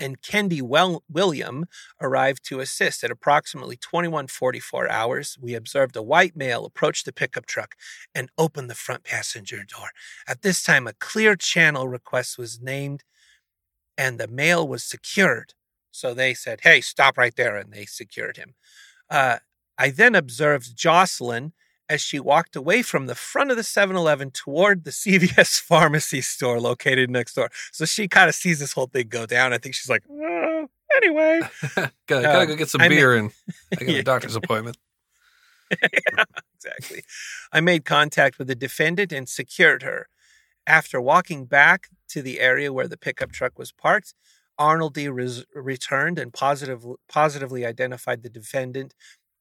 and 0.01 0.21
Kendi 0.21 0.61
well- 0.61 1.05
William 1.09 1.67
arrived 2.01 2.45
to 2.47 2.61
assist. 2.61 3.05
At 3.05 3.11
approximately 3.11 3.77
2144 3.77 4.91
hours, 4.91 5.39
we 5.41 5.55
observed 5.55 5.97
a 5.97 6.03
white 6.03 6.37
male 6.37 6.65
approach 6.65 7.05
the 7.05 7.13
pickup 7.13 7.47
truck 7.47 7.77
and 8.15 8.31
open 8.37 8.67
the 8.67 8.75
front 8.75 9.05
passenger 9.05 9.65
door. 9.65 9.91
At 10.27 10.43
this 10.43 10.63
time, 10.63 10.87
a 10.87 10.93
clear 10.93 11.37
channel 11.37 11.89
request 11.89 12.37
was 12.37 12.61
named 12.61 13.05
and 13.97 14.19
the 14.19 14.29
male 14.29 14.67
was 14.67 14.83
secured. 14.83 15.55
So 15.91 16.15
they 16.15 16.35
said, 16.35 16.61
hey, 16.63 16.81
stop 16.81 17.19
right 17.19 17.37
there, 17.37 17.57
and 17.57 17.73
they 17.73 17.85
secured 17.85 18.39
him. 18.39 18.55
Uh, 19.11 19.39
I 19.77 19.91
then 19.91 20.15
observed 20.15 20.75
Jocelyn 20.75 21.53
as 21.93 22.01
she 22.01 22.19
walked 22.19 22.57
away 22.57 22.81
from 22.83 23.07
the 23.07 23.15
front 23.15 23.51
of 23.51 23.57
the 23.59 23.63
7 23.63 23.95
Eleven 23.97 24.31
toward 24.31 24.85
the 24.85 24.91
CVS 25.03 25.61
pharmacy 25.61 26.21
store 26.23 26.59
located 26.59 27.11
next 27.11 27.35
door. 27.35 27.51
So 27.71 27.85
she 27.85 28.09
kind 28.09 28.29
of 28.29 28.35
sees 28.35 28.59
this 28.61 28.73
whole 28.73 28.87
thing 28.87 29.09
go 29.09 29.27
down. 29.27 29.53
I 29.53 29.59
think 29.59 29.75
she's 29.75 29.91
like, 29.91 30.03
"Oh, 30.11 30.67
anyway. 30.97 31.41
gotta, 31.77 31.93
gotta 32.07 32.41
Um, 32.41 32.47
go 32.47 32.57
get 32.57 32.69
some 32.71 32.81
I 32.81 32.89
beer 32.89 33.15
and 33.15 33.31
I 33.73 33.85
got 33.85 33.89
Yeah. 33.95 33.99
a 34.01 34.03
doctor's 34.03 34.37
appointment. 34.37 34.79
exactly. 36.57 37.03
I 37.53 37.61
made 37.61 37.85
contact 37.85 38.39
with 38.39 38.49
the 38.49 38.55
defendant 38.55 39.13
and 39.13 39.29
secured 39.29 39.83
her. 39.83 40.09
After 40.67 41.01
walking 41.01 41.47
back 41.47 41.89
to 42.11 42.23
the 42.23 42.41
area 42.41 42.73
where 42.73 42.87
the 42.89 42.97
pickup 42.97 43.33
truck 43.33 43.59
was 43.59 43.73
parked, 43.73 44.15
Arnoldy 44.61 45.13
Res- 45.13 45.45
returned 45.55 46.19
and 46.19 46.33
positive, 46.33 46.85
positively 47.09 47.67
identified 47.67 48.23
the 48.23 48.29
defendant 48.31 48.95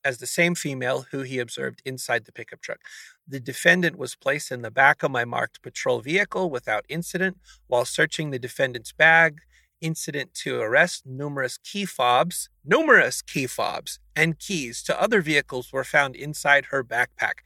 as 0.03 0.17
the 0.17 0.27
same 0.27 0.55
female 0.55 1.05
who 1.11 1.21
he 1.21 1.39
observed 1.39 1.81
inside 1.85 2.25
the 2.25 2.31
pickup 2.31 2.61
truck. 2.61 2.79
The 3.27 3.39
defendant 3.39 3.97
was 3.97 4.15
placed 4.15 4.51
in 4.51 4.61
the 4.61 4.71
back 4.71 5.03
of 5.03 5.11
my 5.11 5.25
marked 5.25 5.61
patrol 5.61 5.99
vehicle 5.99 6.49
without 6.49 6.85
incident. 6.89 7.37
While 7.67 7.85
searching 7.85 8.31
the 8.31 8.39
defendant's 8.39 8.91
bag, 8.91 9.41
incident 9.81 10.33
to 10.33 10.59
arrest, 10.59 11.05
numerous 11.05 11.57
key 11.57 11.85
fobs, 11.85 12.49
numerous 12.63 13.21
key 13.21 13.47
fobs, 13.47 13.99
and 14.15 14.39
keys 14.39 14.83
to 14.83 15.01
other 15.01 15.21
vehicles 15.21 15.73
were 15.73 15.83
found 15.83 16.15
inside 16.15 16.65
her 16.65 16.83
backpack. 16.83 17.39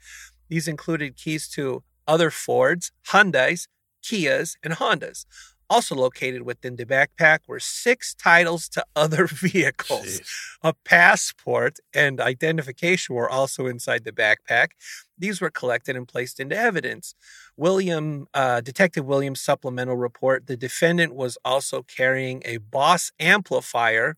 These 0.49 0.67
included 0.67 1.15
keys 1.15 1.47
to 1.49 1.83
other 2.07 2.29
Fords, 2.29 2.91
Hyundais, 3.07 3.67
Kias, 4.03 4.55
and 4.63 4.73
Hondas. 4.73 5.25
Also 5.69 5.95
located 5.95 6.43
within 6.43 6.75
the 6.75 6.85
backpack 6.85 7.39
were 7.47 7.59
six 7.59 8.13
titles 8.13 8.69
to 8.69 8.85
other 8.95 9.27
vehicles. 9.27 10.21
Jeez. 10.21 10.29
A 10.61 10.73
passport 10.85 11.77
and 11.93 12.21
identification 12.21 13.15
were 13.15 13.29
also 13.29 13.65
inside 13.65 14.03
the 14.03 14.11
backpack. 14.11 14.69
These 15.17 15.41
were 15.41 15.49
collected 15.49 15.95
and 15.95 16.07
placed 16.07 16.39
into 16.39 16.57
evidence. 16.57 17.15
William, 17.57 18.27
uh, 18.33 18.61
Detective 18.61 19.05
Williams' 19.05 19.41
supplemental 19.41 19.95
report: 19.95 20.47
the 20.47 20.57
defendant 20.57 21.15
was 21.15 21.37
also 21.45 21.83
carrying 21.83 22.41
a 22.45 22.57
Boss 22.57 23.11
amplifier 23.19 24.17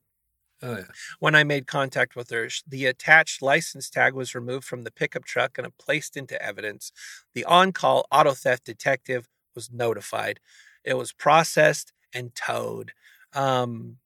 Oh 0.62 0.78
yeah. 0.78 0.86
when 1.20 1.36
I 1.36 1.44
made 1.44 1.68
contact 1.68 2.16
with 2.16 2.32
her, 2.32 2.50
the 2.68 2.86
attached 2.88 3.42
license 3.42 3.90
tag 3.90 4.14
was 4.14 4.34
removed 4.34 4.66
from 4.66 4.84
the 4.84 4.92
pickup 4.92 5.24
truck 5.24 5.58
and 5.58 5.78
placed 5.78 6.18
into 6.18 6.42
evidence. 6.42 6.92
The 7.36 7.46
on 7.46 7.72
call 7.72 8.08
auto 8.12 8.34
theft 8.34 8.66
detective 8.66 9.28
was 9.54 9.72
notified. 9.72 10.40
It 10.88 10.96
was 10.96 11.12
processed 11.12 11.92
and 12.14 12.34
towed. 12.34 12.94
Um, 13.34 13.98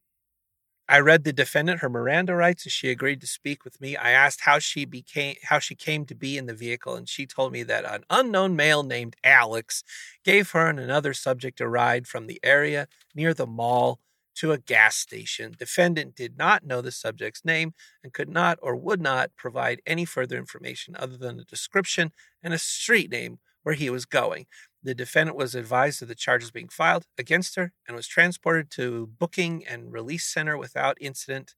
I 0.89 0.99
read 0.99 1.23
the 1.23 1.31
defendant 1.31 1.79
her 1.79 1.89
Miranda 1.89 2.35
rights 2.35 2.65
and 2.65 2.71
she 2.71 2.89
agreed 2.89 3.21
to 3.21 3.27
speak 3.27 3.63
with 3.63 3.79
me. 3.79 3.95
I 3.95 4.11
asked 4.11 4.41
how 4.41 4.57
she 4.57 4.83
became 4.83 5.35
how 5.43 5.59
she 5.59 5.75
came 5.75 6.05
to 6.07 6.15
be 6.15 6.37
in 6.37 6.47
the 6.47 6.55
vehicle 6.55 6.95
and 6.95 7.07
she 7.07 7.27
told 7.27 7.53
me 7.53 7.61
that 7.63 7.85
an 7.85 8.03
unknown 8.09 8.55
male 8.55 8.81
named 8.83 9.15
Alex 9.23 9.83
gave 10.25 10.51
her 10.51 10.67
and 10.67 10.79
another 10.79 11.13
subject 11.13 11.61
a 11.61 11.67
ride 11.67 12.07
from 12.07 12.25
the 12.25 12.39
area 12.43 12.87
near 13.15 13.33
the 13.33 13.47
mall 13.47 13.99
to 14.35 14.51
a 14.51 14.57
gas 14.57 14.95
station. 14.95 15.55
Defendant 15.57 16.15
did 16.15 16.35
not 16.35 16.65
know 16.65 16.81
the 16.81 16.91
subject's 16.91 17.45
name 17.45 17.73
and 18.03 18.11
could 18.11 18.29
not 18.29 18.57
or 18.61 18.75
would 18.75 18.99
not 18.99 19.31
provide 19.37 19.81
any 19.85 20.03
further 20.03 20.35
information 20.35 20.95
other 20.97 21.15
than 21.15 21.39
a 21.39 21.45
description 21.45 22.11
and 22.41 22.53
a 22.55 22.57
street 22.57 23.11
name 23.11 23.39
where 23.63 23.75
he 23.75 23.89
was 23.89 24.05
going. 24.05 24.47
The 24.83 24.95
defendant 24.95 25.37
was 25.37 25.53
advised 25.55 26.01
of 26.01 26.07
the 26.07 26.15
charges 26.15 26.49
being 26.51 26.69
filed 26.69 27.05
against 27.17 27.55
her 27.55 27.71
and 27.87 27.95
was 27.95 28.07
transported 28.07 28.71
to 28.71 29.07
booking 29.19 29.65
and 29.67 29.91
release 29.93 30.25
center 30.25 30.57
without 30.57 30.97
incident. 30.99 31.53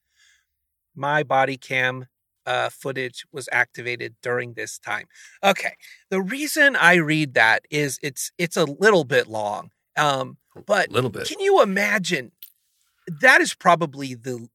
My 0.95 1.23
body 1.23 1.57
cam 1.57 2.07
uh, 2.45 2.69
footage 2.69 3.25
was 3.31 3.47
activated 3.51 4.15
during 4.21 4.53
this 4.53 4.77
time. 4.77 5.07
Okay, 5.43 5.75
the 6.09 6.21
reason 6.21 6.75
I 6.75 6.95
read 6.95 7.33
that 7.35 7.63
is 7.71 7.97
it's 8.03 8.31
it's 8.37 8.57
a 8.57 8.65
little 8.65 9.05
bit 9.05 9.27
long, 9.27 9.71
um, 9.97 10.37
but 10.65 10.89
A 10.89 10.91
little 10.91 11.09
bit. 11.09 11.27
can 11.27 11.39
you 11.39 11.61
imagine? 11.61 12.33
That 13.21 13.39
is 13.41 13.53
probably 13.53 14.13
the 14.13 14.49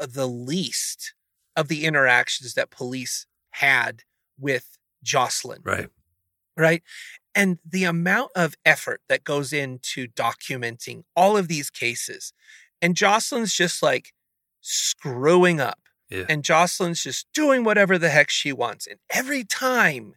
uh, 0.00 0.06
the 0.10 0.26
least 0.26 1.14
of 1.54 1.68
the 1.68 1.84
interactions 1.84 2.54
that 2.54 2.70
police 2.70 3.26
had 3.50 4.02
with 4.38 4.78
Jocelyn 5.02 5.60
Right. 5.64 5.88
right? 6.56 6.82
And 7.36 7.58
the 7.64 7.84
amount 7.84 8.30
of 8.34 8.54
effort 8.64 9.02
that 9.08 9.22
goes 9.22 9.52
into 9.52 10.08
documenting 10.08 11.04
all 11.14 11.36
of 11.36 11.46
these 11.48 11.70
cases. 11.70 12.32
And 12.82 12.96
Jocelyn's 12.96 13.54
just 13.54 13.82
like 13.82 14.12
screwing 14.62 15.60
up. 15.60 15.78
Yeah. 16.10 16.24
And 16.28 16.42
Jocelyn's 16.44 17.02
just 17.02 17.26
doing 17.34 17.62
whatever 17.62 17.98
the 17.98 18.08
heck 18.08 18.30
she 18.30 18.52
wants. 18.52 18.86
And 18.86 18.98
every 19.10 19.44
time, 19.44 20.14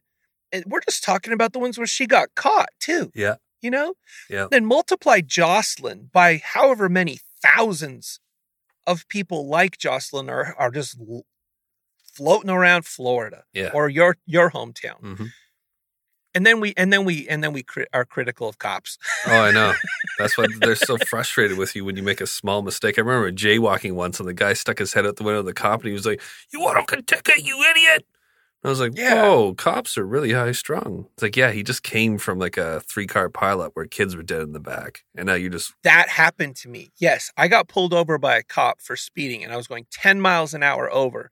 and 0.51 0.63
we're 0.67 0.82
just 0.82 1.03
talking 1.03 1.34
about 1.34 1.53
the 1.53 1.59
ones 1.59 1.78
where 1.78 1.88
she 1.88 2.07
got 2.07 2.30
caught 2.36 2.70
too, 2.80 3.11
Yeah. 3.15 3.36
you 3.61 3.70
know? 3.72 3.95
Yeah. 4.30 4.47
Then 4.49 4.65
multiply 4.65 5.22
Jocelyn 5.22 6.09
by 6.13 6.41
however 6.43 6.89
many 6.89 7.20
thousands 7.41 8.20
of 8.88 9.07
people 9.09 9.47
like 9.47 9.78
Jocelyn 9.78 10.30
are, 10.30 10.55
are 10.57 10.72
just 10.72 10.97
floating 12.13 12.49
around 12.49 12.86
Florida 12.86 13.43
Yeah. 13.53 13.72
or 13.74 13.89
your 13.89 14.17
your 14.26 14.51
hometown 14.51 14.99
hmm 15.17 15.26
and 16.36 16.45
then 16.45 16.59
we 16.59 16.73
and 16.77 16.91
then 16.91 17.05
we 17.05 17.27
and 17.27 17.43
then 17.43 17.53
we 17.53 17.63
cri- 17.63 17.88
are 17.93 18.05
critical 18.05 18.47
of 18.47 18.59
cops. 18.59 18.97
Oh, 19.27 19.39
I 19.41 19.51
know. 19.51 19.73
That's 20.19 20.38
why 20.38 20.45
they're 20.59 20.75
so 20.75 20.97
frustrated 20.97 21.57
with 21.57 21.75
you 21.75 21.86
when 21.86 21.95
you 21.95 22.03
make 22.03 22.21
a 22.21 22.27
small 22.27 22.61
mistake. 22.61 22.97
I 22.97 23.01
remember 23.01 23.32
jaywalking 23.32 23.93
once, 23.93 24.19
and 24.19 24.27
the 24.27 24.34
guy 24.34 24.53
stuck 24.53 24.80
his 24.80 24.93
head 24.93 25.05
out 25.05 25.15
the 25.15 25.23
window 25.23 25.39
of 25.39 25.45
the 25.45 25.53
cop, 25.53 25.80
and 25.82 25.88
he 25.88 25.93
was 25.93 26.05
like, 26.05 26.21
"You 26.51 26.59
want 26.61 26.91
a 26.91 27.01
ticket, 27.01 27.43
you 27.45 27.61
idiot!" 27.63 28.05
I 28.63 28.67
was 28.67 28.82
like, 28.82 28.97
Yeah. 28.97 29.23
"Whoa, 29.23 29.53
cops 29.53 29.97
are 29.97 30.05
really 30.05 30.34
high 30.34 30.51
strung." 30.51 31.07
It's 31.13 31.23
like, 31.23 31.38
yeah, 31.38 31.51
he 31.51 31.63
just 31.63 31.82
came 31.82 32.17
from 32.17 32.39
like 32.39 32.57
a 32.57 32.82
three 32.82 33.07
car 33.07 33.30
pileup 33.30 33.71
where 33.73 33.86
kids 33.86 34.15
were 34.17 34.23
dead 34.23 34.41
in 34.41 34.51
the 34.51 34.59
back, 34.59 35.05
and 35.15 35.27
now 35.27 35.36
you 35.36 35.49
just 35.49 35.73
That 35.84 36.09
happened 36.09 36.57
to 36.57 36.69
me. 36.69 36.91
Yes, 36.97 37.32
I 37.38 37.47
got 37.47 37.69
pulled 37.69 37.93
over 37.93 38.17
by 38.17 38.36
a 38.38 38.43
cop 38.43 38.82
for 38.82 38.95
speeding, 38.97 39.43
and 39.43 39.53
I 39.53 39.57
was 39.57 39.67
going 39.67 39.86
ten 39.91 40.19
miles 40.19 40.53
an 40.53 40.63
hour 40.63 40.91
over. 40.91 41.32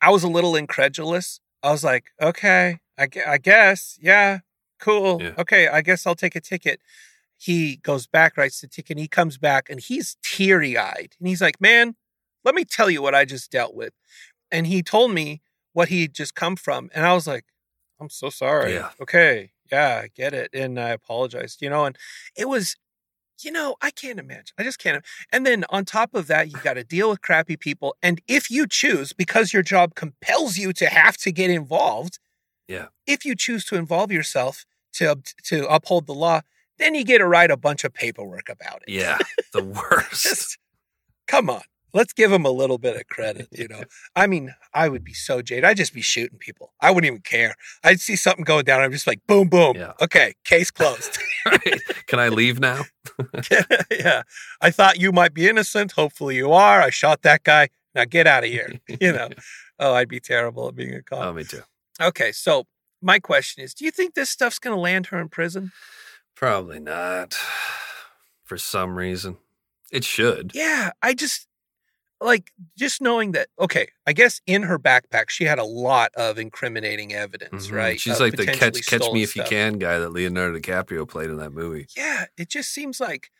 I 0.00 0.10
was 0.10 0.24
a 0.24 0.28
little 0.28 0.56
incredulous. 0.56 1.38
I 1.62 1.70
was 1.70 1.84
like, 1.84 2.06
okay, 2.20 2.80
I, 2.98 3.08
I 3.26 3.38
guess, 3.38 3.98
yeah, 4.00 4.40
cool. 4.80 5.22
Yeah. 5.22 5.34
Okay, 5.38 5.68
I 5.68 5.80
guess 5.80 6.06
I'll 6.06 6.14
take 6.14 6.34
a 6.36 6.40
ticket. 6.40 6.80
He 7.36 7.76
goes 7.76 8.06
back, 8.06 8.36
writes 8.36 8.60
the 8.60 8.68
ticket, 8.68 8.92
and 8.96 9.00
he 9.00 9.08
comes 9.08 9.38
back, 9.38 9.68
and 9.68 9.80
he's 9.80 10.16
teary 10.22 10.76
eyed, 10.76 11.14
and 11.18 11.28
he's 11.28 11.40
like, 11.40 11.60
man, 11.60 11.96
let 12.44 12.54
me 12.54 12.64
tell 12.64 12.90
you 12.90 13.02
what 13.02 13.14
I 13.14 13.24
just 13.24 13.50
dealt 13.50 13.74
with. 13.74 13.92
And 14.50 14.66
he 14.66 14.82
told 14.82 15.12
me 15.12 15.42
what 15.72 15.88
he 15.88 16.02
had 16.02 16.14
just 16.14 16.34
come 16.34 16.56
from, 16.56 16.90
and 16.94 17.06
I 17.06 17.14
was 17.14 17.26
like, 17.26 17.44
I'm 18.00 18.10
so 18.10 18.30
sorry. 18.30 18.74
Yeah. 18.74 18.90
Okay, 19.00 19.52
yeah, 19.70 20.02
I 20.04 20.08
get 20.14 20.34
it, 20.34 20.50
and 20.52 20.78
I 20.78 20.90
apologized. 20.90 21.62
You 21.62 21.70
know, 21.70 21.84
and 21.84 21.96
it 22.36 22.48
was, 22.48 22.76
you 23.44 23.52
know, 23.52 23.76
I 23.80 23.90
can't 23.90 24.18
imagine. 24.18 24.54
I 24.58 24.62
just 24.64 24.78
can't. 24.78 25.04
And 25.32 25.44
then 25.46 25.64
on 25.70 25.84
top 25.84 26.14
of 26.14 26.26
that, 26.28 26.50
you 26.52 26.58
got 26.62 26.74
to 26.74 26.84
deal 26.84 27.10
with 27.10 27.20
crappy 27.22 27.56
people. 27.56 27.96
And 28.02 28.20
if 28.28 28.50
you 28.50 28.66
choose, 28.66 29.12
because 29.12 29.52
your 29.52 29.62
job 29.62 29.94
compels 29.94 30.56
you 30.58 30.72
to 30.74 30.86
have 30.86 31.16
to 31.18 31.32
get 31.32 31.50
involved, 31.50 32.18
Yeah. 32.68 32.86
If 33.06 33.24
you 33.24 33.34
choose 33.34 33.64
to 33.66 33.76
involve 33.76 34.10
yourself 34.12 34.64
to 34.94 35.16
to 35.44 35.66
uphold 35.68 36.06
the 36.06 36.14
law, 36.14 36.40
then 36.78 36.94
you 36.94 37.04
get 37.04 37.18
to 37.18 37.26
write 37.26 37.50
a 37.50 37.56
bunch 37.56 37.84
of 37.84 37.92
paperwork 37.92 38.48
about 38.48 38.82
it. 38.86 38.92
yeah, 38.92 39.18
the 39.52 39.62
worst. 39.90 40.22
Just 40.22 40.58
come 41.26 41.50
on. 41.50 41.62
Let's 41.94 42.12
give 42.12 42.32
him 42.32 42.44
a 42.44 42.50
little 42.50 42.78
bit 42.78 42.96
of 42.96 43.06
credit, 43.08 43.48
you 43.50 43.68
know. 43.68 43.82
I 44.16 44.26
mean, 44.26 44.54
I 44.72 44.88
would 44.88 45.04
be 45.04 45.12
so 45.12 45.42
jaded. 45.42 45.64
I'd 45.64 45.76
just 45.76 45.92
be 45.92 46.00
shooting 46.00 46.38
people. 46.38 46.72
I 46.80 46.90
wouldn't 46.90 47.10
even 47.10 47.22
care. 47.22 47.54
I'd 47.84 48.00
see 48.00 48.16
something 48.16 48.44
going 48.44 48.64
down. 48.64 48.80
I'm 48.80 48.92
just 48.92 49.06
like, 49.06 49.20
boom, 49.26 49.48
boom. 49.48 49.76
Yeah. 49.76 49.92
Okay, 50.00 50.34
case 50.44 50.70
closed. 50.70 51.18
Right? 51.44 51.80
Can 52.06 52.20
I 52.20 52.28
leave 52.28 52.60
now? 52.60 52.84
yeah. 53.90 54.22
I 54.60 54.70
thought 54.70 55.00
you 55.00 55.10
might 55.10 55.34
be 55.34 55.48
innocent. 55.48 55.90
Hopefully 55.90 56.36
you 56.36 56.52
are. 56.52 56.80
I 56.80 56.90
shot 56.90 57.22
that 57.22 57.42
guy. 57.42 57.70
Now 57.96 58.04
get 58.04 58.28
out 58.28 58.44
of 58.44 58.50
here. 58.50 58.78
You 59.00 59.12
know. 59.12 59.28
oh, 59.80 59.92
I'd 59.92 60.08
be 60.08 60.20
terrible 60.20 60.68
at 60.68 60.76
being 60.76 60.94
a 60.94 61.02
cop. 61.02 61.18
Oh, 61.18 61.32
me 61.32 61.42
too. 61.42 61.62
okay, 62.00 62.30
so 62.30 62.68
my 63.02 63.18
question 63.18 63.64
is, 63.64 63.74
do 63.74 63.84
you 63.84 63.90
think 63.90 64.14
this 64.14 64.30
stuff's 64.30 64.60
going 64.60 64.76
to 64.76 64.80
land 64.80 65.06
her 65.06 65.20
in 65.20 65.28
prison? 65.28 65.72
Probably 66.36 66.78
not. 66.78 67.34
For 68.44 68.56
some 68.56 68.96
reason, 68.96 69.38
it 69.90 70.04
should. 70.04 70.52
Yeah, 70.54 70.90
I 71.02 71.14
just 71.14 71.48
like 72.24 72.52
just 72.78 73.00
knowing 73.00 73.32
that 73.32 73.48
okay, 73.58 73.88
I 74.06 74.12
guess 74.12 74.40
in 74.46 74.62
her 74.64 74.78
backpack 74.78 75.28
she 75.30 75.44
had 75.44 75.58
a 75.58 75.64
lot 75.64 76.10
of 76.16 76.38
incriminating 76.38 77.12
evidence, 77.12 77.68
Mhm. 77.68 77.72
right? 77.72 78.00
She's 78.00 78.14
of 78.14 78.20
like 78.20 78.36
the 78.36 78.46
catch 78.46 78.84
catch 78.86 79.10
me 79.12 79.22
if 79.22 79.36
you 79.36 79.44
can 79.44 79.74
guy 79.78 79.98
that 79.98 80.10
Leonardo 80.10 80.58
DiCaprio 80.58 81.08
played 81.08 81.30
in 81.30 81.36
that 81.38 81.52
movie. 81.52 81.86
Yeah, 81.96 82.26
it 82.36 82.48
just 82.48 82.70
seems 82.72 83.00
like 83.00 83.30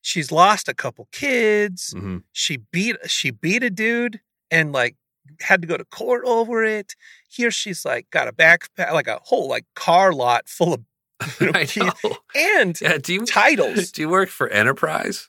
she's 0.00 0.30
lost 0.32 0.68
a 0.68 0.74
couple 0.74 1.08
kids. 1.12 1.92
hmm 1.96 2.18
she 2.32 2.58
beat 2.72 2.96
she 3.06 3.30
beat 3.30 3.62
a 3.62 3.70
dude 3.70 4.20
and 4.50 4.72
like 4.72 4.96
had 5.40 5.60
to 5.60 5.68
go 5.68 5.76
to 5.76 5.84
court 5.84 6.22
over 6.24 6.64
it. 6.64 6.94
Here 7.28 7.50
she's 7.50 7.84
like 7.84 8.08
got 8.10 8.28
a 8.28 8.32
backpack, 8.32 8.92
like 8.92 9.08
a 9.08 9.20
whole 9.24 9.48
like 9.48 9.64
car 9.74 10.12
lot 10.12 10.48
full 10.48 10.72
of 10.74 10.80
you 11.40 11.50
know. 12.04 12.16
and 12.34 12.80
Yeah, 12.80 12.96
do 12.98 13.12
you 13.12 13.26
titles. 13.26 13.90
do 13.92 14.02
you 14.02 14.08
work 14.08 14.28
for 14.28 14.48
Enterprise? 14.48 15.28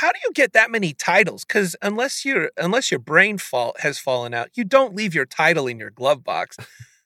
How 0.00 0.12
do 0.12 0.18
you 0.24 0.30
get 0.32 0.52
that 0.52 0.70
many 0.70 0.92
titles? 0.94 1.44
Because 1.44 1.74
unless 1.82 2.24
your 2.24 2.50
unless 2.56 2.90
your 2.90 3.00
brain 3.00 3.36
fault 3.38 3.80
has 3.80 3.98
fallen 3.98 4.32
out, 4.34 4.48
you 4.54 4.64
don't 4.64 4.94
leave 4.94 5.14
your 5.14 5.26
title 5.26 5.66
in 5.66 5.78
your 5.78 5.90
glove 5.90 6.22
box. 6.22 6.56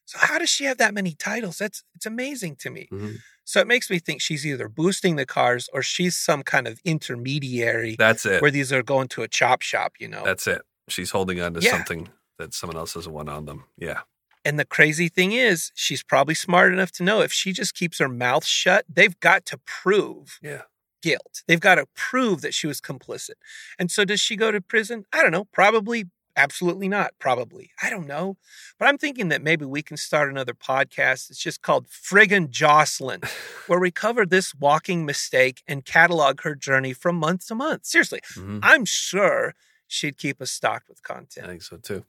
So 0.04 0.18
how 0.20 0.38
does 0.38 0.50
she 0.50 0.64
have 0.64 0.76
that 0.78 0.92
many 0.92 1.14
titles? 1.14 1.56
That's 1.58 1.84
it's 1.94 2.04
amazing 2.06 2.56
to 2.56 2.70
me. 2.70 2.88
Mhm. 2.92 3.16
So 3.44 3.60
it 3.60 3.66
makes 3.66 3.88
me 3.88 3.98
think 3.98 4.20
she's 4.20 4.46
either 4.46 4.68
boosting 4.68 5.16
the 5.16 5.24
cars 5.24 5.68
or 5.72 5.82
she's 5.82 6.16
some 6.16 6.42
kind 6.42 6.66
of 6.68 6.80
intermediary 6.84 7.96
That's 7.98 8.26
it. 8.26 8.42
where 8.42 8.50
these 8.50 8.72
are 8.72 8.82
going 8.82 9.08
to 9.08 9.22
a 9.22 9.28
chop 9.28 9.62
shop, 9.62 9.94
you 9.98 10.08
know. 10.08 10.22
That's 10.24 10.46
it. 10.46 10.62
She's 10.88 11.10
holding 11.12 11.40
on 11.40 11.54
to 11.54 11.60
Yeah. 11.60 11.70
something 11.70 12.08
that 12.38 12.52
someone 12.54 12.76
else 12.76 12.92
doesn't 12.94 13.12
want 13.12 13.28
on 13.30 13.46
them. 13.46 13.64
Yeah. 13.78 14.02
And 14.44 14.58
the 14.58 14.64
crazy 14.64 15.08
thing 15.08 15.32
is, 15.32 15.70
she's 15.74 16.02
probably 16.02 16.34
smart 16.34 16.72
enough 16.72 16.90
to 16.92 17.02
know 17.04 17.20
if 17.20 17.32
she 17.32 17.52
just 17.52 17.74
keeps 17.74 17.98
her 17.98 18.08
mouth 18.08 18.44
shut, 18.44 18.84
they've 18.88 19.18
got 19.20 19.46
to 19.46 19.58
prove 19.58 20.38
Yeah. 20.42 20.62
Guilt. 21.02 21.42
They've 21.46 21.60
got 21.60 21.74
to 21.76 21.86
prove 21.94 22.40
that 22.40 22.54
she 22.54 22.66
was 22.66 22.80
complicit. 22.80 23.34
And 23.78 23.90
so, 23.90 24.04
does 24.04 24.20
she 24.20 24.36
go 24.36 24.50
to 24.50 24.60
prison? 24.60 25.04
I 25.12 25.22
don't 25.22 25.32
know. 25.32 25.44
Probably, 25.52 26.06
absolutely 26.36 26.88
not. 26.88 27.12
Probably. 27.18 27.70
I 27.82 27.90
don't 27.90 28.06
know. 28.06 28.36
But 28.78 28.88
I'm 28.88 28.96
thinking 28.98 29.28
that 29.28 29.42
maybe 29.42 29.64
we 29.66 29.82
can 29.82 29.96
start 29.96 30.30
another 30.30 30.54
podcast. 30.54 31.28
It's 31.30 31.38
just 31.38 31.60
called 31.62 31.86
Friggin' 31.88 32.48
Jocelyn, 32.50 33.20
where 33.66 33.80
we 33.80 33.90
cover 33.90 34.24
this 34.24 34.54
walking 34.54 35.04
mistake 35.04 35.62
and 35.68 35.84
catalog 35.84 36.40
her 36.42 36.54
journey 36.54 36.92
from 36.94 37.16
month 37.16 37.46
to 37.48 37.54
month. 37.54 37.84
Seriously, 37.84 38.20
Mhm. 38.36 38.60
I'm 38.62 38.84
sure 38.86 39.54
she'd 39.86 40.16
keep 40.16 40.40
us 40.40 40.50
stocked 40.50 40.88
with 40.88 41.02
content. 41.02 41.46
I 41.46 41.50
think 41.50 41.62
so 41.62 41.76
too. 41.76 42.04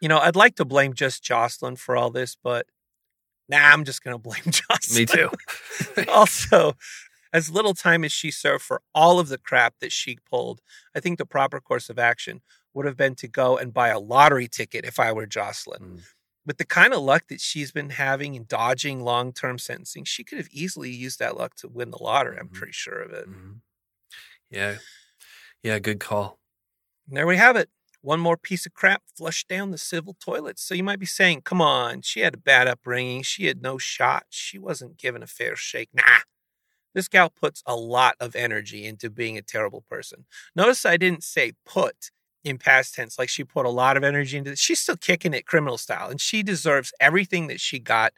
You 0.00 0.08
know, 0.08 0.18
I'd 0.18 0.36
like 0.36 0.54
to 0.56 0.64
blame 0.64 0.94
just 0.94 1.22
Jocelyn 1.22 1.76
for 1.76 1.96
all 1.96 2.10
this, 2.10 2.36
but 2.42 2.66
nah, 3.48 3.58
I'm 3.58 3.84
just 3.84 4.02
going 4.04 4.14
to 4.14 4.18
blame 4.18 4.44
Jocelyn. 4.46 4.96
Me 5.00 5.04
too. 5.06 5.30
also, 6.08 6.74
as 7.32 7.50
little 7.50 7.74
time 7.74 8.04
as 8.04 8.12
she 8.12 8.30
served 8.30 8.64
for 8.64 8.82
all 8.94 9.18
of 9.20 9.28
the 9.28 9.38
crap 9.38 9.74
that 9.80 9.92
she 9.92 10.18
pulled, 10.28 10.60
I 10.94 11.00
think 11.00 11.18
the 11.18 11.26
proper 11.26 11.60
course 11.60 11.88
of 11.90 11.98
action 11.98 12.42
would 12.74 12.86
have 12.86 12.96
been 12.96 13.14
to 13.16 13.28
go 13.28 13.56
and 13.56 13.72
buy 13.72 13.88
a 13.88 13.98
lottery 14.00 14.48
ticket 14.48 14.84
if 14.84 14.98
I 15.00 15.12
were 15.12 15.26
Jocelyn. 15.26 15.82
Mm. 15.82 16.02
With 16.46 16.58
the 16.58 16.64
kind 16.64 16.94
of 16.94 17.02
luck 17.02 17.24
that 17.28 17.40
she's 17.40 17.70
been 17.70 17.90
having 17.90 18.34
in 18.34 18.44
dodging 18.48 19.00
long 19.02 19.32
term 19.32 19.58
sentencing, 19.58 20.04
she 20.04 20.24
could 20.24 20.38
have 20.38 20.48
easily 20.50 20.90
used 20.90 21.18
that 21.18 21.36
luck 21.36 21.54
to 21.56 21.68
win 21.68 21.90
the 21.90 22.02
lottery. 22.02 22.38
I'm 22.38 22.48
Mhm. 22.48 22.54
pretty 22.54 22.72
sure 22.72 23.00
of 23.00 23.12
it. 23.12 23.28
Mhm. 23.28 23.60
Yeah. 24.50 24.78
Yeah, 25.62 25.78
good 25.78 26.00
call. 26.00 26.40
And 27.06 27.16
there 27.16 27.26
we 27.26 27.36
have 27.36 27.56
it. 27.56 27.70
One 28.00 28.18
more 28.20 28.38
piece 28.38 28.64
of 28.64 28.72
crap 28.72 29.02
flushed 29.14 29.46
down 29.48 29.70
the 29.72 29.78
civil 29.78 30.14
toilet. 30.14 30.58
So 30.58 30.74
you 30.74 30.82
might 30.82 30.98
be 30.98 31.04
saying, 31.06 31.42
come 31.42 31.60
on, 31.60 32.00
she 32.00 32.20
had 32.20 32.32
a 32.34 32.38
bad 32.38 32.66
upbringing. 32.66 33.22
She 33.22 33.44
had 33.44 33.60
no 33.60 33.76
shot. 33.76 34.24
She 34.30 34.58
wasn't 34.58 34.96
given 34.96 35.22
a 35.22 35.26
fair 35.26 35.54
shake. 35.54 35.90
Nah. 35.92 36.20
This 36.94 37.08
gal 37.08 37.30
puts 37.30 37.62
a 37.66 37.76
lot 37.76 38.16
of 38.20 38.34
energy 38.34 38.84
into 38.86 39.10
being 39.10 39.38
a 39.38 39.42
terrible 39.42 39.84
person. 39.88 40.26
Notice 40.56 40.84
I 40.84 40.96
didn't 40.96 41.24
say 41.24 41.52
put 41.64 42.10
in 42.42 42.58
past 42.58 42.94
tense, 42.94 43.18
like 43.18 43.28
she 43.28 43.44
put 43.44 43.66
a 43.66 43.70
lot 43.70 43.96
of 43.96 44.04
energy 44.04 44.36
into 44.36 44.52
it. 44.52 44.58
She's 44.58 44.80
still 44.80 44.96
kicking 44.96 45.34
it 45.34 45.46
criminal 45.46 45.78
style, 45.78 46.08
and 46.10 46.20
she 46.20 46.42
deserves 46.42 46.92
everything 47.00 47.46
that 47.48 47.60
she 47.60 47.78
got, 47.78 48.12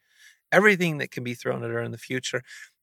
everything 0.50 0.98
that 0.98 1.10
can 1.10 1.24
be 1.24 1.34
thrown 1.34 1.64
at 1.64 1.70
her 1.70 1.82
in 1.82 1.90
the 1.90 1.98
future, 1.98 2.42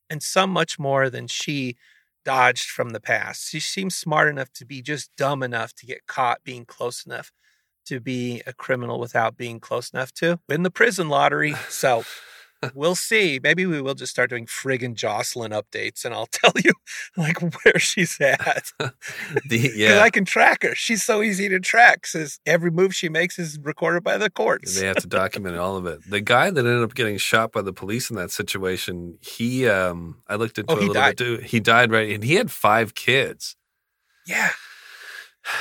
and 0.09 0.21
some 0.21 0.49
much 0.49 0.77
more 0.77 1.09
than 1.09 1.27
she 1.27 1.77
dodged 2.25 2.69
from 2.69 2.89
the 2.89 2.99
past. 2.99 3.49
She 3.49 3.59
seems 3.59 3.95
smart 3.95 4.27
enough 4.27 4.51
to 4.53 4.65
be 4.65 4.81
just 4.81 5.09
dumb 5.15 5.41
enough 5.41 5.73
to 5.75 5.85
get 5.85 6.05
caught 6.07 6.43
being 6.43 6.65
close 6.65 7.05
enough 7.05 7.31
to 7.85 7.99
be 7.99 8.41
a 8.45 8.53
criminal 8.53 8.99
without 8.99 9.37
being 9.37 9.59
close 9.59 9.91
enough 9.91 10.11
to 10.13 10.39
win 10.47 10.63
the 10.63 10.69
prison 10.69 11.09
lottery. 11.09 11.55
So 11.69 12.03
we'll 12.73 12.95
see. 12.95 13.39
Maybe 13.41 13.65
we 13.65 13.81
will 13.81 13.93
just 13.95 14.11
start 14.11 14.29
doing 14.29 14.45
friggin' 14.45 14.93
Jocelyn 14.95 15.51
updates 15.51 16.03
and 16.05 16.13
I'll 16.13 16.25
tell 16.31 16.51
you 16.63 16.71
like 17.17 17.39
where 17.41 17.79
she's 17.79 18.19
at. 18.19 18.71
The, 18.79 18.93
Because 19.49 19.75
yeah. 19.75 19.99
I 20.01 20.09
can 20.09 20.25
track 20.25 20.63
her. 20.63 20.75
She's 20.75 21.03
so 21.03 21.21
easy 21.21 21.49
to 21.49 21.59
track 21.59 22.05
since 22.07 22.39
every 22.45 22.71
move 22.71 22.93
she 22.95 23.09
makes 23.09 23.37
is 23.39 23.59
recorded 23.61 24.03
by 24.03 24.17
the 24.17 24.29
courts. 24.29 24.79
They 24.79 24.87
have 24.87 24.97
to 24.97 25.07
document 25.07 25.57
all 25.57 25.77
of 25.77 25.85
it. 25.85 25.99
The 26.09 26.21
guy 26.21 26.49
that 26.49 26.65
ended 26.65 26.83
up 26.83 26.95
getting 26.95 27.17
shot 27.17 27.51
by 27.51 27.61
the 27.61 27.73
police 27.73 28.09
in 28.09 28.15
that 28.17 28.31
situation, 28.31 29.17
he 29.21 29.67
um 29.67 30.21
I 30.27 30.35
looked 30.35 30.57
into 30.57 30.73
Oh, 30.73 30.75
it 30.75 30.77
a 30.77 30.81
little 30.81 30.93
died. 30.93 31.17
bit 31.17 31.23
too. 31.25 31.37
He 31.45 31.59
died 31.59 31.91
right 31.91 32.09
and 32.11 32.23
he 32.23 32.35
had 32.35 32.51
five 32.51 32.95
kids. 32.95 33.55
Yeah. 34.27 34.51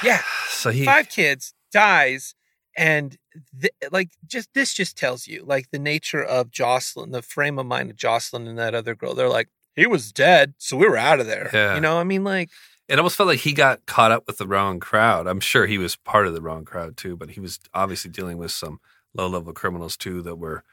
Yeah. 0.03 0.23
So 0.49 0.71
he 0.71 0.85
five 0.85 1.09
kids 1.09 1.55
dies 1.73 2.35
and 2.77 3.17
th- 3.61 3.73
like 3.91 4.11
just 4.27 4.49
this 4.55 4.73
just 4.75 4.97
tells 4.97 5.27
you 5.27 5.45
like 5.45 5.71
the 5.71 5.79
nature 5.79 6.23
of 6.23 6.51
jocelyn 6.51 7.11
the 7.11 7.23
frame 7.23 7.59
of 7.59 7.67
mind 7.67 7.91
of 7.91 7.97
jocelyn 7.97 8.47
and 8.47 8.59
that 8.59 8.75
other 8.75 8.95
girl 8.95 9.15
they're 9.15 9.29
like 9.29 9.49
he 9.77 9.87
was 9.87 10.13
dead 10.13 10.55
so 10.59 10.77
we 10.77 10.89
were 10.89 10.97
out 10.97 11.21
of 11.21 11.27
there 11.27 11.51
Yeah. 11.53 11.75
you 11.75 11.81
know 11.81 11.99
i 11.99 12.05
mean 12.05 12.25
like 12.25 12.51
it 12.89 12.99
almost 12.99 13.17
felt 13.17 13.27
like 13.27 13.41
he 13.41 13.53
got 13.53 13.85
caught 13.85 14.11
up 14.13 14.27
with 14.27 14.39
the 14.39 14.47
wrong 14.47 14.81
crowd. 14.81 15.27
I'm 15.27 15.41
sure 15.41 15.67
he 15.67 15.77
was 15.77 15.95
part 15.95 16.27
of 16.27 16.33
the 16.33 16.41
wrong 16.41 16.65
crowd 16.65 16.97
too, 16.97 17.17
but 17.19 17.29
he 17.33 17.39
was 17.39 17.61
obviously 17.75 18.11
dealing 18.11 18.39
with 18.39 18.51
some 18.51 18.81
low 19.13 19.27
level 19.29 19.53
criminals 19.53 19.95
too 19.95 20.23
that 20.23 20.37
were 20.37 20.65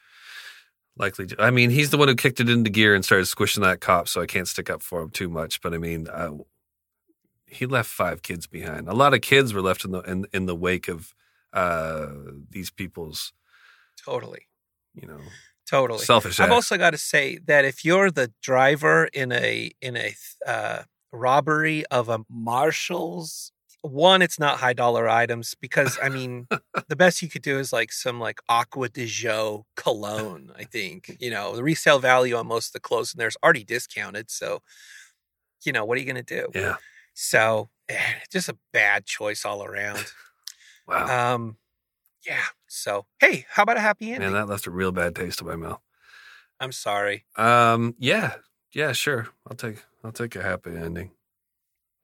likely. 0.97 1.27
I 1.37 1.51
mean, 1.51 1.71
he's 1.71 1.89
the 1.89 1.97
one 1.97 2.07
who 2.07 2.15
kicked 2.15 2.39
it 2.39 2.47
into 2.49 2.69
gear 2.69 2.95
and 2.95 3.03
started 3.03 3.25
squishing 3.25 3.63
that 3.63 3.81
cop, 3.81 4.07
so 4.07 4.21
I 4.21 4.27
can't 4.27 4.47
stick 4.47 4.69
up 4.69 4.81
for 4.81 5.01
him 5.01 5.09
too 5.09 5.27
much. 5.27 5.59
But 5.59 5.73
I 5.73 5.77
mean, 5.77 6.07
uh, 6.07 6.31
he 7.47 7.65
left 7.65 7.89
five 7.89 8.21
kids 8.21 8.47
behind. 8.47 8.87
A 8.87 8.93
lot 8.93 9.13
of 9.13 9.19
kids 9.19 9.53
were 9.53 9.61
left 9.61 9.83
in 9.83 9.91
the 9.91 9.99
in, 10.03 10.25
in 10.31 10.45
the 10.45 10.55
wake 10.55 10.87
of 10.87 11.13
uh, 11.55 12.07
these 12.49 12.69
people's, 12.69 13.33
totally 14.03 14.47
you 14.93 15.07
know, 15.07 15.19
totally 15.67 15.99
selfish. 15.99 16.39
i've 16.39 16.45
acts. 16.45 16.53
also 16.53 16.77
got 16.77 16.91
to 16.91 16.97
say 16.97 17.39
that 17.45 17.65
if 17.65 17.83
you're 17.83 18.11
the 18.11 18.31
driver 18.41 19.05
in 19.05 19.31
a 19.31 19.71
in 19.81 19.97
a 19.97 20.13
uh, 20.45 20.83
robbery 21.11 21.85
of 21.87 22.09
a 22.09 22.19
Marshalls 22.29 23.51
one 23.81 24.21
it's 24.21 24.39
not 24.39 24.57
high 24.57 24.73
dollar 24.73 25.07
items 25.07 25.55
because 25.61 25.97
i 26.01 26.09
mean 26.09 26.47
the 26.87 26.95
best 26.95 27.21
you 27.21 27.29
could 27.29 27.41
do 27.41 27.59
is 27.59 27.71
like 27.71 27.91
some 27.91 28.19
like 28.19 28.39
Acqua 28.49 28.89
di 28.89 29.05
Gio 29.05 29.63
cologne 29.75 30.51
i 30.57 30.63
think 30.63 31.15
you 31.19 31.29
know 31.29 31.55
the 31.55 31.63
resale 31.63 31.99
value 31.99 32.35
on 32.35 32.47
most 32.47 32.69
of 32.69 32.73
the 32.73 32.79
clothes 32.79 33.13
in 33.13 33.19
there 33.19 33.27
is 33.27 33.37
already 33.43 33.63
discounted 33.63 34.31
so 34.31 34.61
you 35.65 35.71
know 35.71 35.85
what 35.85 35.97
are 35.97 36.01
you 36.01 36.11
going 36.11 36.23
to 36.23 36.23
do 36.23 36.47
yeah. 36.55 36.75
so 37.13 37.69
eh, 37.89 37.95
just 38.31 38.49
a 38.49 38.57
bad 38.73 39.05
choice 39.05 39.45
all 39.45 39.63
around 39.63 40.03
Wow. 40.87 41.33
um 41.33 41.57
yeah 42.25 42.43
so 42.67 43.05
hey 43.19 43.45
how 43.49 43.63
about 43.63 43.77
a 43.77 43.81
happy 43.81 44.11
ending 44.13 44.31
Man, 44.31 44.33
that 44.33 44.47
left 44.51 44.67
a 44.67 44.71
real 44.71 44.91
bad 44.91 45.15
taste 45.15 45.41
in 45.41 45.47
my 45.47 45.55
mouth. 45.55 45.79
i'm 46.59 46.71
sorry 46.71 47.25
Um, 47.35 47.95
yeah, 47.99 48.35
yeah, 48.73 48.91
sure. 48.91 49.27
I'll 49.49 49.55
take 49.57 49.83
I'll 50.03 50.11
take 50.11 50.35
a 50.35 50.41
happy 50.43 50.71
ending. 50.75 51.11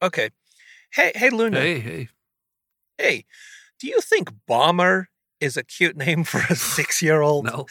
okay 0.02 0.30
hey 0.92 1.12
hey 1.14 1.30
luna 1.30 1.58
Hey, 1.60 1.78
hey. 1.80 2.08
Hey, 2.98 3.24
do 3.80 3.86
you 3.88 4.00
think 4.00 4.30
Bomber 4.46 5.08
is 5.40 5.56
a 5.56 5.62
cute 5.64 5.96
name 5.96 6.22
for 6.24 6.38
a 6.50 6.54
six 6.76 7.02
year 7.02 7.20
old? 7.20 7.46
No. 7.46 7.66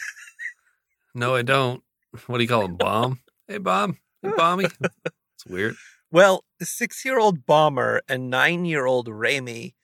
No, 1.14 1.34
I 1.34 1.42
don't. 1.42 1.82
What 2.26 2.38
do 2.38 2.44
you 2.44 2.48
call 2.48 2.64
him? 2.64 2.76
Bomb? 2.76 3.20
Hey, 3.48 3.58
Bomb. 3.58 3.98
Hey, 4.22 4.30
Bomby. 4.30 4.70
It's 5.34 5.46
weird. 5.46 5.76
Well, 6.10 6.44
six 6.60 7.04
year 7.04 7.18
old 7.18 7.46
Bomber 7.46 8.02
and 8.08 8.28
nine 8.30 8.64
year 8.66 8.84
old 8.84 9.08
Remy 9.08 9.74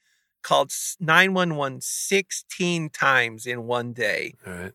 called 0.43 0.71
s- 0.71 0.97
911 1.01 1.81
16 1.81 2.91
times 2.91 3.47
in 3.47 3.67
one 3.67 3.93
day. 3.93 4.35
All 4.47 4.53
right. 4.53 4.73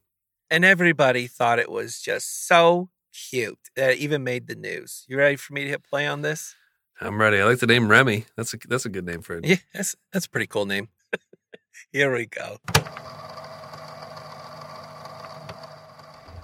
And 0.49 0.63
everybody 0.63 1.27
thought 1.27 1.59
it 1.59 1.71
was 1.71 1.99
just 1.99 2.47
so 2.47 2.89
cute 3.13 3.59
that 3.75 3.91
it 3.91 3.97
even 3.99 4.23
made 4.23 4.47
the 4.47 4.55
news. 4.55 5.03
You 5.07 5.17
ready 5.17 5.35
for 5.35 5.53
me 5.53 5.63
to 5.63 5.69
hit 5.69 5.83
play 5.83 6.05
on 6.07 6.21
this? 6.21 6.55
I'm 7.01 7.19
ready. 7.19 7.39
I 7.39 7.45
like 7.45 7.59
the 7.59 7.67
name 7.67 7.87
Remy. 7.87 8.25
That's 8.37 8.53
a 8.53 8.57
that's 8.67 8.85
a 8.85 8.89
good 8.89 9.05
name 9.05 9.21
for 9.21 9.35
it. 9.37 9.45
Yeah, 9.47 9.55
that's, 9.73 9.95
that's 10.11 10.25
a 10.25 10.29
pretty 10.29 10.47
cool 10.47 10.65
name. 10.65 10.89
Here 11.91 12.13
we 12.15 12.27
go. 12.27 12.57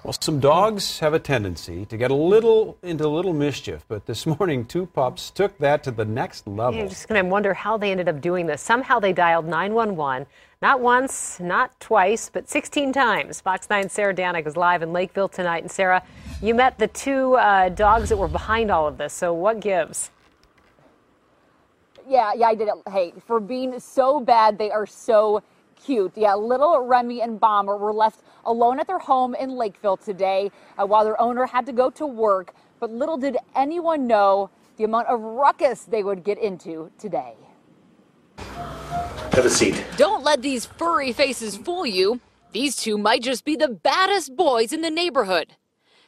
Well, 0.03 0.15
some 0.17 0.39
dogs 0.39 0.99
have 0.99 1.13
a 1.13 1.19
tendency 1.19 1.85
to 1.87 1.97
get 1.97 2.09
a 2.09 2.15
little 2.15 2.77
into 2.81 3.05
a 3.05 3.09
little 3.09 3.33
mischief, 3.33 3.83
but 3.89 4.05
this 4.05 4.25
morning 4.25 4.65
two 4.65 4.85
pups 4.85 5.29
took 5.29 5.57
that 5.57 5.83
to 5.83 5.91
the 5.91 6.05
next 6.05 6.47
level. 6.47 6.79
You're 6.79 6.87
just 6.87 7.09
going 7.09 7.21
to 7.21 7.29
wonder 7.29 7.53
how 7.53 7.77
they 7.77 7.91
ended 7.91 8.07
up 8.07 8.21
doing 8.21 8.45
this. 8.45 8.61
Somehow 8.61 8.99
they 8.99 9.11
dialed 9.11 9.45
911, 9.45 10.25
not 10.61 10.79
once, 10.79 11.37
not 11.41 11.77
twice, 11.81 12.29
but 12.31 12.47
16 12.47 12.93
times. 12.93 13.41
Fox 13.41 13.69
9 13.69 13.89
Sarah 13.89 14.13
Danik 14.13 14.47
is 14.47 14.55
live 14.55 14.83
in 14.83 14.93
Lakeville 14.93 15.27
tonight. 15.27 15.63
And 15.63 15.71
Sarah, 15.71 16.01
you 16.41 16.55
met 16.55 16.79
the 16.79 16.87
two 16.87 17.35
uh, 17.35 17.67
dogs 17.67 18.07
that 18.07 18.17
were 18.17 18.29
behind 18.29 18.71
all 18.71 18.87
of 18.87 18.97
this. 18.97 19.11
So 19.11 19.33
what 19.33 19.59
gives? 19.59 20.11
Yeah, 22.07 22.31
yeah, 22.37 22.47
I 22.47 22.55
did 22.55 22.69
it. 22.69 22.75
Hey, 22.89 23.13
for 23.27 23.41
being 23.41 23.77
so 23.81 24.21
bad, 24.21 24.57
they 24.57 24.71
are 24.71 24.87
so 24.87 25.43
cute. 25.83 26.13
Yeah, 26.15 26.35
little 26.35 26.85
Remy 26.85 27.21
and 27.21 27.39
Bomber 27.39 27.77
were 27.77 27.93
left 27.93 28.21
alone 28.45 28.79
at 28.79 28.87
their 28.87 28.99
home 28.99 29.35
in 29.35 29.51
Lakeville 29.51 29.97
today 29.97 30.51
uh, 30.77 30.85
while 30.85 31.03
their 31.03 31.19
owner 31.21 31.45
had 31.45 31.65
to 31.65 31.71
go 31.71 31.89
to 31.91 32.05
work. 32.05 32.53
But 32.79 32.91
little 32.91 33.17
did 33.17 33.37
anyone 33.55 34.07
know 34.07 34.49
the 34.77 34.83
amount 34.85 35.07
of 35.07 35.19
ruckus 35.19 35.83
they 35.83 36.03
would 36.03 36.23
get 36.23 36.37
into 36.37 36.91
today. 36.97 37.33
Have 38.37 39.45
a 39.45 39.49
seat. 39.49 39.83
Don't 39.97 40.23
let 40.23 40.41
these 40.41 40.65
furry 40.65 41.11
faces 41.11 41.57
fool 41.57 41.85
you. 41.85 42.19
These 42.51 42.77
two 42.77 42.97
might 42.97 43.21
just 43.21 43.45
be 43.45 43.55
the 43.55 43.67
baddest 43.67 44.35
boys 44.35 44.73
in 44.73 44.81
the 44.81 44.89
neighborhood. 44.89 45.55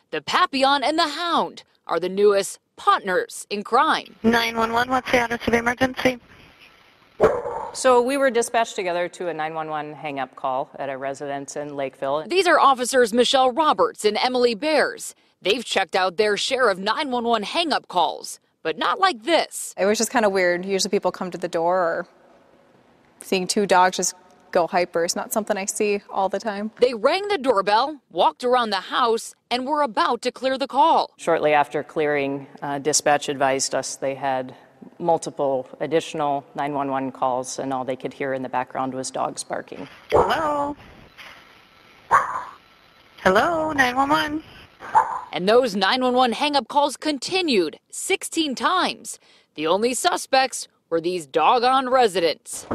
The 0.09 0.21
Papillon 0.21 0.83
and 0.83 0.97
the 0.97 1.09
Hound 1.09 1.63
are 1.85 1.99
the 1.99 2.09
newest 2.09 2.59
partners 2.77 3.45
in 3.49 3.63
crime. 3.63 4.15
911, 4.23 4.89
what's 4.89 5.11
the 5.11 5.17
address 5.17 5.45
of 5.45 5.51
the 5.51 5.59
emergency? 5.59 6.19
So 7.73 8.01
we 8.01 8.17
were 8.17 8.29
dispatched 8.29 8.75
together 8.75 9.07
to 9.09 9.29
a 9.29 9.33
911 9.33 9.93
hang-up 9.93 10.35
call 10.35 10.69
at 10.77 10.89
a 10.89 10.97
residence 10.97 11.55
in 11.55 11.75
Lakeville. 11.75 12.25
These 12.27 12.45
are 12.45 12.59
officers 12.59 13.13
Michelle 13.13 13.51
Roberts 13.51 14.03
and 14.03 14.17
Emily 14.17 14.55
Bears. 14.55 15.15
They've 15.41 15.63
checked 15.63 15.95
out 15.95 16.17
their 16.17 16.35
share 16.35 16.69
of 16.69 16.79
911 16.79 17.43
hang-up 17.43 17.87
calls, 17.87 18.39
but 18.61 18.77
not 18.77 18.99
like 18.99 19.23
this. 19.23 19.73
It 19.77 19.85
was 19.85 19.97
just 19.97 20.11
kind 20.11 20.25
of 20.25 20.31
weird. 20.31 20.65
Usually 20.65 20.89
people 20.89 21.11
come 21.11 21.31
to 21.31 21.37
the 21.37 21.47
door 21.47 21.77
or 21.77 22.07
seeing 23.21 23.47
two 23.47 23.65
dogs 23.65 23.97
just 23.97 24.15
go 24.51 24.67
hyper 24.67 25.05
is 25.05 25.15
not 25.15 25.31
something 25.31 25.57
I 25.57 25.65
see 25.65 26.01
all 26.09 26.29
the 26.29 26.39
time. 26.39 26.71
They 26.81 26.93
rang 26.93 27.29
the 27.29 27.37
doorbell, 27.37 28.01
walked 28.11 28.43
around 28.43 28.71
the 28.71 28.81
house, 28.81 29.33
and 29.49 29.65
were 29.65 29.81
about 29.81 30.21
to 30.23 30.31
clear 30.31 30.57
the 30.57 30.67
call. 30.67 31.11
Shortly 31.17 31.53
after 31.53 31.83
clearing, 31.83 32.47
uh, 32.61 32.79
dispatch 32.79 33.29
advised 33.29 33.73
us 33.73 33.95
they 33.95 34.15
had 34.15 34.55
multiple 34.99 35.67
additional 35.79 36.45
911 36.55 37.11
calls, 37.11 37.59
and 37.59 37.73
all 37.73 37.83
they 37.83 37.95
could 37.95 38.13
hear 38.13 38.33
in 38.33 38.41
the 38.41 38.49
background 38.49 38.93
was 38.93 39.11
dogs 39.11 39.43
barking. 39.43 39.87
Hello? 40.11 40.75
Hello, 43.23 43.71
911? 43.71 44.43
And 45.31 45.47
those 45.47 45.75
911 45.75 46.33
hang-up 46.33 46.67
calls 46.67 46.97
continued 46.97 47.79
16 47.89 48.55
times. 48.55 49.19
The 49.55 49.67
only 49.67 49.93
suspects 49.93 50.67
were 50.89 50.99
these 50.99 51.25
doggone 51.25 51.89
residents. 51.89 52.65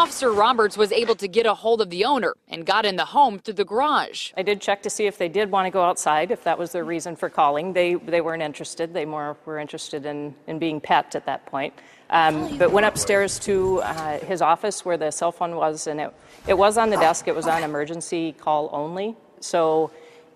Officer 0.00 0.32
Roberts 0.32 0.78
was 0.78 0.92
able 0.92 1.14
to 1.16 1.28
get 1.28 1.44
a 1.44 1.52
hold 1.52 1.82
of 1.82 1.90
the 1.90 2.06
owner 2.06 2.32
and 2.48 2.64
got 2.64 2.86
in 2.86 2.96
the 2.96 3.04
home 3.04 3.38
through 3.38 3.52
the 3.52 3.66
garage. 3.66 4.32
I 4.34 4.42
did 4.42 4.58
check 4.58 4.82
to 4.84 4.88
see 4.88 5.06
if 5.06 5.18
they 5.18 5.28
did 5.28 5.50
want 5.50 5.66
to 5.66 5.70
go 5.70 5.82
outside, 5.82 6.30
if 6.30 6.42
that 6.44 6.58
was 6.58 6.72
their 6.72 6.84
reason 6.84 7.16
for 7.16 7.28
calling. 7.28 7.74
They, 7.74 7.96
they 7.96 8.22
weren't 8.22 8.42
interested. 8.42 8.94
They 8.94 9.04
more 9.04 9.36
were 9.44 9.58
interested 9.58 10.06
in, 10.06 10.34
in 10.46 10.58
being 10.58 10.80
pet 10.80 11.14
at 11.14 11.26
that 11.26 11.44
point. 11.44 11.74
Um, 12.08 12.56
but 12.56 12.72
went 12.72 12.86
upstairs 12.86 13.38
to 13.40 13.82
uh, 13.82 14.20
his 14.20 14.40
office 14.40 14.86
where 14.86 14.96
the 14.96 15.10
cell 15.10 15.32
phone 15.32 15.54
was, 15.54 15.86
and 15.86 16.00
it, 16.00 16.14
it 16.46 16.56
was 16.56 16.78
on 16.78 16.88
the 16.88 16.96
desk. 16.96 17.28
It 17.28 17.36
was 17.36 17.46
on 17.46 17.62
emergency 17.62 18.32
call 18.32 18.70
only. 18.72 19.16
So, 19.40 19.90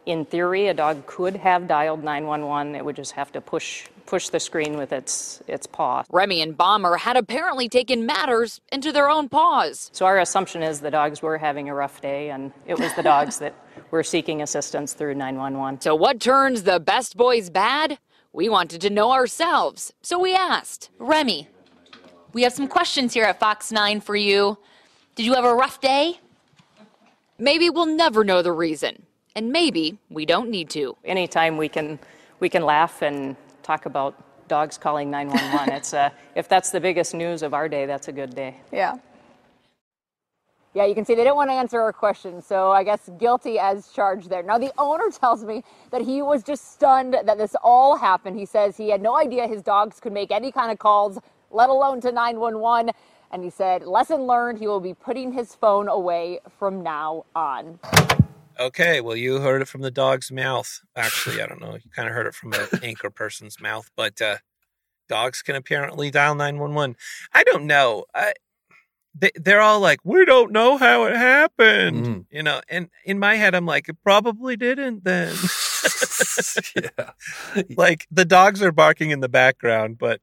in 0.05 0.27
theory, 0.27 0.69
a 0.69 0.75
dog 0.75 1.07
could 1.07 1.37
have 1.37 1.67
dialed 1.67 2.05
911. 2.05 2.75
It 2.75 2.85
would 2.85 2.97
just 2.97 3.12
have 3.12 3.33
to 3.33 3.41
push 3.41 3.87
push 4.07 4.29
the 4.29 4.41
screen 4.41 4.77
with 4.77 4.93
its 4.93 5.43
its 5.49 5.67
paw. 5.67 6.05
Remy 6.11 6.43
and 6.43 6.57
Bomber 6.57 6.97
had 6.97 7.17
apparently 7.17 7.69
taken 7.69 8.07
matters 8.07 8.61
into 8.73 8.93
their 8.93 9.09
own 9.09 9.29
paws. 9.29 9.91
So 9.93 10.07
our 10.07 10.19
assumption 10.19 10.63
is 10.63 10.81
the 10.81 10.91
dogs 10.91 11.23
were 11.23 11.39
having 11.39 11.69
a 11.69 11.75
rough 11.75 12.01
day, 12.01 12.31
and 12.31 12.53
it 12.67 12.79
was 12.79 12.93
the 12.95 13.03
dogs 13.03 13.39
that 13.39 13.55
were 13.91 14.03
seeking 14.03 14.43
assistance 14.43 14.93
through 14.93 15.15
911. 15.15 15.81
So, 15.81 15.95
what 15.95 16.21
turns 16.21 16.63
the 16.63 16.81
best 16.81 17.17
boys 17.17 17.51
bad? 17.51 17.99
We 18.33 18.49
wanted 18.49 18.81
to 18.81 18.91
know 18.91 19.13
ourselves, 19.13 19.93
so 20.03 20.19
we 20.19 20.35
asked. 20.35 20.91
Remy, 20.99 21.49
we 22.33 22.43
have 22.43 22.53
some 22.53 22.67
questions 22.67 23.15
here 23.15 23.25
at 23.25 23.39
Fox 23.39 23.71
9 23.71 24.01
for 24.01 24.17
you. 24.17 24.59
Did 25.15 25.25
you 25.25 25.35
have 25.35 25.45
a 25.45 25.55
rough 25.55 25.81
day? 25.81 26.19
Maybe 27.39 27.71
we'll 27.71 27.87
never 27.87 28.25
know 28.25 28.43
the 28.43 28.51
reason, 28.51 29.07
and 29.37 29.53
maybe 29.53 29.99
we 30.11 30.27
don't 30.27 30.51
need 30.51 30.69
to. 30.71 30.97
Anytime 31.05 31.57
we 31.57 31.69
can 31.69 31.99
we 32.41 32.49
can 32.49 32.65
laugh 32.65 33.03
and 33.03 33.37
talk 33.65 33.87
about 33.87 34.15
dogs 34.47 34.79
calling 34.79 35.11
911. 35.11 35.75
it's 35.75 35.95
uh, 35.95 36.11
if 36.35 36.49
that's 36.49 36.71
the 36.71 36.81
biggest 36.81 37.15
news 37.15 37.43
of 37.43 37.55
our 37.55 37.69
day, 37.69 37.87
that's 37.87 38.09
a 38.09 38.12
good 38.12 38.35
day. 38.35 38.57
Yeah. 38.73 38.97
Yeah, 40.75 40.87
you 40.87 40.95
can 40.97 41.05
see 41.05 41.15
they 41.15 41.23
didn't 41.23 41.37
want 41.37 41.51
to 41.51 41.55
answer 41.55 41.81
our 41.81 41.93
question, 41.93 42.43
so 42.43 42.73
I 42.73 42.83
guess 42.83 43.09
guilty 43.17 43.61
as 43.61 43.91
charged 43.91 44.29
there. 44.29 44.43
Now, 44.43 44.59
the 44.59 44.73
owner 44.77 45.09
tells 45.11 45.45
me 45.45 45.62
that 45.93 46.03
he 46.03 46.21
was 46.21 46.43
just 46.43 46.73
stunned 46.73 47.15
that 47.15 47.39
this 47.39 47.55
all 47.62 47.97
happened. 47.97 48.37
He 48.37 48.45
says 48.45 48.77
he 48.77 48.91
had 48.91 49.01
no 49.01 49.17
idea 49.17 49.47
his 49.47 49.62
dogs 49.62 50.01
could 50.01 50.12
make 50.12 50.33
any 50.33 50.51
kind 50.51 50.73
of 50.73 50.81
calls, 50.81 51.19
let 51.53 51.71
alone 51.71 52.01
to 52.01 52.11
911. 52.11 52.93
And 53.31 53.45
he 53.45 53.51
said, 53.51 53.85
lesson 53.85 54.23
learned, 54.23 54.59
he 54.59 54.67
will 54.67 54.81
be 54.81 54.95
putting 54.95 55.33
his 55.33 55.55
phone 55.55 55.89
away 55.89 56.41
from 56.59 56.83
now 56.83 57.25
on. 57.37 57.79
Okay, 58.59 59.01
well, 59.01 59.17
you 59.17 59.41
heard 59.41 59.63
it 59.63 59.69
from 59.69 59.81
the 59.83 59.91
dog's 59.91 60.31
mouth. 60.31 60.81
Actually, 60.97 61.43
I 61.43 61.47
don't 61.47 61.61
know. 61.61 61.75
You 61.75 61.91
kind 61.95 62.09
of 62.09 62.15
heard 62.15 62.27
it 62.27 62.35
from 62.35 62.53
an 62.53 62.69
anchor 62.83 63.11
person's 63.11 63.61
mouth, 63.61 63.91
but 63.97 64.21
uh, 64.23 64.37
dogs 65.09 65.43
can 65.43 65.57
apparently 65.57 66.11
dial 66.11 66.35
911. 66.35 66.97
I 67.33 67.43
don't 67.45 67.67
know. 67.67 68.05
I, 68.15 68.33
they, 69.17 69.31
they're 69.37 69.61
all 69.61 69.81
like, 69.81 70.01
we 70.05 70.25
don't 70.25 70.53
know 70.53 70.77
how 70.77 71.05
it 71.05 71.15
happened, 71.17 72.07
Mm. 72.07 72.25
you 72.31 72.43
know. 72.43 72.61
And 72.69 72.89
in 73.05 73.19
my 73.19 73.37
head, 73.37 73.55
I'm 73.55 73.67
like, 73.67 73.89
it 73.89 73.97
probably 74.03 74.57
didn't 74.57 75.05
then. 75.05 75.35
yeah. 76.77 77.63
like 77.77 78.07
the 78.11 78.25
dogs 78.25 78.63
are 78.63 78.73
barking 78.73 79.11
in 79.11 79.21
the 79.21 79.29
background, 79.29 79.99
but 79.99 80.21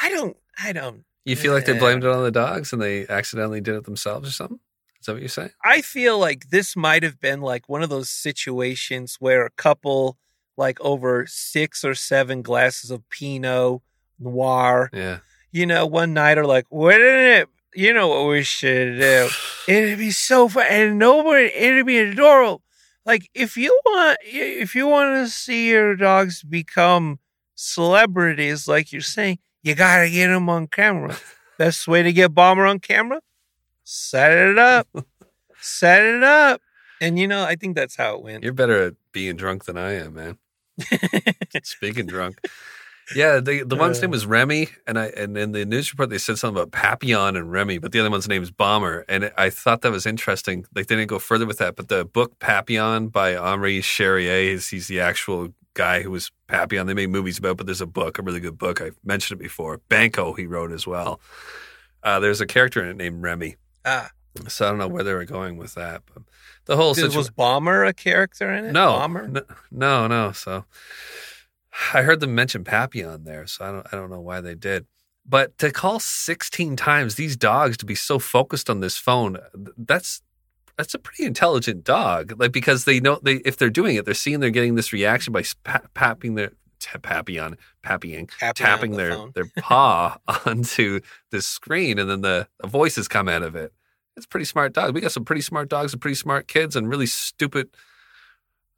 I 0.00 0.10
don't, 0.10 0.36
I 0.62 0.72
don't. 0.72 1.04
You 1.24 1.36
feel 1.36 1.52
like 1.52 1.66
they 1.66 1.78
blamed 1.78 2.04
it 2.04 2.10
on 2.10 2.22
the 2.22 2.30
dogs 2.30 2.72
and 2.72 2.80
they 2.80 3.06
accidentally 3.06 3.60
did 3.60 3.74
it 3.74 3.84
themselves 3.84 4.28
or 4.28 4.32
something? 4.32 4.60
Is 5.00 5.06
that 5.06 5.12
what 5.12 5.22
you're 5.22 5.28
saying? 5.28 5.50
I 5.64 5.80
feel 5.82 6.18
like 6.18 6.50
this 6.50 6.74
might 6.76 7.02
have 7.02 7.20
been 7.20 7.40
like 7.40 7.68
one 7.68 7.82
of 7.82 7.88
those 7.90 8.08
situations 8.10 9.16
where 9.20 9.46
a 9.46 9.50
couple, 9.50 10.18
like 10.56 10.80
over 10.80 11.24
six 11.28 11.84
or 11.84 11.94
seven 11.94 12.42
glasses 12.42 12.90
of 12.90 13.08
Pinot 13.08 13.80
Noir, 14.18 14.90
Yeah. 14.92 15.18
you 15.52 15.66
know, 15.66 15.86
one 15.86 16.12
night 16.14 16.36
are 16.38 16.44
like, 16.46 16.66
wouldn't 16.70 17.02
it? 17.02 17.48
You 17.74 17.92
know 17.92 18.08
what 18.08 18.26
we 18.28 18.42
should 18.42 18.98
do? 18.98 19.28
It'd 19.68 19.98
be 19.98 20.10
so 20.10 20.48
fun, 20.48 20.66
and 20.68 20.98
nobody. 20.98 21.46
It'd 21.54 21.86
be 21.86 21.98
adorable. 21.98 22.62
Like 23.06 23.30
if 23.34 23.56
you 23.56 23.78
want, 23.86 24.18
if 24.24 24.74
you 24.74 24.86
want 24.88 25.14
to 25.24 25.30
see 25.32 25.68
your 25.70 25.94
dogs 25.96 26.42
become 26.42 27.20
celebrities, 27.54 28.66
like 28.66 28.92
you're 28.92 29.00
saying, 29.02 29.38
you 29.62 29.74
gotta 29.74 30.10
get 30.10 30.28
them 30.28 30.48
on 30.48 30.66
camera. 30.66 31.16
Best 31.58 31.86
way 31.88 32.02
to 32.02 32.12
get 32.12 32.34
Bomber 32.34 32.66
on 32.66 32.78
camera: 32.80 33.20
set 33.90 34.36
it 34.36 34.58
up, 34.58 34.86
set 35.60 36.04
it 36.04 36.22
up, 36.22 36.60
and 37.00 37.18
you 37.18 37.26
know, 37.26 37.42
I 37.44 37.56
think 37.56 37.74
that's 37.74 37.96
how 37.96 38.16
it 38.16 38.22
went. 38.22 38.44
You're 38.44 38.52
better 38.52 38.82
at 38.88 38.94
being 39.12 39.36
drunk 39.36 39.64
than 39.64 39.78
I 39.78 39.92
am, 39.94 40.14
man. 40.14 40.38
Speaking 41.62 42.06
drunk. 42.06 42.38
Yeah, 43.16 43.40
the 43.40 43.62
the 43.64 43.74
one's 43.76 43.98
Uh. 43.98 44.02
name 44.02 44.10
was 44.10 44.26
Remy, 44.26 44.68
and 44.86 44.98
I 44.98 45.06
and 45.16 45.36
in 45.38 45.52
the 45.52 45.64
news 45.64 45.90
report 45.90 46.10
they 46.10 46.18
said 46.18 46.38
something 46.38 46.60
about 46.60 46.72
Papillon 46.72 47.36
and 47.36 47.50
Remy, 47.50 47.78
but 47.78 47.92
the 47.92 48.00
other 48.00 48.10
one's 48.10 48.28
name 48.28 48.42
is 48.42 48.50
Bomber, 48.50 49.06
and 49.08 49.32
I 49.38 49.48
thought 49.48 49.80
that 49.80 49.90
was 49.92 50.04
interesting. 50.04 50.66
Like 50.74 50.88
they 50.88 50.96
didn't 50.96 51.08
go 51.08 51.18
further 51.18 51.46
with 51.46 51.56
that, 51.58 51.74
but 51.74 51.88
the 51.88 52.04
book 52.04 52.38
Papillon 52.38 53.08
by 53.08 53.34
Henri 53.34 53.80
Charrière 53.80 54.44
is 54.52 54.68
he's 54.68 54.88
the 54.88 55.00
actual 55.00 55.54
guy 55.72 56.02
who 56.02 56.10
was 56.10 56.30
Papillon. 56.48 56.86
They 56.86 56.92
made 56.94 57.08
movies 57.08 57.38
about, 57.38 57.56
but 57.56 57.64
there's 57.64 57.80
a 57.80 57.86
book, 57.86 58.18
a 58.18 58.22
really 58.22 58.40
good 58.40 58.58
book. 58.58 58.82
I've 58.82 58.98
mentioned 59.02 59.40
it 59.40 59.42
before. 59.42 59.78
Banco 59.88 60.34
he 60.34 60.46
wrote 60.46 60.72
as 60.72 60.86
well. 60.86 61.18
Uh, 62.02 62.20
there's 62.20 62.42
a 62.42 62.46
character 62.46 62.82
in 62.84 62.90
it 62.90 62.96
named 62.96 63.22
Remy, 63.22 63.56
Ah, 63.84 64.10
so 64.46 64.66
I 64.66 64.70
don't 64.70 64.78
know 64.78 64.88
where 64.88 65.02
they 65.04 65.14
were 65.14 65.24
going 65.24 65.56
with 65.56 65.74
that, 65.74 66.02
but 66.12 66.22
the 66.66 66.76
whole 66.76 66.94
Did- 66.94 67.00
situation 67.02 67.18
was 67.18 67.30
Bomber 67.30 67.84
a 67.84 67.92
character 67.92 68.52
in 68.52 68.66
it? 68.66 68.72
no, 68.72 68.92
Bomber. 68.92 69.24
n- 69.24 69.40
no, 69.70 70.06
no. 70.06 70.32
So 70.32 70.64
I 71.94 72.02
heard 72.02 72.20
them 72.20 72.34
mention 72.34 72.64
Papillon 72.64 73.24
there, 73.24 73.46
so 73.46 73.64
I 73.64 73.70
don't, 73.72 73.86
I 73.92 73.96
don't 73.96 74.10
know 74.10 74.20
why 74.20 74.40
they 74.40 74.54
did. 74.54 74.86
But 75.26 75.56
to 75.58 75.70
call 75.70 76.00
16 76.00 76.76
times 76.76 77.14
these 77.16 77.36
dogs 77.36 77.76
to 77.78 77.84
be 77.86 77.94
so 77.94 78.18
focused 78.18 78.70
on 78.70 78.80
this 78.80 78.96
phone, 78.96 79.38
that's 79.76 80.22
that's 80.76 80.94
a 80.94 80.98
pretty 80.98 81.24
intelligent 81.24 81.84
dog. 81.84 82.32
Like 82.38 82.52
because 82.52 82.84
they 82.84 83.00
know 83.00 83.18
they 83.22 83.34
if 83.44 83.56
they're 83.56 83.68
doing 83.70 83.96
it, 83.96 84.04
they're 84.04 84.14
seeing 84.14 84.40
they're 84.40 84.50
getting 84.50 84.74
this 84.76 84.92
reaction 84.92 85.32
by 85.32 85.42
pa- 85.64 85.82
papping 85.94 86.34
their 86.34 86.52
ta- 86.80 86.98
Papillon, 86.98 87.56
papping, 87.82 88.26
Tapping 88.38 88.54
tapping 88.54 88.90
the 88.92 88.96
their 88.96 89.12
phone. 89.14 89.32
their 89.34 89.50
paw 89.58 90.18
onto 90.46 91.00
the 91.30 91.42
screen, 91.42 91.98
and 91.98 92.08
then 92.10 92.20
the, 92.22 92.48
the 92.60 92.66
voices 92.68 93.08
come 93.08 93.28
out 93.28 93.42
of 93.42 93.54
it. 93.56 93.72
It's 94.16 94.26
pretty 94.26 94.46
smart 94.46 94.72
dogs. 94.72 94.92
We 94.92 95.00
got 95.00 95.12
some 95.12 95.24
pretty 95.24 95.42
smart 95.42 95.68
dogs 95.68 95.92
and 95.92 96.02
pretty 96.02 96.16
smart 96.16 96.48
kids, 96.48 96.74
and 96.76 96.88
really 96.88 97.06
stupid 97.06 97.68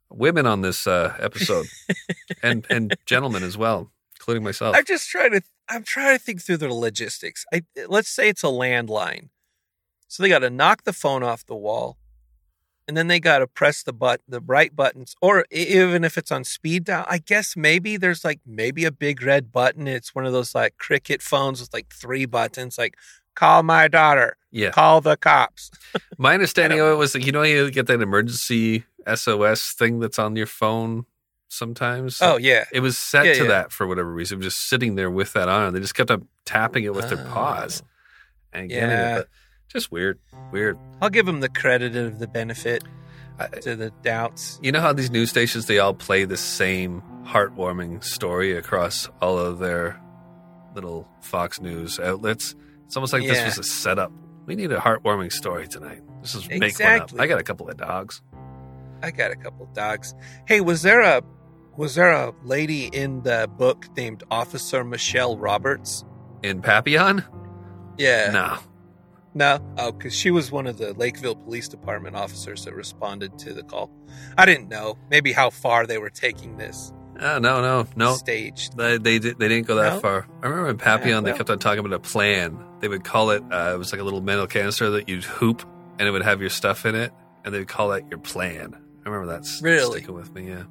women 0.09 0.45
on 0.45 0.61
this 0.61 0.85
uh, 0.87 1.15
episode, 1.19 1.67
and 2.43 2.65
and 2.69 2.95
gentlemen 3.05 3.43
as 3.43 3.57
well, 3.57 3.91
including 4.19 4.43
myself. 4.43 4.75
I'm 4.75 4.85
just 4.85 5.09
trying 5.09 5.31
to. 5.31 5.41
I'm 5.69 5.83
trying 5.83 6.17
to 6.17 6.23
think 6.23 6.41
through 6.41 6.57
the 6.57 6.71
logistics. 6.73 7.45
I 7.53 7.61
let's 7.87 8.09
say 8.09 8.29
it's 8.29 8.43
a 8.43 8.47
landline, 8.47 9.29
so 10.07 10.21
they 10.21 10.29
got 10.29 10.39
to 10.39 10.49
knock 10.49 10.83
the 10.83 10.93
phone 10.93 11.23
off 11.23 11.45
the 11.45 11.55
wall, 11.55 11.97
and 12.87 12.97
then 12.97 13.07
they 13.07 13.19
got 13.19 13.39
to 13.39 13.47
press 13.47 13.83
the 13.83 13.93
but 13.93 14.21
the 14.27 14.41
right 14.41 14.75
buttons, 14.75 15.15
or 15.21 15.45
even 15.51 16.03
if 16.03 16.17
it's 16.17 16.31
on 16.31 16.43
speed 16.43 16.85
dial. 16.85 17.05
I 17.09 17.19
guess 17.19 17.55
maybe 17.55 17.97
there's 17.97 18.23
like 18.25 18.39
maybe 18.45 18.85
a 18.85 18.91
big 18.91 19.21
red 19.23 19.51
button. 19.51 19.87
It's 19.87 20.13
one 20.15 20.25
of 20.25 20.33
those 20.33 20.53
like 20.55 20.77
cricket 20.77 21.21
phones 21.21 21.61
with 21.61 21.73
like 21.73 21.93
three 21.93 22.25
buttons, 22.25 22.77
like 22.77 22.95
call 23.35 23.63
my 23.63 23.87
daughter, 23.87 24.35
Yeah. 24.51 24.71
call 24.71 24.99
the 25.01 25.15
cops. 25.15 25.71
My 26.17 26.33
understanding 26.33 26.79
of 26.79 26.87
it 26.91 26.95
was 26.95 27.13
that 27.13 27.25
you 27.25 27.31
know 27.31 27.43
you 27.43 27.71
get 27.71 27.87
that 27.87 28.01
emergency 28.01 28.83
SOS 29.15 29.71
thing 29.73 29.99
that's 29.99 30.19
on 30.19 30.35
your 30.35 30.45
phone 30.47 31.05
sometimes. 31.47 32.19
Oh, 32.21 32.37
yeah. 32.37 32.65
it 32.71 32.79
was 32.81 32.97
set 32.97 33.25
Yeah, 33.25 33.33
to 33.33 33.43
yeah. 33.43 33.47
that 33.49 33.71
for 33.71 33.87
whatever 33.87 34.11
reason. 34.11 34.41
Just 34.41 34.69
sitting 34.69 34.95
there 34.95 35.09
with 35.09 35.33
that 35.33 35.49
on. 35.49 35.73
They 35.73 35.79
just 35.79 35.95
kept 35.95 36.11
on 36.11 36.27
tapping 36.45 36.83
it 36.83 36.93
with 36.93 37.09
their 37.09 37.23
paws 37.25 37.81
oh. 37.83 37.87
and 38.59 38.69
getting 38.69 38.89
Yeah. 38.89 39.15
it. 39.15 39.17
But 39.19 39.27
just 39.71 39.91
weird, 39.91 40.19
weird. 40.51 40.77
I'll 41.01 41.09
give 41.09 41.25
them 41.25 41.39
the 41.39 41.49
credit 41.49 41.95
of 41.95 42.19
the 42.19 42.27
benefit 42.27 42.83
to 43.61 43.75
the 43.75 43.91
doubts. 44.03 44.59
You 44.61 44.71
know 44.71 44.81
how 44.81 44.93
these 44.93 45.09
news 45.09 45.29
stations 45.29 45.65
they 45.65 45.79
all 45.79 45.93
play 45.93 46.25
the 46.25 46.37
same 46.37 47.01
heartwarming 47.25 48.03
story 48.03 48.55
across 48.55 49.09
all 49.21 49.37
of 49.39 49.59
their 49.59 49.99
little 50.75 51.07
Fox 51.21 51.59
News 51.61 51.99
outlets. 51.99 52.55
It's 52.85 52.95
almost 52.95 53.13
like 53.13 53.23
Yeah. 53.23 53.33
this 53.45 53.57
was 53.57 53.67
a 53.67 53.69
setup. 53.69 54.11
We 54.45 54.55
need 54.55 54.71
a 54.71 54.77
heartwarming 54.79 55.31
story 55.31 55.67
tonight. 55.67 56.01
This 56.21 56.35
is 56.35 56.47
make 56.49 56.77
one 56.79 57.01
up. 57.01 57.11
I 57.17 57.27
got 57.27 57.39
a 57.39 57.43
couple 57.43 57.67
of 57.69 57.77
dogs. 57.77 58.21
I 59.01 59.11
got 59.11 59.31
a 59.31 59.35
couple 59.35 59.65
of 59.65 59.73
dogs. 59.73 60.13
Hey, 60.45 60.61
was 60.61 60.81
there 60.83 61.01
a 61.01 61.21
was 61.77 61.95
there 61.95 62.11
a 62.11 62.33
lady 62.43 62.85
in 62.87 63.23
the 63.23 63.49
book 63.57 63.85
named 63.95 64.23
Officer 64.29 64.83
Michelle 64.83 65.37
Roberts? 65.37 66.03
In 66.43 66.61
Papillon? 66.61 67.23
Yeah. 67.97 68.31
No. 68.31 68.57
No. 69.33 69.59
Oh, 69.77 69.91
because 69.91 70.13
she 70.13 70.29
was 70.31 70.51
one 70.51 70.67
of 70.67 70.77
the 70.77 70.93
Lakeville 70.93 71.35
Police 71.35 71.67
Department 71.67 72.15
officers 72.15 72.65
that 72.65 72.73
responded 72.75 73.37
to 73.39 73.53
the 73.53 73.63
call. 73.63 73.89
I 74.37 74.45
didn't 74.45 74.67
know 74.69 74.97
maybe 75.09 75.31
how 75.31 75.49
far 75.49 75.87
they 75.87 75.97
were 75.97 76.09
taking 76.09 76.57
this. 76.57 76.91
Oh, 77.19 77.37
no, 77.39 77.61
no, 77.61 77.87
no. 77.95 78.15
Staged. 78.15 78.75
They 78.77 78.97
they, 78.97 79.19
they 79.19 79.33
didn't 79.47 79.67
go 79.67 79.75
that 79.75 79.93
No? 79.93 79.99
far. 79.99 80.27
I 80.41 80.47
remember 80.47 80.69
in 80.71 80.77
Papillon 80.77 81.23
they 81.23 81.31
well. 81.31 81.37
kept 81.37 81.49
on 81.49 81.59
talking 81.59 81.79
about 81.79 81.93
a 81.93 81.99
plan. 81.99 82.57
They 82.79 82.87
would 82.87 83.03
call 83.03 83.29
it. 83.29 83.43
Uh, 83.51 83.71
it 83.75 83.77
was 83.77 83.91
like 83.91 84.01
a 84.01 84.03
little 84.03 84.21
metal 84.21 84.47
canister 84.47 84.89
that 84.91 85.07
you'd 85.07 85.23
hoop, 85.23 85.63
and 85.99 86.07
it 86.07 86.11
would 86.11 86.23
have 86.23 86.41
your 86.41 86.49
stuff 86.49 86.85
in 86.85 86.95
it, 86.95 87.13
and 87.45 87.53
they'd 87.53 87.67
call 87.67 87.89
that 87.89 88.09
your 88.09 88.17
plan. 88.19 88.75
I 89.05 89.09
remember 89.09 89.33
that 89.33 89.47
Really? 89.61 89.99
sticking 89.99 90.15
with 90.15 90.33
me. 90.33 90.47
Yeah. 90.49 90.63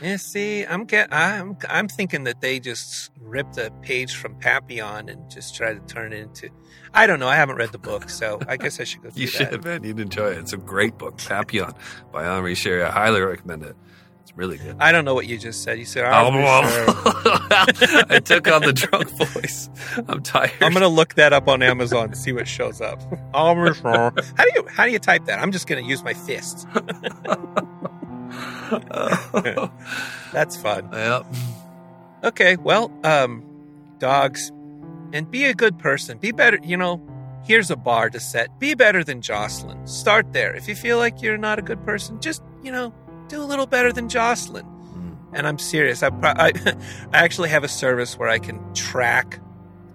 Yeah, 0.00 0.16
see, 0.16 0.64
I'm 0.66 0.84
get, 0.84 1.12
I'm 1.14 1.56
I'm 1.68 1.86
thinking 1.86 2.24
that 2.24 2.40
they 2.40 2.58
just 2.58 3.10
ripped 3.20 3.56
a 3.56 3.70
page 3.82 4.16
from 4.16 4.34
Papillon 4.34 5.08
and 5.08 5.30
just 5.30 5.54
tried 5.54 5.74
to 5.74 5.94
turn 5.94 6.12
it 6.12 6.18
into. 6.18 6.48
I 6.92 7.06
don't 7.06 7.20
know. 7.20 7.28
I 7.28 7.36
haven't 7.36 7.54
read 7.56 7.70
the 7.70 7.78
book, 7.78 8.10
so 8.10 8.40
I 8.48 8.56
guess 8.56 8.80
I 8.80 8.84
should 8.84 9.02
go 9.02 9.10
through 9.12 9.22
You 9.22 9.30
that. 9.30 9.50
should, 9.52 9.64
man. 9.64 9.84
You'd 9.84 10.00
enjoy 10.00 10.30
it. 10.32 10.38
It's 10.38 10.52
a 10.52 10.56
great 10.56 10.98
book, 10.98 11.18
Papillon 11.18 11.74
by 12.12 12.24
Henri 12.24 12.56
Sherry. 12.56 12.82
I 12.82 12.90
highly 12.90 13.20
recommend 13.20 13.62
it. 13.62 13.76
It's 14.32 14.38
really 14.38 14.56
good. 14.56 14.76
I 14.80 14.92
don't 14.92 15.04
know 15.04 15.14
what 15.14 15.26
you 15.26 15.36
just 15.36 15.62
said. 15.62 15.78
You 15.78 15.84
said, 15.84 16.04
"I'm 16.06 16.32
sure." 16.32 16.42
I 18.10 18.20
took 18.24 18.48
on 18.48 18.62
the 18.62 18.72
drunk 18.72 19.10
voice. 19.34 19.68
I'm 20.08 20.22
tired. 20.22 20.52
I'm 20.62 20.72
gonna 20.72 20.88
look 20.88 21.14
that 21.14 21.34
up 21.34 21.48
on 21.48 21.62
Amazon 21.62 22.08
to 22.10 22.16
see 22.16 22.32
what 22.32 22.48
shows 22.48 22.80
up. 22.80 23.00
How 24.36 24.44
do 24.44 24.50
you 24.54 24.66
how 24.68 24.84
do 24.86 24.90
you 24.90 24.98
type 24.98 25.26
that? 25.26 25.38
I'm 25.38 25.52
just 25.52 25.66
gonna 25.66 25.82
use 25.82 26.02
my 26.02 26.14
fists. 26.14 26.66
That's 30.32 30.56
fun. 30.56 30.88
Yep. 30.92 31.26
Okay, 32.24 32.56
well, 32.56 32.90
um, 33.04 33.44
dogs, 33.98 34.50
and 35.12 35.30
be 35.30 35.44
a 35.44 35.54
good 35.54 35.78
person. 35.78 36.16
Be 36.18 36.32
better. 36.32 36.58
You 36.62 36.76
know, 36.78 37.02
here's 37.44 37.70
a 37.70 37.76
bar 37.76 38.08
to 38.10 38.18
set. 38.20 38.58
Be 38.58 38.74
better 38.74 39.04
than 39.04 39.20
Jocelyn. 39.20 39.86
Start 39.86 40.32
there. 40.32 40.54
If 40.54 40.68
you 40.68 40.74
feel 40.74 40.96
like 40.98 41.20
you're 41.20 41.36
not 41.36 41.58
a 41.58 41.62
good 41.62 41.84
person, 41.84 42.20
just 42.20 42.42
you 42.62 42.72
know, 42.72 42.94
do 43.28 43.42
a 43.42 43.44
little 43.46 43.66
better 43.66 43.92
than 43.92 44.08
Jocelyn. 44.08 44.64
Hmm. 44.64 45.12
And 45.34 45.46
I'm 45.46 45.58
serious. 45.58 46.02
I, 46.02 46.10
pro- 46.10 46.30
I 46.30 46.52
I 47.12 47.18
actually 47.24 47.48
have 47.50 47.64
a 47.64 47.68
service 47.68 48.18
where 48.18 48.28
I 48.28 48.38
can 48.38 48.60
track 48.74 49.40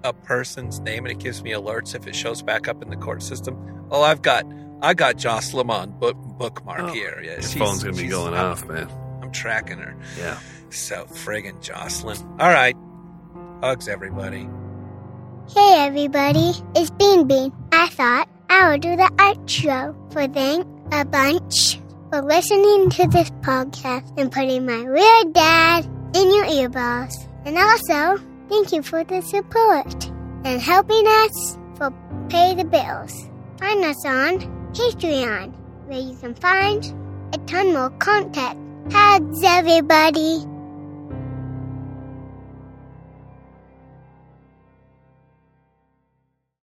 a 0.03 0.13
person's 0.13 0.79
name 0.79 1.05
and 1.05 1.11
it 1.11 1.19
gives 1.23 1.43
me 1.43 1.51
alerts 1.51 1.95
if 1.95 2.07
it 2.07 2.15
shows 2.15 2.41
back 2.41 2.67
up 2.67 2.81
in 2.81 2.89
the 2.89 2.95
court 2.95 3.21
system. 3.23 3.57
Oh, 3.91 4.01
I've 4.03 4.21
got 4.21 4.45
I 4.81 4.93
got 4.93 5.17
Jocelyn 5.17 5.69
on 5.71 5.91
book, 5.99 6.15
bookmark 6.37 6.79
Oh, 6.81 6.87
here. 6.93 7.19
Yeah, 7.23 7.33
Your 7.33 7.41
phone's 7.41 7.83
gonna 7.83 7.97
be 7.97 8.07
going 8.07 8.33
I'm- 8.33 8.45
off, 8.51 8.65
man. 8.67 8.89
I'm 9.21 9.31
tracking 9.31 9.79
her. 9.79 9.95
Yeah. 10.17 10.37
So 10.69 11.05
friggin' 11.05 11.61
Jocelyn. 11.61 12.17
All 12.39 12.49
right. 12.51 12.75
Hugs, 13.61 13.87
everybody. 13.87 14.47
Hey 15.49 15.75
everybody, 15.85 16.51
it's 16.75 16.89
Bean 16.91 17.25
Bean. 17.25 17.53
I 17.71 17.87
thought 17.89 18.27
I 18.49 18.69
would 18.69 18.81
do 18.81 18.95
the 18.97 19.09
art 19.17 19.49
show 19.49 19.95
for 20.11 20.27
thank 20.27 20.67
a 20.91 21.05
bunch 21.05 21.79
for 22.09 22.21
listening 22.21 22.89
to 22.89 23.07
this 23.07 23.29
podcast 23.41 24.17
and 24.17 24.31
putting 24.31 24.65
my 24.65 24.83
weird 24.83 25.33
dad 25.33 25.85
in 26.15 26.31
your 26.33 26.45
earballs. 26.45 27.27
And 27.45 27.57
also, 27.57 28.23
thank 28.49 28.71
you 28.71 28.81
for 28.81 29.03
the 29.03 29.21
support 29.21 30.05
and 30.45 30.61
helping 30.61 31.05
us 31.05 31.57
for 31.77 31.91
pay 32.29 32.55
the 32.55 32.65
bills. 32.65 33.29
Find 33.59 33.83
us 33.83 34.05
on 34.05 34.39
Patreon, 34.73 35.53
where 35.87 35.99
you 35.99 36.15
can 36.15 36.33
find 36.35 36.83
a 37.33 37.37
ton 37.39 37.73
more 37.73 37.89
content. 37.91 38.57
Hugs 38.91 39.43
everybody. 39.43 40.45